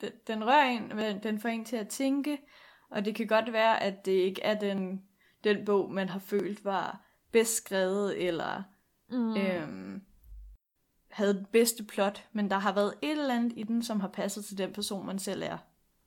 den, 0.00 0.10
den 0.26 0.44
rører 0.44 0.70
en, 0.70 0.96
men 0.96 1.22
den 1.22 1.40
får 1.40 1.48
en 1.48 1.64
til 1.64 1.76
at 1.76 1.88
tænke, 1.88 2.38
Og 2.88 3.04
det 3.04 3.14
kan 3.14 3.26
godt 3.26 3.52
være, 3.52 3.82
at 3.82 4.06
det 4.06 4.12
ikke 4.12 4.42
er 4.42 4.58
den, 4.58 5.02
den 5.44 5.64
bog, 5.64 5.92
man 5.92 6.08
har 6.08 6.18
følt 6.18 6.64
var 6.64 7.06
bedst 7.32 7.56
skrevet, 7.56 8.26
eller 8.26 8.62
mm. 9.08 9.36
øhm, 9.36 10.02
havde 11.14 11.34
det 11.34 11.46
bedste 11.48 11.84
plot, 11.84 12.24
men 12.32 12.50
der 12.50 12.58
har 12.58 12.74
været 12.74 12.94
et 13.02 13.10
eller 13.10 13.34
andet 13.34 13.52
i 13.56 13.62
den, 13.62 13.82
som 13.82 14.00
har 14.00 14.08
passet 14.08 14.44
til 14.44 14.58
den 14.58 14.72
person, 14.72 15.06
man 15.06 15.18
selv 15.18 15.42
er. 15.42 15.58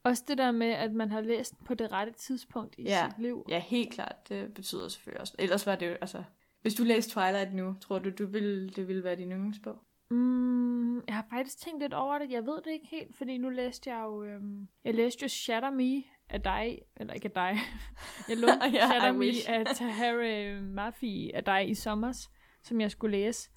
Også 0.04 0.24
det 0.28 0.38
der 0.38 0.52
med, 0.52 0.68
at 0.68 0.94
man 0.94 1.12
har 1.12 1.22
læst 1.22 1.58
den 1.58 1.66
på 1.66 1.74
det 1.74 1.92
rette 1.92 2.12
tidspunkt 2.14 2.76
i 2.78 2.84
Ja. 2.84 3.10
sit 3.10 3.22
liv. 3.22 3.46
Ja, 3.50 3.60
helt 3.60 3.94
klart. 3.94 4.30
Det 4.30 4.54
betyder 4.54 4.88
selvfølgelig 4.88 5.22
også. 5.22 5.36
Ellers 5.40 5.66
var 5.66 5.76
det 5.76 5.88
jo, 5.90 5.94
altså... 6.02 6.24
Hvis 6.62 6.74
du 6.76 6.84
læste 6.84 7.12
Twilight 7.14 7.54
nu, 7.54 7.76
tror 7.82 8.00
du, 8.00 8.10
du 8.10 8.26
ville, 8.28 8.70
det 8.70 8.88
ville 8.88 9.04
være 9.04 9.16
din 9.16 9.32
yndlingsbog? 9.32 9.78
Mm, 10.12 10.96
jeg 11.08 11.16
har 11.16 11.26
faktisk 11.30 11.58
tænkt 11.60 11.82
lidt 11.82 11.94
over 11.94 12.20
det. 12.20 12.32
Jeg 12.32 12.46
ved 12.46 12.56
det 12.56 12.72
ikke 12.72 12.88
helt, 12.92 13.18
fordi 13.18 13.38
nu 13.38 13.50
læste 13.50 13.90
jeg 13.90 14.04
jo... 14.06 14.24
Øhm, 14.24 14.68
jeg 14.84 14.94
læste 14.94 15.24
jo 15.24 15.28
Shatter 15.28 15.70
Me 15.72 16.04
af 16.30 16.42
dig, 16.42 16.80
eller 16.96 17.14
ikke 17.14 17.26
af 17.26 17.32
dig. 17.32 17.58
Jeg 18.30 18.38
lånte 18.38 18.66
yeah, 18.76 18.90
Shatter 18.90 19.12
Me 19.12 19.26
af 19.48 19.66
Tahari 19.76 20.62
Mafi 20.62 21.32
af 21.34 21.44
dig 21.44 21.70
i 21.70 21.74
sommers, 21.74 22.30
som 22.64 22.82
jeg 22.82 22.92
skulle 22.92 23.18
læse. 23.18 23.50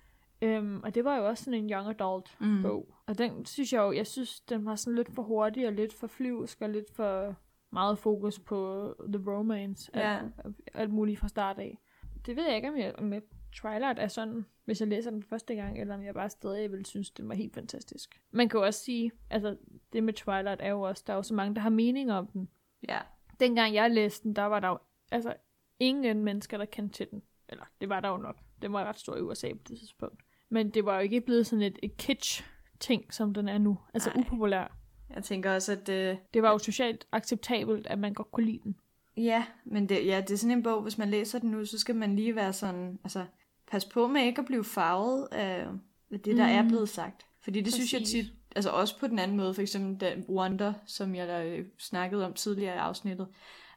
Øhm, 0.42 0.80
og 0.82 0.94
det 0.94 1.04
var 1.04 1.16
jo 1.16 1.26
også 1.26 1.44
sådan 1.44 1.64
en 1.64 1.70
young 1.70 1.88
adult 1.88 2.36
Mm. 2.40 2.62
bog. 2.62 2.94
Og 3.06 3.18
den 3.18 3.44
synes 3.46 3.72
jeg 3.72 3.80
jo, 3.80 3.92
jeg 3.92 4.06
synes, 4.06 4.40
den 4.40 4.64
var 4.64 4.74
sådan 4.74 4.94
lidt 4.96 5.14
for 5.14 5.22
hurtig 5.22 5.66
og 5.66 5.72
lidt 5.72 5.92
for 5.94 6.06
flyvsk 6.06 6.60
og 6.60 6.68
lidt 6.70 6.94
for 6.94 7.34
meget 7.70 7.98
fokus 7.98 8.38
på 8.38 8.94
the 9.12 9.30
romance. 9.30 9.90
Ja. 9.94 10.18
Alt, 10.44 10.56
alt 10.74 10.90
muligt 10.92 11.18
fra 11.18 11.28
start 11.28 11.58
af. 11.58 11.78
Det 12.26 12.36
ved 12.36 12.46
jeg 12.46 12.56
ikke, 12.56 12.68
om 12.68 12.76
jeg, 12.76 12.94
jeg 13.12 13.22
Twilight 13.52 13.98
er 13.98 14.08
sådan, 14.08 14.44
hvis 14.64 14.80
jeg 14.80 14.88
læser 14.88 15.10
den 15.10 15.22
første 15.22 15.54
gang, 15.54 15.80
eller 15.80 15.94
om 15.94 16.02
jeg 16.02 16.14
bare 16.14 16.30
stadig 16.30 16.72
vil 16.72 16.86
synes, 16.86 17.10
den 17.10 17.28
var 17.28 17.34
helt 17.34 17.54
fantastisk. 17.54 18.20
Man 18.30 18.48
kan 18.48 18.60
jo 18.60 18.66
også 18.66 18.80
sige, 18.84 19.12
altså 19.30 19.56
det 19.92 20.04
med 20.04 20.12
Twilight 20.12 20.60
er 20.62 20.70
jo 20.70 20.80
også, 20.80 21.04
der 21.06 21.12
er 21.12 21.16
jo 21.16 21.22
så 21.22 21.34
mange, 21.34 21.54
der 21.54 21.60
har 21.60 21.70
mening 21.70 22.12
om 22.12 22.26
den. 22.26 22.48
Ja. 22.88 22.98
Dengang 23.40 23.74
jeg 23.74 23.90
læste 23.90 24.24
den, 24.24 24.36
der 24.36 24.42
var 24.42 24.60
der 24.60 24.68
jo 24.68 24.78
altså 25.12 25.34
ingen 25.78 26.24
mennesker, 26.24 26.58
der 26.58 26.64
kendte 26.64 26.94
til 26.96 27.10
den. 27.10 27.22
Eller 27.48 27.64
det 27.80 27.88
var 27.88 28.00
der 28.00 28.08
jo 28.08 28.16
nok. 28.16 28.36
Den 28.62 28.72
var 28.72 28.84
ret 28.84 28.98
stor 28.98 29.16
i 29.16 29.20
USA 29.20 29.48
på 29.52 29.58
det 29.68 29.78
tidspunkt. 29.78 30.22
Men 30.50 30.70
det 30.70 30.84
var 30.84 30.94
jo 30.94 31.00
ikke 31.00 31.20
blevet 31.20 31.46
sådan 31.46 31.62
et, 31.62 31.78
et 31.82 31.96
kitsch 31.96 32.44
ting, 32.80 33.14
som 33.14 33.34
den 33.34 33.48
er 33.48 33.58
nu. 33.58 33.78
Altså 33.94 34.10
Nej. 34.14 34.20
upopulær. 34.20 34.76
Jeg 35.14 35.24
tænker 35.24 35.54
også, 35.54 35.72
at... 35.72 35.88
Øh, 35.88 36.16
Det 36.34 36.42
var 36.42 36.50
jo 36.50 36.58
socialt 36.58 37.06
acceptabelt, 37.12 37.86
at 37.86 37.98
man 37.98 38.14
godt 38.14 38.30
kunne 38.32 38.46
lide 38.46 38.60
den. 38.64 38.76
ja, 39.16 39.44
men 39.64 39.88
det, 39.88 40.06
ja, 40.06 40.20
det 40.20 40.30
er 40.30 40.36
sådan 40.38 40.56
en 40.56 40.62
bog, 40.62 40.82
hvis 40.82 40.98
man 40.98 41.10
læser 41.10 41.38
den 41.38 41.50
nu, 41.50 41.64
så 41.64 41.78
skal 41.78 41.94
man 41.96 42.16
lige 42.16 42.36
være 42.36 42.52
sådan... 42.52 42.98
Altså, 43.04 43.24
pas 43.70 43.84
på 43.84 44.06
med 44.06 44.22
ikke 44.22 44.40
at 44.40 44.46
blive 44.46 44.64
farvet 44.64 45.28
af 45.32 45.66
det, 46.10 46.26
der 46.26 46.46
mm. 46.46 46.66
er 46.66 46.68
blevet 46.68 46.88
sagt. 46.88 47.26
Fordi 47.42 47.60
det 47.60 47.72
synes 47.72 47.92
jeg 47.92 48.00
Præcis. 48.00 48.24
tit... 48.26 48.34
Altså 48.56 48.70
også 48.70 48.98
på 48.98 49.06
den 49.06 49.18
anden 49.18 49.36
måde, 49.36 49.54
for 49.54 49.62
eksempel 49.62 50.00
den 50.00 50.24
Wonder, 50.28 50.72
som 50.86 51.14
jeg 51.14 51.46
øh, 51.46 51.66
snakkede 51.78 52.26
om 52.26 52.32
tidligere 52.32 52.74
i 52.74 52.78
afsnittet, 52.78 53.28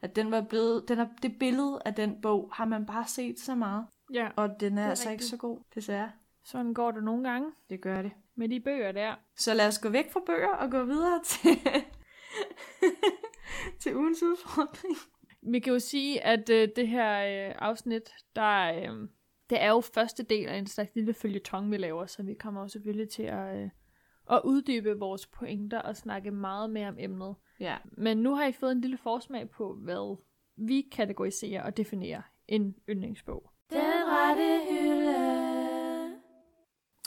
at 0.01 0.15
den 0.15 0.31
var 0.31 0.41
blevet, 0.41 0.88
den 0.88 0.99
er, 0.99 1.07
det 1.21 1.36
billede 1.39 1.79
af 1.86 1.93
den 1.93 2.21
bog 2.21 2.49
har 2.53 2.65
man 2.65 2.86
bare 2.86 3.07
set 3.07 3.39
så 3.39 3.55
meget, 3.55 3.86
Ja. 4.13 4.29
og 4.36 4.49
den 4.59 4.77
er, 4.77 4.83
er 4.83 4.89
altså 4.89 5.03
ikke 5.03 5.12
rigtigt. 5.12 5.29
så 5.29 5.38
god, 5.38 5.59
desværre. 5.75 6.12
Sådan 6.43 6.73
går 6.73 6.91
det 6.91 7.03
nogle 7.03 7.29
gange 7.29 7.51
Det 7.69 7.82
gør 7.82 8.01
det. 8.01 8.12
med 8.36 8.49
de 8.49 8.60
bøger 8.60 8.91
der. 8.91 9.15
Så 9.36 9.53
lad 9.53 9.67
os 9.67 9.79
gå 9.79 9.89
væk 9.89 10.12
fra 10.12 10.21
bøger 10.25 10.49
og 10.56 10.71
gå 10.71 10.84
videre 10.84 11.21
til, 11.23 11.51
til 13.82 13.95
ugens 13.95 14.23
udfordring. 14.23 14.95
Vi 15.41 15.60
kan 15.60 15.73
jo 15.73 15.79
sige, 15.79 16.23
at 16.23 16.49
øh, 16.49 16.69
det 16.75 16.88
her 16.88 17.47
øh, 17.49 17.56
afsnit, 17.60 18.10
der 18.36 18.73
øh, 18.73 19.08
det 19.49 19.62
er 19.62 19.69
jo 19.69 19.82
første 19.82 20.23
del 20.23 20.47
af 20.47 20.58
en 20.58 20.67
slags 20.67 20.95
lille 20.95 21.13
følgetong, 21.13 21.71
vi 21.71 21.77
laver, 21.77 22.06
så 22.06 22.23
vi 22.23 22.34
kommer 22.34 22.62
jo 22.62 22.67
selvfølgelig 22.67 23.10
til 23.10 23.23
at, 23.23 23.58
øh, 23.63 23.69
at 24.32 24.41
uddybe 24.43 24.99
vores 24.99 25.27
pointer 25.27 25.79
og 25.79 25.95
snakke 25.97 26.32
meget 26.32 26.69
mere 26.69 26.88
om 26.88 26.95
emnet. 26.99 27.36
Ja. 27.60 27.77
Men 27.97 28.17
nu 28.17 28.36
har 28.36 28.45
I 28.45 28.51
fået 28.51 28.71
en 28.71 28.82
lille 28.82 28.97
forsmag 28.97 29.49
på, 29.49 29.73
hvad 29.73 30.17
vi 30.58 30.89
kategoriserer 30.91 31.63
og 31.63 31.77
definerer 31.77 32.21
en 32.47 32.75
yndlingsbog. 32.89 33.49
Den 33.69 33.79
rette 34.08 34.60
hylde. 34.69 35.03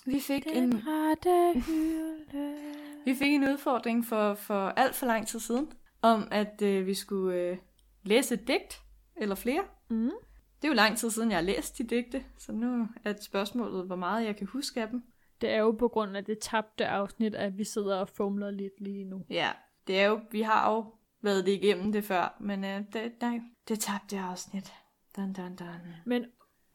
Vi 0.07 0.21
fik, 0.21 0.47
en, 0.53 0.83
rette 0.87 1.61
hylde. 1.67 2.57
vi 3.07 3.15
fik 3.15 3.33
en 3.33 3.43
udfordring 3.45 4.05
for, 4.05 4.35
for 4.35 4.69
alt 4.69 4.95
for 4.95 5.07
lang 5.07 5.27
tid 5.27 5.41
siden, 5.41 5.73
om 6.03 6.29
at 6.31 6.63
øh, 6.63 6.87
vi 6.87 6.95
skulle 6.95 7.41
øh, 7.41 7.59
læse 8.03 8.35
et 8.35 8.49
digt, 8.49 8.83
eller 9.17 9.35
flere. 9.35 9.65
Mm. 9.89 10.11
Det 10.57 10.65
er 10.65 10.69
jo 10.69 10.75
lang 10.75 10.99
tid 10.99 11.11
siden, 11.11 11.31
jeg 11.31 11.37
har 11.37 11.43
læst 11.43 11.79
de 11.79 11.85
digte, 11.85 12.25
så 12.39 12.53
nu 12.53 12.89
er 13.05 13.15
spørgsmålet, 13.21 13.87
hvor 13.87 13.97
meget 13.97 14.27
jeg 14.27 14.37
kan 14.37 14.47
huske 14.47 14.83
af 14.83 14.89
dem. 14.89 15.03
Det 15.41 15.51
er 15.51 15.59
jo 15.59 15.71
på 15.73 15.89
grund 15.89 16.17
af 16.17 16.25
det 16.25 16.39
tabte 16.39 16.87
afsnit, 16.87 17.35
at 17.35 17.59
vi 17.59 17.65
sidder 17.65 17.97
og 17.97 18.09
fumler 18.09 18.51
lidt 18.51 18.81
lige 18.81 19.05
nu. 19.05 19.25
Ja, 19.31 19.51
det 19.87 20.01
er 20.01 20.07
jo, 20.07 20.21
vi 20.31 20.43
har 20.43 20.73
jo 20.73 20.95
været 21.23 21.47
det 21.47 21.53
igennem 21.53 21.93
det 21.93 22.05
før, 22.05 22.37
men 22.41 22.65
øh, 22.65 22.83
det, 22.93 23.13
nej, 23.21 23.41
det 23.69 23.81
tabte 23.81 24.19
afsnit. 24.19 24.73
Dun, 25.17 25.33
dun, 25.33 25.57
dun. 25.57 25.95
Men 26.05 26.25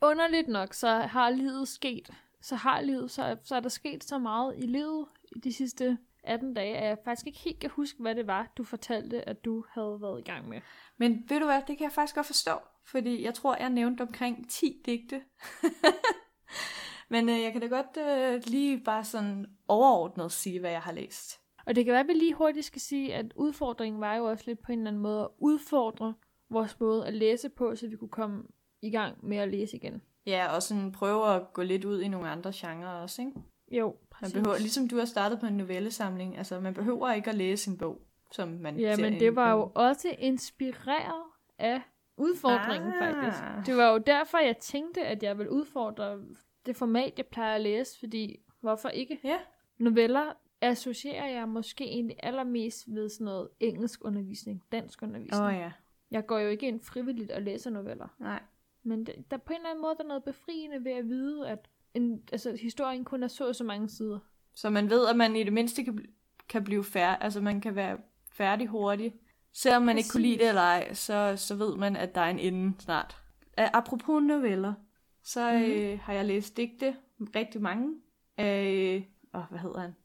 underligt 0.01 0.47
nok, 0.47 0.73
så 0.73 0.87
har 0.89 1.29
livet 1.29 1.67
sket. 1.67 2.09
Så 2.41 2.55
har 2.55 2.81
livet, 2.81 3.11
så, 3.11 3.37
så 3.43 3.55
er 3.55 3.59
der 3.59 3.69
sket 3.69 4.03
så 4.03 4.17
meget 4.17 4.53
i 4.57 4.61
livet 4.61 5.05
i 5.35 5.39
de 5.39 5.53
sidste 5.53 5.97
18 6.23 6.53
dage, 6.53 6.77
at 6.77 6.87
jeg 6.87 6.97
faktisk 7.05 7.27
ikke 7.27 7.39
helt 7.39 7.59
kan 7.59 7.69
huske, 7.69 8.01
hvad 8.01 8.15
det 8.15 8.27
var, 8.27 8.51
du 8.57 8.63
fortalte, 8.63 9.29
at 9.29 9.45
du 9.45 9.65
havde 9.69 9.97
været 10.01 10.19
i 10.19 10.23
gang 10.23 10.49
med. 10.49 10.61
Men 10.97 11.23
ved 11.29 11.39
du 11.39 11.45
hvad, 11.45 11.61
det 11.67 11.77
kan 11.77 11.83
jeg 11.83 11.91
faktisk 11.91 12.15
godt 12.15 12.25
forstå, 12.25 12.51
fordi 12.85 13.23
jeg 13.23 13.33
tror, 13.33 13.55
jeg 13.55 13.69
nævnte 13.69 14.01
omkring 14.01 14.49
10 14.49 14.81
digte. 14.85 15.21
Men 17.11 17.29
øh, 17.29 17.41
jeg 17.41 17.51
kan 17.51 17.61
da 17.61 17.67
godt 17.67 17.97
øh, 17.97 18.41
lige 18.45 18.81
bare 18.83 19.03
sådan 19.03 19.45
overordnet 19.67 20.31
sige, 20.31 20.59
hvad 20.59 20.71
jeg 20.71 20.81
har 20.81 20.91
læst. 20.91 21.39
Og 21.65 21.75
det 21.75 21.85
kan 21.85 21.91
være, 21.91 22.01
at 22.01 22.07
vi 22.07 22.13
lige 22.13 22.33
hurtigt 22.33 22.65
skal 22.65 22.81
sige, 22.81 23.13
at 23.13 23.33
udfordringen 23.35 24.01
var 24.01 24.15
jo 24.15 24.25
også 24.25 24.43
lidt 24.47 24.59
på 24.61 24.71
en 24.71 24.79
eller 24.79 24.91
anden 24.91 25.01
måde 25.01 25.21
at 25.21 25.29
udfordre 25.39 26.13
vores 26.49 26.79
måde 26.79 27.07
at 27.07 27.13
læse 27.13 27.49
på, 27.49 27.75
så 27.75 27.87
vi 27.87 27.95
kunne 27.95 28.09
komme 28.09 28.43
i 28.81 28.89
gang 28.89 29.27
med 29.27 29.37
at 29.37 29.49
læse 29.49 29.77
igen. 29.77 30.01
Ja, 30.25 30.55
og 30.55 30.63
sådan 30.63 30.91
prøve 30.91 31.35
at 31.35 31.53
gå 31.53 31.61
lidt 31.61 31.85
ud 31.85 32.01
i 32.01 32.07
nogle 32.07 32.29
andre 32.29 32.51
genrer 32.55 32.87
også, 33.01 33.21
ikke? 33.21 33.33
Jo, 33.71 33.85
Man 33.87 33.95
præcis. 34.11 34.33
behøver, 34.33 34.57
ligesom 34.57 34.87
du 34.87 34.97
har 34.97 35.05
startet 35.05 35.39
på 35.39 35.45
en 35.45 35.53
novellesamling, 35.57 36.37
altså 36.37 36.59
man 36.59 36.73
behøver 36.73 37.11
ikke 37.11 37.29
at 37.29 37.35
læse 37.35 37.71
en 37.71 37.77
bog, 37.77 38.01
som 38.31 38.47
man 38.49 38.79
Ja, 38.79 38.95
men 38.97 39.13
en- 39.13 39.19
det 39.19 39.35
var 39.35 39.51
jo 39.51 39.71
også 39.75 40.15
inspireret 40.19 41.23
af 41.57 41.81
udfordringen, 42.17 42.93
ah. 42.93 42.99
faktisk. 43.15 43.67
Det 43.67 43.77
var 43.77 43.91
jo 43.91 43.97
derfor, 43.97 44.37
jeg 44.37 44.57
tænkte, 44.57 45.01
at 45.01 45.23
jeg 45.23 45.37
ville 45.37 45.51
udfordre 45.51 46.19
det 46.65 46.75
format, 46.75 47.13
jeg 47.17 47.25
plejer 47.25 47.55
at 47.55 47.61
læse, 47.61 47.99
fordi 47.99 48.39
hvorfor 48.61 48.89
ikke? 48.89 49.19
Ja. 49.23 49.37
Noveller 49.77 50.33
associerer 50.61 51.27
jeg 51.27 51.47
måske 51.49 51.83
egentlig 51.85 52.15
allermest 52.23 52.83
ved 52.87 53.09
sådan 53.09 53.25
noget 53.25 53.49
engelsk 53.59 54.05
undervisning, 54.05 54.63
dansk 54.71 55.01
undervisning. 55.03 55.41
Åh 55.43 55.47
oh, 55.47 55.53
ja, 55.53 55.71
Jeg 56.11 56.25
går 56.25 56.39
jo 56.39 56.47
ikke 56.49 56.67
ind 56.67 56.81
frivilligt 56.81 57.31
og 57.31 57.41
læser 57.41 57.69
noveller. 57.69 58.07
nej. 58.19 58.39
Men 58.83 59.05
der, 59.05 59.13
der 59.31 59.37
er 59.37 59.41
på 59.41 59.53
en 59.53 59.57
eller 59.57 59.69
anden 59.69 59.81
måde 59.81 59.95
der 59.97 60.03
er 60.03 60.07
noget 60.07 60.23
befriende 60.23 60.83
ved 60.85 60.91
at 60.91 61.05
vide, 61.07 61.49
at 61.49 61.69
en, 61.93 62.21
altså, 62.31 62.57
historien 62.61 63.05
kun 63.05 63.23
er 63.23 63.27
så 63.27 63.47
og 63.47 63.55
så 63.55 63.63
mange 63.63 63.89
sider. 63.89 64.19
Så 64.55 64.69
man 64.69 64.89
ved, 64.89 65.07
at 65.07 65.15
man 65.15 65.35
i 65.35 65.43
det 65.43 65.53
mindste 65.53 65.83
kan, 65.83 66.05
kan 66.49 66.63
blive 66.63 66.83
færdig, 66.83 67.23
altså 67.23 67.41
man 67.41 67.61
kan 67.61 67.75
være 67.75 67.97
færdig 68.33 68.67
hurtigt. 68.67 69.15
Selvom 69.53 69.81
man 69.83 69.97
ikke 69.97 70.09
kunne 70.09 70.21
lide 70.21 70.37
det 70.37 70.47
eller 70.49 70.61
ej, 70.61 70.93
så, 70.93 71.33
så 71.37 71.55
ved 71.55 71.75
man, 71.77 71.95
at 71.95 72.15
der 72.15 72.21
er 72.21 72.29
en 72.29 72.39
ende 72.39 72.81
snart. 72.81 73.17
Apropos 73.57 74.23
noveller, 74.23 74.73
så 75.23 75.51
Mhm. 75.53 75.63
øh, 75.71 75.99
har 75.99 76.13
jeg 76.13 76.25
læst 76.25 76.57
digte, 76.57 76.95
rigtig 77.35 77.61
mange, 77.61 77.95
af, 78.37 79.09
åh, 79.35 79.41
hvad 79.49 79.59
hedder 79.59 79.79
han? 79.79 79.95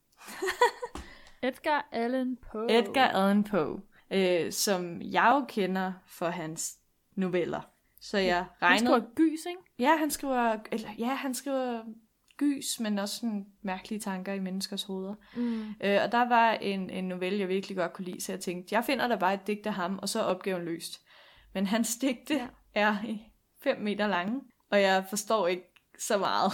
Edgar 1.43 1.89
Allan 1.93 2.37
Poe. 2.53 2.79
Edgar 2.79 3.09
Allan 3.09 3.45
Poe, 3.45 3.81
øh, 4.11 4.53
som 4.53 5.03
jeg 5.03 5.33
jo 5.41 5.45
kender 5.49 5.93
for 6.07 6.27
hans 6.29 6.79
noveller. 7.15 7.61
Så 8.11 8.19
jeg 8.19 8.37
Han 8.37 8.47
regner... 8.63 8.79
skriver 8.79 9.01
gys, 9.15 9.47
ikke? 9.47 9.61
Ja, 9.79 9.97
han 9.97 10.11
skriver, 10.11 10.59
eller, 10.73 10.89
ja, 10.99 11.15
han 11.15 11.35
skriver 11.35 11.83
gys, 12.37 12.81
men 12.81 12.99
også 12.99 13.15
sådan 13.17 13.47
mærkelige 13.63 14.01
tanker 14.01 14.33
i 14.33 14.39
menneskers 14.39 14.83
hoveder. 14.85 15.15
Mm. 15.37 15.69
Øh, 15.81 15.99
og 16.05 16.13
der 16.13 16.29
var 16.29 16.53
en, 16.53 16.91
en 16.91 17.09
novelle, 17.09 17.39
jeg 17.39 17.49
virkelig 17.49 17.77
godt 17.77 17.93
kunne 17.93 18.05
lide, 18.05 18.21
så 18.21 18.33
jeg 18.33 18.41
tænkte, 18.41 18.75
jeg 18.75 18.85
finder 18.85 19.09
da 19.09 19.17
bare 19.17 19.35
et 19.35 19.47
digt 19.47 19.67
af 19.67 19.75
ham, 19.75 19.99
og 20.03 20.09
så 20.09 20.21
er 20.21 20.25
opgaven 20.25 20.65
løst. 20.65 21.01
Men 21.55 21.67
hans 21.67 21.97
digte 21.97 22.35
Ja. 22.35 22.47
er 22.75 22.97
5 23.63 23.81
meter 23.81 24.07
lange, 24.07 24.41
og 24.71 24.81
jeg 24.81 25.05
forstår 25.09 25.47
ikke 25.47 25.73
så 25.99 26.19
meget. 26.19 26.53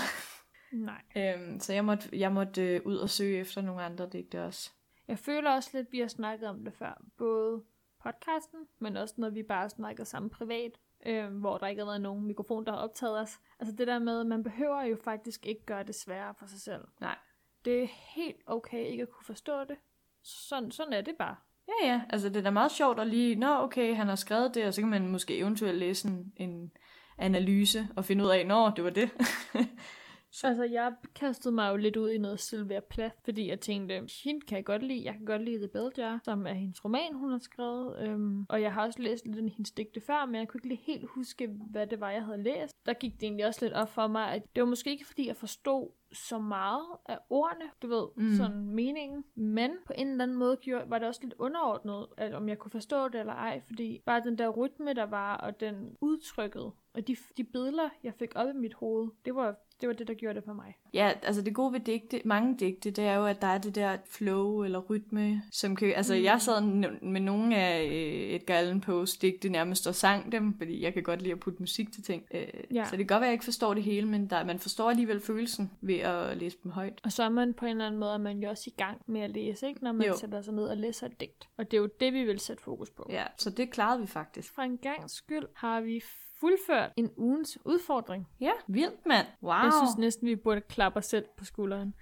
Nej. 0.72 1.02
øhm, 1.36 1.60
så 1.60 1.72
jeg 1.72 1.84
måtte, 1.84 2.08
jeg 2.12 2.32
måtte 2.32 2.62
øh, 2.62 2.80
ud 2.84 2.96
og 2.96 3.10
søge 3.10 3.38
efter 3.38 3.62
nogle 3.62 3.82
andre 3.82 4.08
digte 4.12 4.44
også. 4.44 4.70
Jeg 5.08 5.18
føler 5.18 5.50
også 5.50 5.70
lidt, 5.72 5.86
at 5.86 5.92
vi 5.92 5.98
har 5.98 6.08
snakket 6.08 6.48
om 6.48 6.64
det 6.64 6.74
før. 6.78 7.02
Både 7.18 7.62
podcasten, 8.02 8.58
men 8.80 8.96
også 8.96 9.14
når 9.18 9.30
vi 9.30 9.42
bare 9.42 9.70
snakker 9.70 10.04
sammen 10.04 10.30
privat, 10.30 10.72
øh, 11.06 11.26
hvor 11.26 11.58
der 11.58 11.66
ikke 11.66 11.80
har 11.80 11.86
været 11.86 12.00
nogen 12.00 12.26
mikrofon, 12.26 12.66
der 12.66 12.72
har 12.72 12.78
optaget 12.78 13.20
os. 13.20 13.40
Altså 13.60 13.74
det 13.76 13.86
der 13.86 13.98
med, 13.98 14.20
at 14.20 14.26
man 14.26 14.42
behøver 14.42 14.82
jo 14.82 14.96
faktisk 15.04 15.46
ikke 15.46 15.64
gøre 15.66 15.82
det 15.82 15.94
sværere 15.94 16.34
for 16.38 16.46
sig 16.46 16.60
selv. 16.60 16.84
Nej. 17.00 17.18
Det 17.64 17.82
er 17.82 17.86
helt 18.16 18.42
okay 18.46 18.86
ikke 18.86 19.02
at 19.02 19.10
kunne 19.10 19.24
forstå 19.24 19.64
det. 19.64 19.76
Sådan, 20.22 20.70
sådan 20.70 20.92
er 20.92 21.00
det 21.00 21.14
bare. 21.18 21.36
Ja, 21.68 21.88
ja, 21.88 22.02
altså 22.10 22.28
det 22.28 22.36
er 22.36 22.42
da 22.42 22.50
meget 22.50 22.72
sjovt 22.72 23.00
at 23.00 23.06
lige, 23.06 23.34
nå 23.34 23.56
okay, 23.56 23.94
han 23.94 24.08
har 24.08 24.16
skrevet 24.16 24.54
det, 24.54 24.66
og 24.66 24.74
så 24.74 24.80
kan 24.80 24.90
man 24.90 25.08
måske 25.08 25.38
eventuelt 25.38 25.78
læse 25.78 26.08
en, 26.08 26.32
en 26.36 26.72
analyse 27.18 27.88
og 27.96 28.04
finde 28.04 28.24
ud 28.24 28.30
af, 28.30 28.46
nå, 28.46 28.70
det 28.76 28.84
var 28.84 28.90
det. 28.90 29.10
Altså, 30.44 30.64
jeg 30.64 30.92
kastede 31.14 31.54
mig 31.54 31.70
jo 31.70 31.76
lidt 31.76 31.96
ud 31.96 32.10
i 32.10 32.18
noget 32.18 32.40
Sylvia 32.40 32.80
Plath, 32.80 33.14
fordi 33.24 33.48
jeg 33.48 33.60
tænkte, 33.60 33.94
hende 34.24 34.40
kan 34.40 34.56
jeg 34.56 34.64
godt 34.64 34.82
lide. 34.82 35.04
Jeg 35.04 35.14
kan 35.14 35.24
godt 35.24 35.42
lide 35.44 35.58
The 35.58 35.68
Bell 35.68 35.90
Jar, 35.98 36.20
som 36.24 36.46
er 36.46 36.52
hendes 36.52 36.84
roman, 36.84 37.14
hun 37.14 37.30
har 37.30 37.38
skrevet. 37.38 37.96
Øhm, 38.02 38.46
og 38.48 38.62
jeg 38.62 38.72
har 38.74 38.82
også 38.86 39.02
læst 39.02 39.26
lidt 39.26 39.36
af 39.38 39.42
hendes 39.50 39.70
digte 39.70 40.00
før, 40.00 40.26
men 40.26 40.34
jeg 40.34 40.48
kunne 40.48 40.58
ikke 40.58 40.68
lige 40.68 40.80
helt 40.86 41.08
huske, 41.08 41.48
hvad 41.70 41.86
det 41.86 42.00
var, 42.00 42.10
jeg 42.10 42.24
havde 42.24 42.42
læst. 42.42 42.86
Der 42.86 42.92
gik 42.92 43.14
det 43.14 43.22
egentlig 43.22 43.46
også 43.46 43.64
lidt 43.64 43.72
op 43.74 43.88
for 43.88 44.06
mig, 44.06 44.32
at 44.32 44.42
det 44.56 44.62
var 44.62 44.68
måske 44.68 44.90
ikke, 44.90 45.06
fordi 45.06 45.28
jeg 45.28 45.36
forstod 45.36 45.90
så 46.12 46.38
meget 46.38 46.86
af 47.06 47.18
ordene, 47.30 47.64
du 47.82 47.88
ved, 47.88 48.06
Mm. 48.16 48.34
sådan 48.36 48.66
meningen. 48.66 49.24
Men 49.34 49.70
på 49.86 49.92
en 49.96 50.08
eller 50.08 50.22
anden 50.24 50.36
måde 50.36 50.56
gjorde, 50.56 50.90
var 50.90 50.98
det 50.98 51.08
også 51.08 51.20
lidt 51.22 51.34
underordnet, 51.38 52.06
at 52.16 52.34
om 52.34 52.48
jeg 52.48 52.58
kunne 52.58 52.70
forstå 52.70 53.08
det 53.08 53.20
eller 53.20 53.32
ej, 53.32 53.62
fordi 53.66 54.02
bare 54.06 54.20
den 54.24 54.38
der 54.38 54.48
rytme, 54.48 54.92
der 54.94 55.06
var, 55.06 55.36
og 55.36 55.60
den 55.60 55.96
udtrykket, 56.00 56.72
og 56.94 57.08
de, 57.08 57.16
de 57.36 57.44
billeder, 57.44 57.88
jeg 58.04 58.12
fik 58.18 58.32
op 58.34 58.48
i 58.48 58.58
mit 58.58 58.74
hoved, 58.74 59.10
det 59.24 59.34
var 59.34 59.54
det, 59.80 59.88
var 59.88 59.94
det 59.94 60.08
der 60.08 60.14
gjorde 60.14 60.34
det 60.34 60.44
for 60.44 60.52
mig. 60.52 60.74
Ja, 60.94 61.12
altså 61.22 61.42
det 61.42 61.54
gode 61.54 61.72
ved 61.72 61.80
digte, 61.80 62.20
mange 62.24 62.56
digte, 62.56 62.90
det 62.90 63.04
er 63.04 63.14
jo, 63.14 63.26
at 63.26 63.42
der 63.42 63.46
er 63.48 63.58
det 63.58 63.74
der 63.74 63.96
flow 64.10 64.62
eller 64.64 64.78
rytme, 64.78 65.42
som 65.52 65.76
kan... 65.76 65.92
Altså 65.96 66.14
Mm. 66.14 66.22
jeg 66.24 66.40
sad 66.42 66.60
med 67.02 67.20
nogle 67.20 67.56
af 67.56 67.84
øh, 67.86 68.34
Edgar 68.34 68.54
Allan 68.54 68.80
Poes 68.80 69.16
digte 69.16 69.48
nærmest 69.48 69.86
og 69.86 69.94
sang 69.94 70.32
dem, 70.32 70.58
fordi 70.58 70.82
jeg 70.82 70.94
kan 70.94 71.02
godt 71.02 71.22
lide 71.22 71.32
at 71.32 71.40
putte 71.40 71.58
musik 71.62 71.92
til 71.92 72.02
ting. 72.02 72.24
Øh, 72.34 72.46
Ja. 72.74 72.84
Så 72.84 72.90
det 72.90 72.98
kan 72.98 73.06
godt 73.06 73.20
være, 73.20 73.20
at 73.20 73.26
jeg 73.26 73.32
ikke 73.32 73.44
forstår 73.44 73.74
det 73.74 73.82
hele, 73.82 74.08
men 74.08 74.30
der, 74.30 74.44
man 74.44 74.58
forstår 74.58 74.90
alligevel 74.90 75.20
følelsen 75.20 75.70
ved 75.80 75.98
at 75.98 76.36
læse 76.36 76.56
dem 76.62 76.70
højt. 76.72 77.00
Og 77.04 77.12
så 77.12 77.22
er 77.22 77.28
man 77.28 77.54
på 77.54 77.64
en 77.66 77.70
eller 77.70 77.86
anden 77.86 78.00
måde, 78.00 78.18
man 78.18 78.38
jo 78.38 78.48
også 78.48 78.64
i 78.66 78.74
gang 78.76 79.02
med 79.06 79.20
at 79.20 79.30
læse, 79.30 79.68
ikke? 79.68 79.84
når 79.84 79.92
man 79.92 80.06
jo. 80.06 80.16
sætter 80.16 80.42
sig 80.42 80.54
ned 80.54 80.64
og 80.64 80.76
læser 80.76 81.06
et 81.06 81.20
digt. 81.20 81.48
Og 81.56 81.70
det 81.70 81.76
er 81.76 81.80
jo 81.80 81.88
det, 82.00 82.12
vi 82.12 82.24
vil 82.24 82.38
sætte 82.40 82.62
fokus 82.62 82.90
på. 82.90 83.06
Ja, 83.10 83.24
så 83.38 83.50
det 83.50 83.70
klarede 83.70 84.00
vi 84.00 84.06
faktisk. 84.06 84.54
For 84.54 84.62
en 84.62 84.78
gang 84.78 85.10
skyld 85.10 85.44
har 85.54 85.80
vi 85.80 86.00
fuldført 86.42 86.90
en 86.96 87.10
ugens 87.16 87.58
udfordring. 87.64 88.28
Ja, 88.40 88.52
vildt 88.68 89.06
mand. 89.06 89.26
Wow. 89.42 89.52
Jeg 89.52 89.72
synes 89.82 89.98
næsten, 89.98 90.28
vi 90.28 90.36
burde 90.36 90.60
klappe 90.60 90.98
os 90.98 91.06
selv 91.06 91.24
på 91.36 91.44
skulderen. 91.44 91.94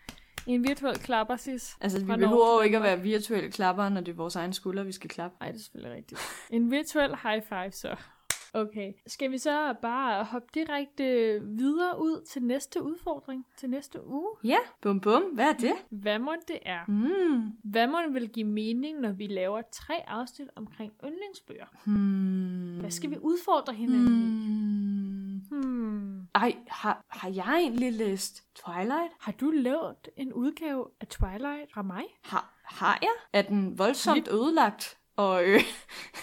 En 0.47 0.65
virtuel 0.65 0.99
klapper, 0.99 1.37
sis. 1.37 1.77
Altså, 1.81 1.99
vi 1.99 2.05
behøver 2.05 2.55
jo 2.55 2.61
ikke 2.61 2.77
at 2.77 2.83
være 2.83 3.01
virtuelle 3.01 3.51
klapper, 3.51 3.89
når 3.89 4.01
det 4.01 4.13
er 4.13 4.17
vores 4.17 4.37
egen 4.37 4.53
skulder, 4.53 4.83
vi 4.83 4.93
skal 4.93 5.11
klappe. 5.11 5.37
Nej, 5.41 5.51
det 5.51 5.59
er 5.59 5.63
selvfølgelig 5.63 5.97
rigtigt. 5.97 6.21
En 6.51 6.71
virtuel 6.71 7.17
high 7.23 7.43
five, 7.43 7.73
så. 7.73 7.97
Okay. 8.55 8.93
Skal 9.07 9.31
vi 9.31 9.39
så 9.39 9.75
bare 9.83 10.25
hoppe 10.25 10.49
direkte 10.55 11.05
videre 11.43 12.01
ud 12.01 12.25
til 12.25 12.43
næste 12.43 12.83
udfordring? 12.83 13.47
Til 13.57 13.71
næste 13.71 14.07
uge? 14.07 14.37
Ja, 14.45 14.59
bum 14.81 15.01
bum. 15.01 15.23
Hvad 15.23 15.49
er 15.49 15.53
det? 15.53 15.73
Hvad 15.91 16.19
må 16.19 16.35
det 16.49 16.59
er? 16.63 16.81
Mm. 16.89 17.53
Hvad 17.65 17.87
må 17.87 17.99
det 18.07 18.15
vil 18.15 18.29
give 18.29 18.47
mening, 18.47 19.01
når 19.01 19.13
vi 19.13 19.27
laver 19.27 19.63
tre 19.73 19.95
afsnit 20.09 20.49
omkring 20.57 20.93
yndlingsbøger? 21.05 21.67
Hmm. 21.85 22.81
Hvad 22.81 22.91
skal 22.91 23.11
vi 23.11 23.17
udfordre 23.21 23.75
hinanden 23.75 24.07
i? 24.09 24.49
Hmm. 25.51 25.61
Hmm. 25.61 26.29
Ej, 26.35 26.57
har, 26.69 27.05
har 27.09 27.29
jeg 27.29 27.59
egentlig 27.61 27.93
læst 27.93 28.45
Twilight? 28.55 29.13
Har 29.21 29.33
du 29.33 29.51
lavet 29.51 30.09
en 30.17 30.33
udgave 30.33 30.87
af 31.01 31.07
Twilight 31.07 31.73
fra 31.73 31.83
mig? 31.83 32.05
Har, 32.25 32.61
har 32.65 32.99
jeg? 33.03 33.13
Er 33.33 33.43
den 33.43 33.79
voldsomt 33.79 34.29
ødelagt? 34.29 34.99
Og 35.17 35.45
øh, 35.45 35.61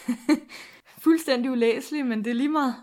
fuldstændig 1.07 1.51
ulæselig, 1.51 2.05
men 2.05 2.25
det 2.25 2.31
er 2.31 2.35
lige 2.35 2.49
meget. 2.49 2.75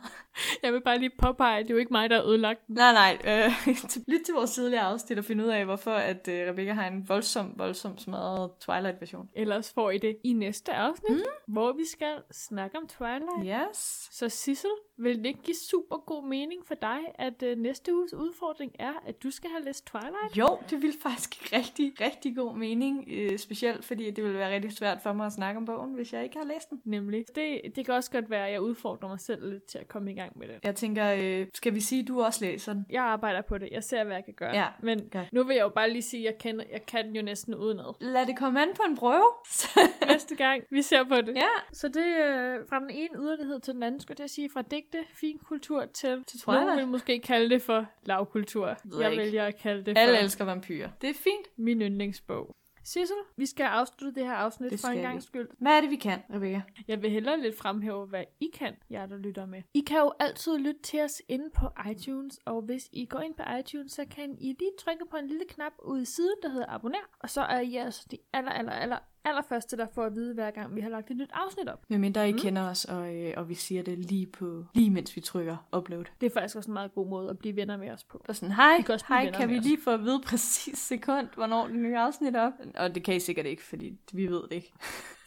Jeg 0.63 0.73
vil 0.73 0.81
bare 0.81 0.99
lige 0.99 1.11
påpege, 1.19 1.59
at 1.59 1.65
det 1.65 1.71
er 1.71 1.75
jo 1.75 1.79
ikke 1.79 1.93
mig, 1.93 2.11
der 2.11 2.17
har 2.17 2.25
ødelagt 2.25 2.67
den. 2.67 2.75
Nej, 2.75 2.93
nej. 2.93 3.19
Øh, 3.25 3.69
lyt 4.13 4.21
til 4.25 4.35
vores 4.35 4.51
tidligere 4.51 4.83
afsnit 4.83 5.19
og 5.19 5.25
finde 5.25 5.45
ud 5.45 5.49
af, 5.49 5.65
hvorfor 5.65 5.91
at 5.91 6.29
øh, 6.29 6.49
Rebecca 6.49 6.73
har 6.73 6.87
en 6.87 7.09
voldsom, 7.09 7.53
voldsom 7.57 7.99
smadret 7.99 8.51
Twilight-version. 8.61 9.29
Ellers 9.35 9.73
får 9.73 9.91
I 9.91 9.99
det 9.99 10.17
i 10.25 10.33
næste 10.33 10.73
afsnit, 10.73 11.17
mm. 11.17 11.53
hvor 11.53 11.73
vi 11.73 11.85
skal 11.87 12.15
snakke 12.33 12.79
om 12.79 12.89
Twilight. 12.89 13.69
Yes. 13.71 14.09
Så 14.13 14.29
Sissel, 14.29 14.71
vil 14.97 15.19
det 15.19 15.27
ikke 15.27 15.43
give 15.43 15.57
super 15.71 15.97
god 15.97 16.29
mening 16.29 16.67
for 16.67 16.75
dig, 16.75 16.99
at 17.15 17.43
øh, 17.43 17.59
næste 17.59 17.95
uges 17.95 18.15
udfordring 18.15 18.73
er, 18.79 18.93
at 19.07 19.23
du 19.23 19.31
skal 19.31 19.51
have 19.51 19.65
læst 19.65 19.87
Twilight? 19.87 20.37
Jo, 20.39 20.59
det 20.71 20.83
ville 20.83 20.97
faktisk 21.03 21.31
give 21.31 21.59
rigtig, 21.59 21.93
rigtig 22.01 22.37
god 22.37 22.57
mening. 22.57 23.09
Øh, 23.09 23.39
specielt 23.39 23.85
fordi 23.85 24.11
det 24.11 24.25
ville 24.25 24.39
være 24.39 24.55
rigtig 24.55 24.73
svært 24.73 24.99
for 25.03 25.13
mig 25.13 25.27
at 25.27 25.33
snakke 25.33 25.59
om 25.59 25.65
bogen, 25.65 25.95
hvis 25.95 26.13
jeg 26.13 26.25
ikke 26.25 26.39
har 26.39 26.45
læst 26.45 26.71
den. 26.71 26.81
Nemlig. 26.85 27.25
Det, 27.35 27.61
det 27.77 27.85
kan 27.85 27.95
også 27.95 28.11
godt 28.11 28.31
være, 28.31 28.47
at 28.47 28.53
jeg 28.53 28.61
udfordrer 28.61 29.09
mig 29.09 29.21
selv 29.21 29.53
lidt 29.53 29.65
til 29.65 29.79
at 29.79 29.89
komme 29.89 30.13
i 30.13 30.15
gang 30.15 30.24
med 30.37 30.49
det. 30.49 30.59
Jeg 30.65 30.75
tænker, 30.75 31.15
øh, 31.19 31.47
skal 31.55 31.75
vi 31.75 31.81
sige, 31.81 32.03
at 32.03 32.09
du 32.09 32.23
også 32.23 32.45
læser 32.45 32.73
den? 32.73 32.87
Jeg 32.91 33.03
arbejder 33.03 33.41
på 33.43 33.59
det. 33.59 33.69
Jeg 33.73 33.85
ser, 33.85 34.05
hvad 34.05 34.15
jeg 34.17 34.25
kan 34.25 34.35
gøre. 34.35 34.57
Ja, 34.57 34.67
Men 34.83 35.09
godt. 35.13 35.33
nu 35.33 35.43
vil 35.45 35.55
jeg 35.55 35.63
jo 35.63 35.69
bare 35.69 35.91
lige 35.91 36.03
sige, 36.03 36.29
at 36.29 36.33
jeg, 36.35 36.39
kender, 36.41 36.65
jeg 36.73 36.87
kan 36.87 37.07
den 37.07 37.17
jo 37.17 37.23
næsten 37.23 37.55
udenad. 37.55 37.95
Lad 38.01 38.27
det 38.27 38.39
komme 38.39 38.63
an 38.63 38.69
på 38.77 38.83
en 38.89 38.97
prøve. 38.97 39.29
Næste 40.13 40.37
gang, 40.37 40.63
vi 40.71 40.83
ser 40.83 41.05
på 41.05 41.15
det. 41.15 41.35
ja, 41.37 41.49
Så 41.73 41.89
det 41.89 42.07
er 42.07 42.55
øh, 42.55 42.61
fra 42.69 42.81
den 42.81 42.91
ene 42.91 43.09
yderlighed 43.19 43.61
til 43.61 43.75
den 43.75 43.83
anden, 43.83 44.01
skulle 44.01 44.17
jeg 44.21 44.31
sige, 44.31 44.51
fra 44.53 44.63
digte, 44.63 44.99
fin 45.15 45.39
kultur 45.39 45.85
til, 45.85 46.25
Til 46.25 46.41
nogen 46.47 46.77
vil 46.79 46.87
måske 46.89 47.21
kalde 47.21 47.51
det 47.51 47.63
for 47.63 47.87
lavkultur. 48.03 48.77
Ved 48.85 49.01
Jeg 49.01 49.11
ikke. 49.11 49.23
vælger 49.23 49.45
at 49.47 49.57
kalde 49.59 49.85
det 49.85 49.97
for 49.97 50.03
alle 50.03 50.19
elsker 50.21 50.45
vampyrer. 50.45 50.89
Det 51.01 51.11
er 51.11 51.15
fint. 51.15 51.47
min 51.59 51.83
yndlingsbog. 51.83 52.55
Sissel, 52.85 53.17
vi 53.37 53.47
skal 53.47 53.65
afslutte 53.65 54.21
det 54.21 54.29
her 54.29 54.35
afsnit 54.35 54.71
Det 54.71 54.81
for 54.81 54.89
en 54.89 55.03
gang 55.03 55.23
skyld. 55.23 55.49
Hvad 55.59 55.77
er 55.77 55.81
det, 55.81 55.91
vi 55.91 55.97
kan, 55.97 56.23
Rebecca? 56.35 56.63
Jeg 56.89 57.03
vil 57.03 57.11
hellere 57.11 57.41
lidt 57.41 57.59
fremhæve, 57.59 58.07
hvad 58.07 58.25
I 58.41 58.51
kan, 58.55 58.77
jer 58.91 59.07
der 59.07 59.17
lytter 59.17 59.47
med. 59.47 59.63
I 59.75 59.81
kan 59.81 59.99
jo 59.99 60.13
altid 60.21 60.59
lytte 60.59 60.83
til 60.83 61.01
os 61.03 61.23
inde 61.29 61.51
på 61.51 61.69
iTunes, 61.91 62.39
og 62.45 62.63
hvis 62.63 62.89
I 62.93 63.07
går 63.07 63.21
ind 63.21 63.35
på 63.35 63.43
iTunes, 63.61 63.93
så 63.93 64.05
kan 64.11 64.37
I 64.41 64.57
lige 64.59 64.71
trykke 64.81 65.07
på 65.11 65.17
en 65.17 65.27
lille 65.27 65.45
knap 65.49 65.73
ude 65.83 66.03
i 66.03 66.05
siden, 66.05 66.35
der 66.43 66.49
hedder 66.49 66.67
abonner, 66.69 66.99
og 67.19 67.31
så 67.31 67.41
er 67.41 67.61
I 67.61 67.77
altså 67.77 68.07
de 68.11 68.19
aller, 68.33 68.51
aller, 68.51 68.73
aller, 68.73 68.99
allerførste, 69.25 69.77
der 69.77 69.87
får 69.95 70.05
at 70.05 70.15
vide, 70.15 70.35
hver 70.35 70.51
gang 70.51 70.75
vi 70.77 70.81
har 70.81 70.89
lagt 70.89 71.11
et 71.11 71.17
nyt 71.17 71.31
afsnit 71.33 71.69
op. 71.69 71.83
Medmindre 71.89 72.29
I 72.29 72.33
mm. 72.33 72.39
kender 72.39 72.63
os, 72.63 72.85
og, 72.85 73.15
øh, 73.15 73.33
og 73.37 73.49
vi 73.49 73.55
siger 73.55 73.83
det 73.83 73.99
lige 73.99 74.27
på 74.27 74.65
lige 74.75 74.91
mens 74.91 75.17
vi 75.17 75.21
trykker 75.21 75.57
upload. 75.77 76.05
Det 76.21 76.27
er 76.27 76.31
faktisk 76.31 76.57
også 76.57 76.71
en 76.71 76.75
meget 76.75 76.95
god 76.95 77.09
måde 77.09 77.31
at 77.31 77.39
blive 77.39 77.57
venner 77.57 77.77
med 77.77 77.91
os 77.91 78.05
på. 78.05 78.25
Og 78.29 78.37
sådan, 78.37 78.55
hej, 78.55 78.77
hej, 79.09 79.33
kan 79.33 79.49
vi 79.49 79.59
os. 79.59 79.65
lige 79.65 79.79
få 79.85 79.91
at 79.91 80.01
vide 80.01 80.21
præcis 80.27 80.79
sekund, 80.79 81.29
hvornår 81.35 81.67
det 81.67 81.77
nye 81.77 81.99
afsnit 81.99 82.37
er 82.37 82.41
op? 82.41 82.53
Og 82.75 82.95
det 82.95 83.05
kan 83.05 83.17
I 83.17 83.21
sikkert 83.21 83.47
ikke, 83.47 83.63
fordi 83.63 83.99
vi 84.13 84.27
ved 84.27 84.43
det 84.43 84.53
ikke. 84.53 84.73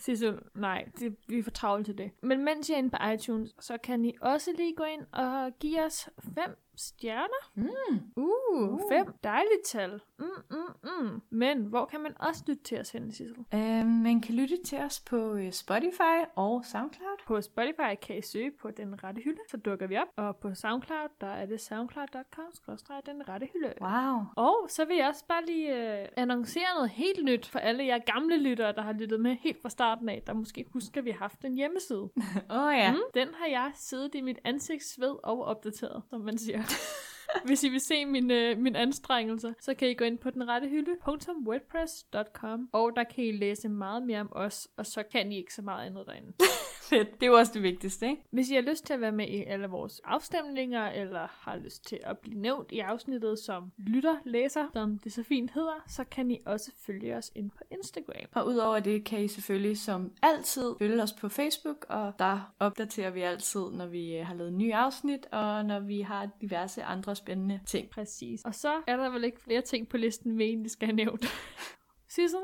Sissel, 0.07 0.39
nej, 0.55 0.85
det, 0.99 1.15
vi 1.27 1.39
er 1.39 1.43
for 1.43 1.51
travlt 1.51 1.85
til 1.85 1.97
det. 1.97 2.11
Men 2.21 2.45
mens 2.45 2.69
I 2.69 2.73
er 2.73 2.77
inde 2.77 2.89
på 2.89 2.97
iTunes, 3.13 3.55
så 3.59 3.77
kan 3.77 4.05
I 4.05 4.13
også 4.21 4.51
lige 4.57 4.75
gå 4.75 4.83
ind 4.83 5.01
og 5.11 5.51
give 5.59 5.85
os 5.85 6.09
fem 6.35 6.57
stjerner. 6.77 7.51
Mm. 7.55 7.67
Uh, 8.15 8.73
uh. 8.73 8.79
fem. 8.91 9.13
Dejligt 9.23 9.65
tal. 9.65 10.01
Mm, 10.19 10.25
mm, 10.51 10.57
mm. 10.83 11.21
Men 11.29 11.61
hvor 11.61 11.85
kan 11.85 11.99
man 11.99 12.13
også 12.19 12.43
lytte 12.47 12.63
til 12.63 12.79
os 12.79 12.89
henne, 12.91 13.11
Sissel? 13.11 13.37
Øh, 13.53 13.85
man 13.85 14.21
kan 14.21 14.35
lytte 14.35 14.63
til 14.65 14.77
os 14.77 14.99
på 14.99 15.33
øh, 15.33 15.51
Spotify 15.51 16.17
og 16.35 16.65
SoundCloud. 16.65 17.17
På 17.27 17.41
Spotify 17.41 17.95
kan 18.01 18.17
I 18.17 18.21
søge 18.21 18.51
på 18.61 18.71
Den 18.71 19.03
Rette 19.03 19.21
Hylde, 19.21 19.39
så 19.49 19.57
dukker 19.57 19.87
vi 19.87 19.97
op. 19.97 20.07
Og 20.15 20.35
på 20.35 20.53
SoundCloud, 20.53 21.09
der 21.21 21.27
er 21.27 21.45
det 21.45 21.61
soundcloud.com 21.61 22.77
Den 23.05 23.29
Rette 23.29 23.47
Hylde. 23.53 23.73
Wow. 23.81 24.21
Og 24.35 24.67
så 24.69 24.85
vil 24.85 24.97
jeg 24.97 25.07
også 25.07 25.25
bare 25.27 25.45
lige 25.45 26.01
øh, 26.01 26.07
annoncere 26.17 26.65
noget 26.75 26.89
helt 26.89 27.25
nyt 27.25 27.45
for 27.45 27.59
alle 27.59 27.85
jer 27.85 27.97
gamle 27.97 28.37
lyttere, 28.37 28.73
der 28.73 28.81
har 28.81 28.93
lyttet 28.93 29.19
med 29.19 29.35
helt 29.35 29.61
fra 29.61 29.69
starten 29.69 29.96
af, 30.09 30.23
der 30.27 30.33
måske 30.33 30.65
husker, 30.73 31.01
at 31.01 31.05
vi 31.05 31.11
har 31.11 31.17
haft 31.17 31.45
en 31.45 31.55
hjemmeside. 31.55 32.01
Åh 32.01 32.09
oh, 32.49 32.73
ja. 32.75 32.91
Mm, 32.91 32.99
den 33.13 33.27
har 33.33 33.47
jeg 33.47 33.71
siddet 33.75 34.15
i 34.15 34.21
mit 34.21 34.39
ansigtsved 34.43 35.15
og 35.23 35.45
opdateret, 35.45 36.03
som 36.09 36.21
man 36.21 36.37
siger. 36.37 36.63
Hvis 37.45 37.63
I 37.63 37.69
vil 37.69 37.81
se 37.81 38.05
mine, 38.05 38.33
øh, 38.33 38.57
mine 38.57 38.79
anstrengelser, 38.79 39.53
så 39.59 39.73
kan 39.73 39.89
I 39.89 39.93
gå 39.93 40.05
ind 40.05 40.17
på 40.17 40.29
denrettehylde.wordpress.com 40.29 42.69
og 42.71 42.91
der 42.95 43.03
kan 43.03 43.23
I 43.23 43.31
læse 43.31 43.69
meget 43.69 44.03
mere 44.03 44.21
om 44.21 44.29
os, 44.31 44.67
og 44.77 44.85
så 44.85 45.03
kan 45.11 45.31
I 45.31 45.37
ikke 45.37 45.53
så 45.53 45.61
meget 45.61 45.85
andet 45.85 46.03
derinde. 46.07 46.33
Fedt. 46.89 47.13
Det 47.13 47.23
er 47.23 47.27
jo 47.27 47.37
også 47.37 47.51
det 47.53 47.63
vigtigste, 47.63 48.09
ikke? 48.09 48.21
Hvis 48.31 48.49
I 48.49 48.53
har 48.53 48.61
lyst 48.61 48.85
til 48.85 48.93
at 48.93 49.01
være 49.01 49.11
med 49.11 49.27
i 49.27 49.43
alle 49.43 49.67
vores 49.67 50.01
afstemninger, 50.05 50.89
eller 50.89 51.27
har 51.31 51.57
lyst 51.57 51.85
til 51.85 51.99
at 52.03 52.17
blive 52.17 52.39
nævnt 52.39 52.71
i 52.71 52.79
afsnittet 52.79 53.39
som 53.39 53.71
lytter, 53.77 54.15
læser, 54.25 54.67
som 54.73 54.97
det 54.97 55.13
så 55.13 55.23
fint 55.23 55.51
hedder, 55.51 55.83
så 55.87 56.03
kan 56.03 56.31
I 56.31 56.39
også 56.45 56.71
følge 56.85 57.15
os 57.15 57.31
ind 57.35 57.51
på 57.51 57.63
Instagram. 57.71 58.29
Og 58.33 58.47
udover 58.47 58.79
det 58.79 59.03
kan 59.03 59.23
I 59.23 59.27
selvfølgelig 59.27 59.77
som 59.77 60.11
altid 60.21 60.75
følge 60.79 61.03
os 61.03 61.13
på 61.13 61.29
Facebook, 61.29 61.85
og 61.89 62.13
der 62.19 62.53
opdaterer 62.59 63.09
vi 63.09 63.21
altid, 63.21 63.71
når 63.71 63.85
vi 63.85 64.17
øh, 64.17 64.25
har 64.25 64.33
lavet 64.33 64.53
nye 64.53 64.75
afsnit, 64.75 65.25
og 65.31 65.65
når 65.65 65.79
vi 65.79 66.01
har 66.01 66.29
diverse 66.41 66.83
andre 66.83 67.15
spændende 67.17 67.61
ting. 67.65 67.89
Præcis. 67.89 68.43
Og 68.45 68.55
så 68.55 68.81
er 68.87 68.97
der 68.97 69.09
vel 69.09 69.23
ikke 69.23 69.41
flere 69.41 69.61
ting 69.61 69.89
på 69.89 69.97
listen, 69.97 70.37
vi 70.37 70.43
egentlig 70.43 70.71
skal 70.71 70.85
have 70.87 70.95
nævnt. 70.95 71.25
Sissel, 72.15 72.43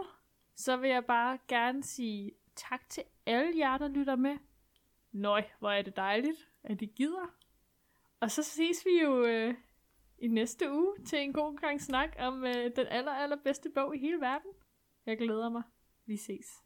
så 0.55 0.77
vil 0.77 0.89
jeg 0.89 1.05
bare 1.05 1.39
gerne 1.47 1.83
sige 1.83 2.31
tak 2.55 2.89
til 2.89 3.03
alle 3.25 3.57
jer, 3.57 3.77
der 3.77 3.87
lytter 3.87 4.15
med. 4.15 4.37
Nøj, 5.11 5.43
hvor 5.59 5.71
er 5.71 5.81
det 5.81 5.95
dejligt, 5.95 6.49
at 6.63 6.81
I 6.81 6.85
gider. 6.85 7.35
Og 8.19 8.31
så 8.31 8.43
ses 8.43 8.85
vi 8.85 9.01
jo 9.01 9.25
øh, 9.25 9.53
i 10.17 10.27
næste 10.27 10.71
uge 10.71 10.95
til 11.05 11.19
en 11.19 11.33
god 11.33 11.57
gang 11.57 11.81
snak 11.81 12.15
om 12.19 12.43
øh, 12.43 12.75
den 12.75 12.87
aller, 12.89 13.11
allerbedste 13.11 13.69
bog 13.69 13.95
i 13.95 13.99
hele 13.99 14.19
verden. 14.19 14.51
Jeg 15.05 15.17
glæder 15.17 15.49
mig. 15.49 15.63
Vi 16.05 16.17
ses. 16.17 16.63